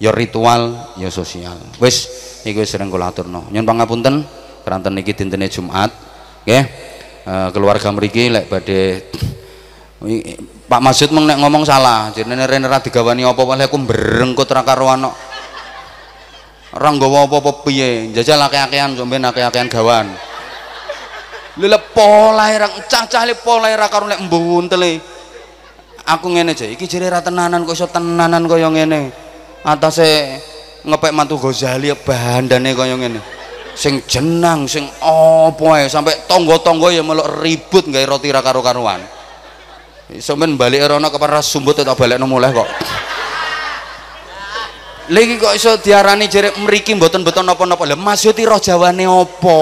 Yo 0.01 0.11
ritual, 0.11 0.95
yo 0.99 1.09
sosial. 1.09 1.57
Wis 1.79 2.11
iku 2.43 2.61
wis 2.61 2.73
sering 2.73 2.91
kula 2.91 3.15
aturno. 3.15 3.47
Nyun 3.49 3.65
pangapunten, 3.65 4.27
keranten 4.67 4.93
niki 4.97 5.15
dintene 5.15 5.47
Jumat, 5.47 5.91
nggih. 6.45 6.65
Uh, 7.25 7.49
keluarga 7.57 7.89
mriki 7.89 8.29
lek 8.29 8.53
badhe 8.53 9.01
Pak 10.65 10.81
Masud 10.81 11.09
meng 11.13 11.29
ngomong 11.29 11.65
salah, 11.65 12.13
jenenge 12.13 12.45
rene 12.49 12.69
ra 12.69 12.81
digawani 12.81 13.25
apa-apa 13.25 13.69
aku 13.69 13.77
mbrengkut 13.85 14.49
ra 14.49 14.65
karo. 14.65 14.89
Ora 16.75 16.91
nggawa 16.91 17.31
apa-apa 17.31 17.63
piye, 17.63 18.11
jajal 18.11 18.43
akeh-akehan 18.51 18.99
sampean 18.99 19.23
akeh-akehan 19.23 19.71
gawan. 19.71 20.11
Lha 21.55 21.79
polahe 21.95 22.59
ra 22.59 22.67
cacah 22.91 23.23
le 23.23 23.39
polahe 23.39 23.79
ra 23.79 23.87
karo 23.87 24.11
nek 24.11 24.19
mbuntele. 24.27 24.99
Aku 26.03 26.35
ngene 26.35 26.51
aja, 26.51 26.67
iki 26.67 26.91
jere 26.91 27.15
ra 27.15 27.23
tenanan 27.23 27.63
kok 27.63 27.79
iso 27.79 27.87
tenanan 27.87 28.43
kaya 28.51 28.67
ngene. 28.75 29.15
Atase 29.63 30.43
ngepek 30.83 31.15
mantu 31.15 31.39
Ghazali 31.39 31.95
bandane 31.95 32.75
kaya 32.75 32.99
ngene. 32.99 33.23
Sing 33.79 34.03
jenang, 34.11 34.67
sing 34.67 34.91
apa 34.99 35.65
ae 35.79 35.87
sampai 35.87 36.27
tangga-tangga 36.27 36.91
ya 36.91 37.07
melok 37.07 37.39
ribut 37.39 37.87
gawe 37.87 38.03
roti 38.03 38.35
ra 38.35 38.43
karo-karuan. 38.43 38.99
Sampeyan 40.19 40.59
balik 40.59 40.91
rono 40.91 41.07
kepara 41.07 41.39
sumbut 41.39 41.79
tak 41.79 41.95
balekno 41.95 42.27
mulai 42.27 42.51
kok. 42.51 42.67
Lagi 45.05 45.37
kok 45.37 45.53
iso 45.53 45.77
diarani 45.77 46.33
jere 46.33 46.57
mriki 46.65 46.97
mboten 46.97 47.21
beton 47.21 47.45
napa-napa. 47.45 47.85
Lah 47.85 48.17
yo 48.17 48.33
tira 48.33 48.57
jawane 48.57 49.05
apa? 49.05 49.59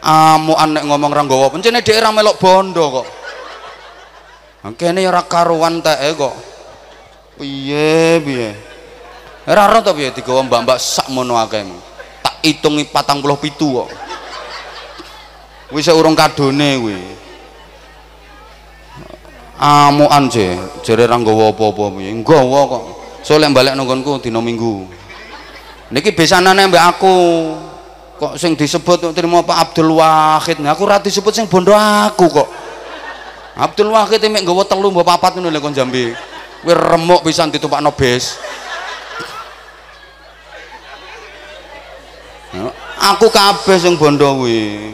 Amukan 0.00 0.68
nek 0.76 0.84
ngomong 0.84 1.12
ra 1.12 1.22
nggawa 1.24 1.48
pencene 1.48 1.80
dhek 1.80 2.04
ra 2.04 2.12
melok 2.12 2.36
bondo 2.36 2.84
kok. 3.00 3.06
Kene 4.76 5.08
ora 5.08 5.24
karuan 5.24 5.80
teke 5.80 6.20
kok. 6.20 6.34
Piye 7.40 8.20
piye? 8.20 8.52
Ora 9.48 9.72
ora 9.72 9.80
to 9.80 9.96
piye 9.96 10.12
digawa 10.12 10.44
mbak-mbak 10.44 10.76
sak 10.76 11.08
mono 11.08 11.40
akeh. 11.40 11.64
Tak 12.20 12.44
itungi 12.44 12.84
47 12.92 13.56
kok. 13.56 13.88
Wis 15.72 15.88
urung 15.88 16.18
kadone 16.18 16.76
kuwi 16.76 16.98
amukan 19.60 20.24
je 20.32 20.56
jere 20.80 21.04
ra 21.04 21.16
nggawa 21.20 21.52
apa-apa 21.52 21.92
piye 21.96 22.10
nggawa 22.20 22.60
kok 22.68 22.84
so 23.20 23.36
lek 23.36 23.52
balik 23.52 23.76
nonggonku 23.76 24.20
dina 24.24 24.40
minggu. 24.40 25.00
Niki 25.90 26.14
besanane 26.14 26.70
mbak 26.70 26.84
aku. 26.96 27.14
Kok 28.20 28.36
sing 28.36 28.52
disebut 28.52 29.16
terima 29.16 29.40
Pak 29.40 29.72
Abdul 29.72 29.96
Wahid. 29.96 30.60
Nah, 30.60 30.76
aku 30.76 30.84
ra 30.84 31.00
disebut 31.00 31.32
sing 31.32 31.48
bondo 31.48 31.72
aku 31.72 32.28
kok. 32.28 32.48
Abdul 33.56 33.88
Wahid 33.96 34.20
mek 34.28 34.44
nggawa 34.44 34.68
telu 34.68 34.92
mbok 34.92 35.08
papat 35.08 35.40
ngono 35.40 35.56
kon 35.56 35.72
Jambi. 35.72 36.12
Kuwi 36.60 36.76
remuk 36.76 37.24
pisan 37.24 37.48
ditumpakno 37.48 37.96
bis. 37.96 38.36
Aku 43.00 43.32
kabeh 43.32 43.80
sing 43.80 43.96
bondo 43.96 44.44
kuwi. 44.44 44.92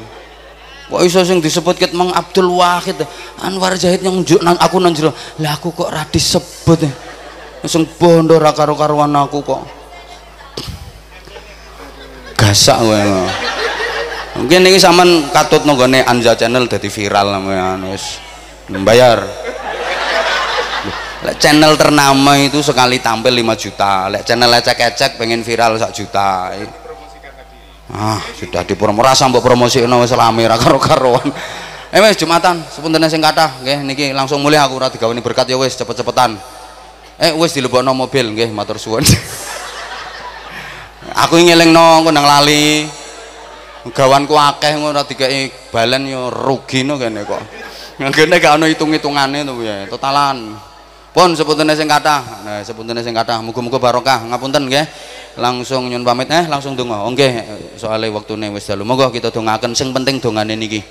Kok 0.86 1.02
iso 1.02 1.26
sing 1.26 1.42
disebut 1.42 1.74
ket 1.82 1.92
Mang 1.98 2.14
Abdul 2.14 2.46
Wahid? 2.46 3.02
Anwar 3.42 3.74
Zahid 3.74 4.06
yang 4.06 4.22
nang 4.22 4.54
aku 4.62 4.78
nang 4.78 4.94
lah 5.42 5.58
aku 5.58 5.74
kok 5.74 5.90
ra 5.90 6.06
disebut? 6.06 6.86
ya 6.86 7.05
sing 7.66 7.84
bondo 7.98 8.38
ra 8.38 8.54
karo-karuan 8.54 9.12
aku 9.14 9.42
kok. 9.42 9.62
Gasak 12.36 12.78
kowe 12.78 13.02
mungkin 14.36 14.68
ini 14.68 14.76
sampean 14.76 15.32
katut 15.32 15.64
nonggone 15.64 16.04
Anja 16.04 16.36
channel 16.36 16.68
dadi 16.68 16.92
viral 16.92 17.32
namanya 17.32 17.80
wis 17.88 18.20
bayar 18.84 19.24
lek 21.24 21.40
channel 21.40 21.72
ternama 21.80 22.36
itu 22.36 22.60
sekali 22.60 23.00
tampil 23.00 23.32
5 23.32 23.56
juta. 23.56 24.12
Lek 24.12 24.22
channel 24.28 24.52
ecek-ecek 24.60 25.16
pengen 25.16 25.40
viral 25.40 25.80
1 25.80 25.90
juta. 25.90 26.52
Ah 27.90 28.20
sudah 28.36 28.62
dipromosi 28.66 29.06
rasa 29.06 29.24
mbok 29.32 29.42
promosikno 29.42 30.04
wis 30.04 30.12
rame 30.12 30.44
ra 30.44 30.60
karo-karuan. 30.60 31.32
Eh 31.90 32.02
Jumatan 32.14 32.60
sepuntene 32.68 33.08
sing 33.08 33.24
kathah. 33.24 33.56
Nggih 33.64 33.78
niki 33.88 34.06
langsung 34.12 34.44
mulih 34.44 34.60
aku 34.60 34.76
ora 34.76 34.92
digawani 34.92 35.24
berkat 35.24 35.48
ya 35.48 35.56
wis. 35.56 35.72
Cepet-cepetan 35.74 36.36
eh 37.16 37.32
wis 37.32 37.56
dilebokno 37.56 37.96
mobil 37.96 38.36
nggih 38.36 38.52
matur 38.52 38.76
suwun. 38.76 39.00
Aku 41.24 41.40
ngelingno 41.40 42.04
engko 42.04 42.12
nang 42.12 42.28
lali. 42.28 42.84
Gawanku 43.86 44.34
akeh 44.34 44.74
ngono 44.74 44.98
ora 44.98 45.06
dikeki 45.06 45.70
balen 45.70 46.10
yo 46.10 46.26
rugi 46.28 46.82
no 46.82 46.98
kene 46.98 47.22
kok. 47.22 47.38
Ngene 48.02 48.36
gak 48.42 48.58
ono 48.58 48.66
hitung-hitungane 48.66 49.46
to 49.46 49.54
piye 49.56 49.86
totalan. 49.86 50.58
Pun 51.14 51.38
sepuntene 51.38 51.72
sing 51.78 51.86
kathah. 51.86 52.44
Nah 52.44 52.60
sepuntene 52.66 53.00
sing 53.00 53.14
kathah 53.14 53.38
muga-muga 53.40 53.78
barokah. 53.78 54.26
Ngapunten 54.26 54.66
nggih. 54.66 54.84
Langsung 55.38 55.86
nyun 55.86 56.02
pamit 56.02 56.26
eh 56.34 56.50
langsung 56.50 56.74
donga. 56.74 57.06
Oke 57.06 57.22
okay. 57.22 57.30
soalnya 57.78 58.10
waktune 58.10 58.50
wis 58.50 58.66
dalu. 58.66 58.82
Monggo 58.82 59.06
kita 59.14 59.30
dongaken. 59.30 59.70
Sing 59.72 59.94
penting 59.94 60.18
dongane 60.18 60.58
niki 60.58 60.82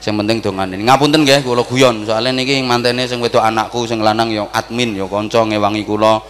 sing 0.00 0.14
penting 0.14 0.38
dongane 0.44 0.76
ngapunten 0.78 1.24
nggih 1.24 1.42
kula 1.42 1.64
guyon. 1.64 2.04
Soalnya 2.06 2.36
niki 2.36 2.60
mantene 2.62 3.08
sing 3.08 3.18
wedok 3.18 3.42
anakku 3.42 3.88
sing 3.88 4.00
lanang 4.04 4.30
yo 4.30 4.46
admin 4.52 4.94
yo 4.94 5.10
kanca 5.10 5.42
ngewangi 5.42 5.82
kula. 5.82 6.20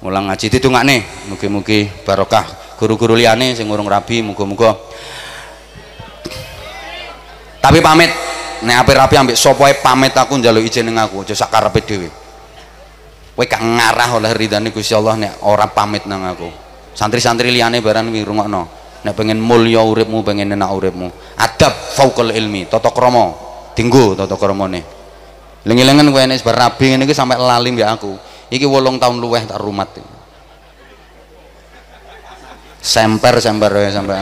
Mulang 0.00 0.32
ngaji 0.32 0.46
didongakne. 0.48 1.28
Mugi-mugi 1.28 1.84
barokah. 2.08 2.76
Guru-guru 2.80 3.12
liyane 3.12 3.52
sing 3.52 3.68
urung 3.68 3.84
rabi 3.84 4.24
muga-muga. 4.24 4.72
Tapi 7.60 7.78
pamit. 7.84 8.10
Nek 8.60 8.76
ape 8.84 8.92
rapi 8.92 9.16
ambek 9.16 9.36
sapa 9.36 9.72
pamit 9.80 10.12
aku 10.16 10.40
njaluk 10.40 10.64
izin 10.64 10.88
ning 10.88 10.96
aku. 10.96 11.24
Aja 11.24 11.36
sak 11.36 11.52
karepe 11.52 11.84
dhewe. 11.84 12.08
Kowe 13.36 13.48
gak 13.48 13.64
ngarah 13.64 14.20
oleh 14.20 14.32
ridane 14.36 14.68
Gusti 14.68 14.92
Allah 14.92 15.16
nek 15.16 15.32
ora 15.48 15.64
pamit 15.68 16.04
nang 16.04 16.24
aku. 16.28 16.48
Santri-santri 16.92 17.48
liane 17.48 17.80
barang 17.80 18.12
wi 18.12 18.20
rungokno 18.20 18.79
nek 19.00 19.14
pengen 19.16 19.40
mulya 19.40 19.80
uripmu 19.80 20.20
pengen 20.20 20.52
enak 20.52 20.70
uripmu. 20.70 21.08
Adab 21.40 21.72
fauqal 21.96 22.32
ilmi 22.32 22.68
tata 22.68 22.92
krama. 22.92 23.32
Dinggo 23.72 24.12
tata 24.18 24.36
kramane. 24.36 24.82
Lengi-lengen 25.64 26.08
kowe 26.08 26.24
nek 26.24 26.40
bar 26.40 26.56
rabi 26.56 26.92
ngene 26.92 27.04
iki 27.04 27.14
sampe 27.16 27.36
lali 27.36 27.72
mbek 27.72 27.88
aku. 27.88 28.12
Iki 28.50 28.66
8 28.66 28.98
tahun 28.98 29.16
luweh 29.22 29.42
tak 29.46 29.62
rumat 29.62 29.94
semper 32.80 33.44
semper 33.44 33.68
ya 33.76 33.92
sampai 33.92 34.16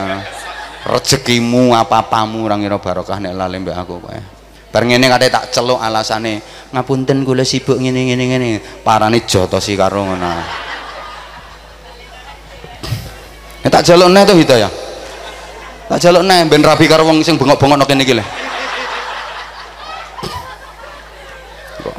rezekimu 0.83 1.71
apa-apamu 1.79 2.43
orang 2.43 2.59
ngira 2.59 2.77
barokah 2.77 3.17
nek 3.17 3.33
lali 3.33 3.57
mbek 3.63 3.75
aku 3.75 3.93
kowe. 4.03 4.19
Bar 4.69 4.83
ngene 4.85 5.09
kate 5.09 5.33
tak 5.33 5.49
celuk 5.49 5.81
alasane 5.81 6.43
ngapunten 6.69 7.25
kula 7.25 7.41
sibuk 7.41 7.81
ngene 7.81 8.13
ngene 8.13 8.23
ngene 8.29 8.49
parane 8.85 9.25
jotosi 9.25 9.73
karo 9.73 10.05
ngono 10.05 10.67
Ya, 13.64 13.68
tak 13.72 13.82
jaluk 13.88 14.08
neh 14.12 14.22
to 14.28 14.36
hidayah. 14.36 14.70
Tak 15.88 15.98
jaluk 16.00 16.22
neh 16.24 16.44
ben 16.48 16.60
rabi 16.60 16.84
karo 16.84 17.04
wong 17.08 17.24
sing 17.24 17.40
bengok-bengok 17.40 17.88
kene 17.88 18.04
iki 18.04 18.14
lho. 18.14 18.24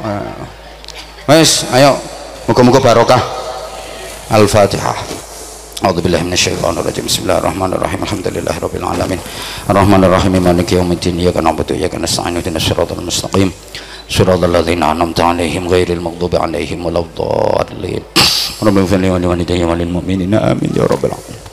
Eh, 0.06 0.34
wes, 1.26 1.66
ayo. 1.74 1.98
Muga-muga 2.46 2.78
barokah. 2.78 3.22
Al-Fatihah. 4.30 5.26
أعوذ 5.76 6.00
بالله 6.00 6.24
من 6.24 6.32
الشيطان 6.32 6.72
الرجيم 6.80 7.04
بسم 7.04 7.28
الله 7.28 7.38
الرحمن 7.44 7.70
الرحيم 7.76 8.00
الحمد 8.00 8.26
لله 8.32 8.54
رب 8.64 8.74
العالمين 8.80 9.20
الرحمن 9.68 10.00
الرحيم 10.08 10.34
مالك 10.40 10.72
يوم 10.72 10.88
الدين 10.88 11.20
إياك 11.20 11.36
نعبد 11.36 11.68
وإياك 11.76 12.00
نستعين 12.00 12.40
اهدنا 12.40 12.56
الصراط 12.56 12.96
المستقيم 12.96 13.52
صراط 14.08 14.40
الذين 14.40 14.80
أنعمت 14.82 15.20
عليهم 15.20 15.68
غير 15.68 15.92
المغضوب 15.92 16.32
عليهم 16.36 16.80
ولا 16.80 17.04
الضالين 17.04 18.02
رب 18.64 18.76
اغفر 18.78 18.96
لي 18.96 19.08
ولوالدي 19.12 19.64
وللمؤمنين 19.68 20.32
آمين 20.34 20.72
يا 20.80 20.84
رب 20.88 21.02
العالمين 21.04 21.49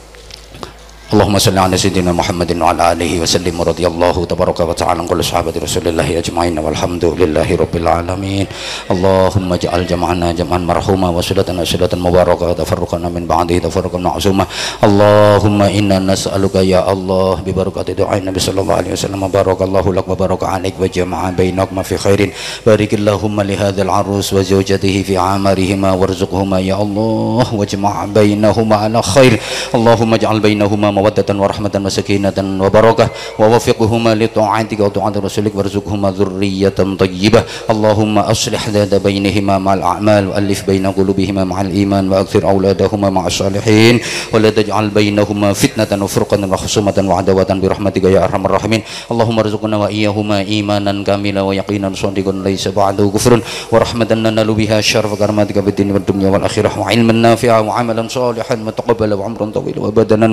اللهم 1.08 1.38
صل 1.40 1.56
على 1.56 1.76
سيدنا 1.80 2.12
محمد 2.12 2.60
وعلى 2.60 2.92
آله 2.92 3.24
وسلم 3.24 3.60
ورضي 3.60 3.86
الله 3.88 4.16
تبارك 4.28 4.60
وتعالى 4.60 5.00
عن 5.00 5.06
كل 5.08 5.24
صحابة 5.24 5.56
رسول 5.56 5.88
الله 5.88 6.20
أجمعين 6.20 6.58
والحمد 6.60 7.04
لله 7.20 7.48
رب 7.48 7.74
العالمين. 7.80 8.46
اللهم 8.92 9.48
اجعل 9.52 9.86
جمعنا 9.88 10.36
جمعا 10.36 10.58
مرحوما 10.58 11.08
وصلتنا 11.08 11.64
صلة 11.64 11.88
مباركة 11.96 12.52
تفرقنا 12.60 13.08
من 13.08 13.24
بعده 13.24 13.56
تفرقا 13.58 13.98
معصوما. 13.98 14.44
اللهم 14.84 15.62
إنا 15.62 15.96
نسألك 16.12 16.54
يا 16.68 16.84
الله 16.92 17.40
ببركة 17.40 17.88
دعاء 17.96 18.18
النبي 18.20 18.40
صلى 18.40 18.60
الله 18.60 18.74
عليه 18.74 18.92
وسلم. 18.92 19.22
بارك 19.32 19.64
الله 19.64 19.84
لك 19.96 20.06
وبارك 20.12 20.42
عليك 20.44 20.74
وجمع 20.76 21.20
بينكما 21.30 21.82
في 21.88 21.96
خير. 21.96 22.20
بارك 22.68 23.00
اللهم 23.00 23.40
لهذا 23.40 23.80
العروس 23.80 24.28
وزوجته 24.36 24.94
في 25.08 25.16
عمرهما 25.16 25.90
وارزقهما 25.92 26.58
يا 26.60 26.76
الله 26.76 27.46
واجمع 27.54 27.94
بينهما 28.04 28.76
على 28.76 29.00
خير. 29.02 29.40
اللهم 29.72 30.10
اجعل 30.14 30.40
بينهما 30.40 30.97
مودة 30.98 31.30
ورحمة 31.42 31.74
وسكينة 31.86 32.38
وبركة. 32.64 33.06
ووفقهما 33.38 34.12
لطاعتك 34.20 34.80
وطاعة 34.80 35.14
رسولك. 35.26 35.52
وارزقهما 35.54 36.08
ذرية 36.18 36.78
طيبة. 37.02 37.40
اللهم 37.72 38.16
أصلح 38.18 38.62
ذات 38.74 38.92
بينهما 39.06 39.54
مع 39.58 39.72
الأعمال. 39.78 40.22
وألف 40.28 40.60
بين 40.66 40.86
قلوبهما 40.98 41.42
مع 41.44 41.58
الإيمان. 41.60 42.04
وأكثر 42.10 42.42
أولادهما 42.50 43.08
مع 43.10 43.24
الصالحين. 43.26 43.94
ولا 44.34 44.50
تجعل 44.50 44.86
بينهما 44.90 45.48
فتنة 45.52 45.90
وفرقة 46.04 46.42
وخصومة 46.52 46.98
وعداوة 46.98 47.50
برحمتك 47.62 48.04
يا 48.04 48.24
أرحم 48.24 48.42
الراحمين. 48.46 48.82
اللهم 49.12 49.36
ارزقنا 49.38 49.76
وإياهما 49.76 50.38
إيمانا 50.40 50.92
كاملا 51.04 51.42
ويقينا 51.42 51.88
صادقا 51.94 52.32
ليس 52.32 52.68
بعده 52.68 53.04
كفر. 53.14 53.32
ورحمة 53.72 54.10
ننال 54.10 54.48
بها 54.54 54.80
شرف 54.80 55.14
كرامتك 55.20 55.60
في 55.60 55.70
الدين 55.70 55.88
والدنيا 55.94 56.28
والآخرة. 56.30 56.70
وعلما 56.80 57.12
نافعا 57.12 57.60
وعملا 57.60 58.08
صالحا 58.08 58.54
متقبلا 58.54 59.14
وعمرا 59.14 59.46
طويلا 59.54 59.80
وبدنا 59.80 60.26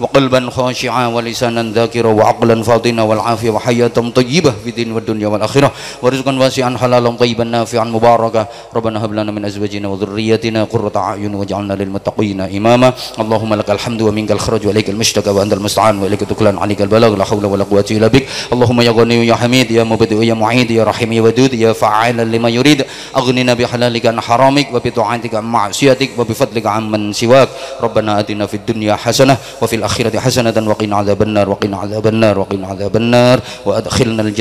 وقلبا 0.00 0.50
خاشعا 0.50 1.06
ولسانا 1.06 1.62
ذاكرا 1.72 2.08
وعقلا 2.08 2.62
فاضنا 2.62 3.02
والعافية 3.02 3.50
وحياة 3.50 3.96
طيبة 4.14 4.52
في 4.64 4.70
الدين 4.70 4.92
والدنيا 4.92 5.28
والآخرة 5.28 5.70
ورزقا 6.02 6.32
واسعا 6.38 6.76
حلالا 6.78 7.10
طيبا 7.10 7.44
نافعا 7.44 7.84
مباركا 7.84 8.46
ربنا 8.76 9.04
هب 9.04 9.12
لنا 9.12 9.32
من 9.32 9.44
أزواجنا 9.44 9.88
وذريتنا 9.88 10.64
قرة 10.64 10.92
أعين 10.96 11.34
واجعلنا 11.34 11.74
للمتقين 11.74 12.40
إماما 12.40 12.92
اللهم 13.20 13.54
لك 13.54 13.70
الحمد 13.70 14.00
ومنك 14.02 14.30
الخرج 14.32 14.66
وإليك 14.66 14.90
المشتكى 14.90 15.30
وأنت 15.30 15.52
المستعان 15.52 15.98
وإليك 15.98 16.20
تكلان 16.20 16.58
عليك 16.58 16.82
البلاغ 16.82 17.16
لا 17.16 17.24
حول 17.24 17.44
ولا 17.46 17.64
قوة 17.64 17.84
إلا 17.90 18.06
بك 18.06 18.26
اللهم 18.52 18.80
يا 18.80 18.90
غني 18.90 19.26
يا 19.26 19.34
حميد 19.34 19.70
يا 19.70 19.84
مبدئ 19.84 20.24
يا 20.24 20.34
معيد 20.34 20.70
يا 20.70 20.84
رحيم 20.84 21.12
يا 21.12 21.22
ودود 21.22 21.54
يا 21.54 21.72
فعالا 21.72 22.22
لما 22.22 22.48
يريد 22.48 22.84
أغننا 23.16 23.54
بحلالك 23.54 24.06
عن 24.06 24.20
حرامك 24.20 24.66
وبطاعتك 24.74 25.34
عن 25.34 25.44
معصيتك 25.44 26.10
وبفضلك 26.18 26.66
عن 26.66 26.90
من 26.90 27.12
سواك 27.12 27.48
ربنا 27.82 28.20
آتنا 28.20 28.46
في 28.46 28.54
الدنيا 28.54 28.94
حسنة 28.96 29.36
wa 29.60 29.66
fil 29.68 29.82
akhirati 29.84 30.18
hasanatan 30.18 30.64
wa 30.66 30.74
qina 30.74 31.02
adzabannar 31.02 31.46
wa 31.48 31.56
qina 31.60 31.76
adzabannar 31.84 32.34
wa 32.38 32.46
qina 32.46 32.66
adzabannar 32.72 33.36
wa 33.64 33.72
adkhilna 33.78 34.22
al 34.26 34.32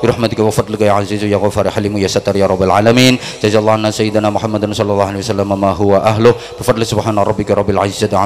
bi 0.00 0.04
rahmatika 0.08 0.42
wa 0.44 0.52
fadlika 0.52 0.84
ya 0.88 0.96
azizu 0.96 1.26
ya 1.26 1.38
ghafar 1.38 1.68
halim 1.72 1.96
ya 1.98 2.08
satar 2.08 2.36
ya 2.36 2.46
rabbal 2.48 2.70
alamin 2.70 3.18
sallallahu 4.74 5.10
alaihi 5.12 5.24
wasallam 5.24 5.50
ma 5.54 5.72
huwa 5.72 6.02
ahlu 6.04 6.32
bi 6.32 6.62
fadli 6.64 6.84
subhana 6.84 7.24
rabbika 7.24 7.54
rabbil 7.54 7.78
izzati 7.86 8.16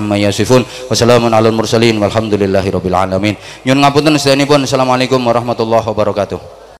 walhamdulillahi 1.99 2.71
alamin 2.95 3.35
ngapunten 3.83 4.15
sedanipun 4.19 4.65
assalamualaikum 4.65 5.21
warahmatullahi 5.21 5.87
wabarakatuh. 5.87 6.62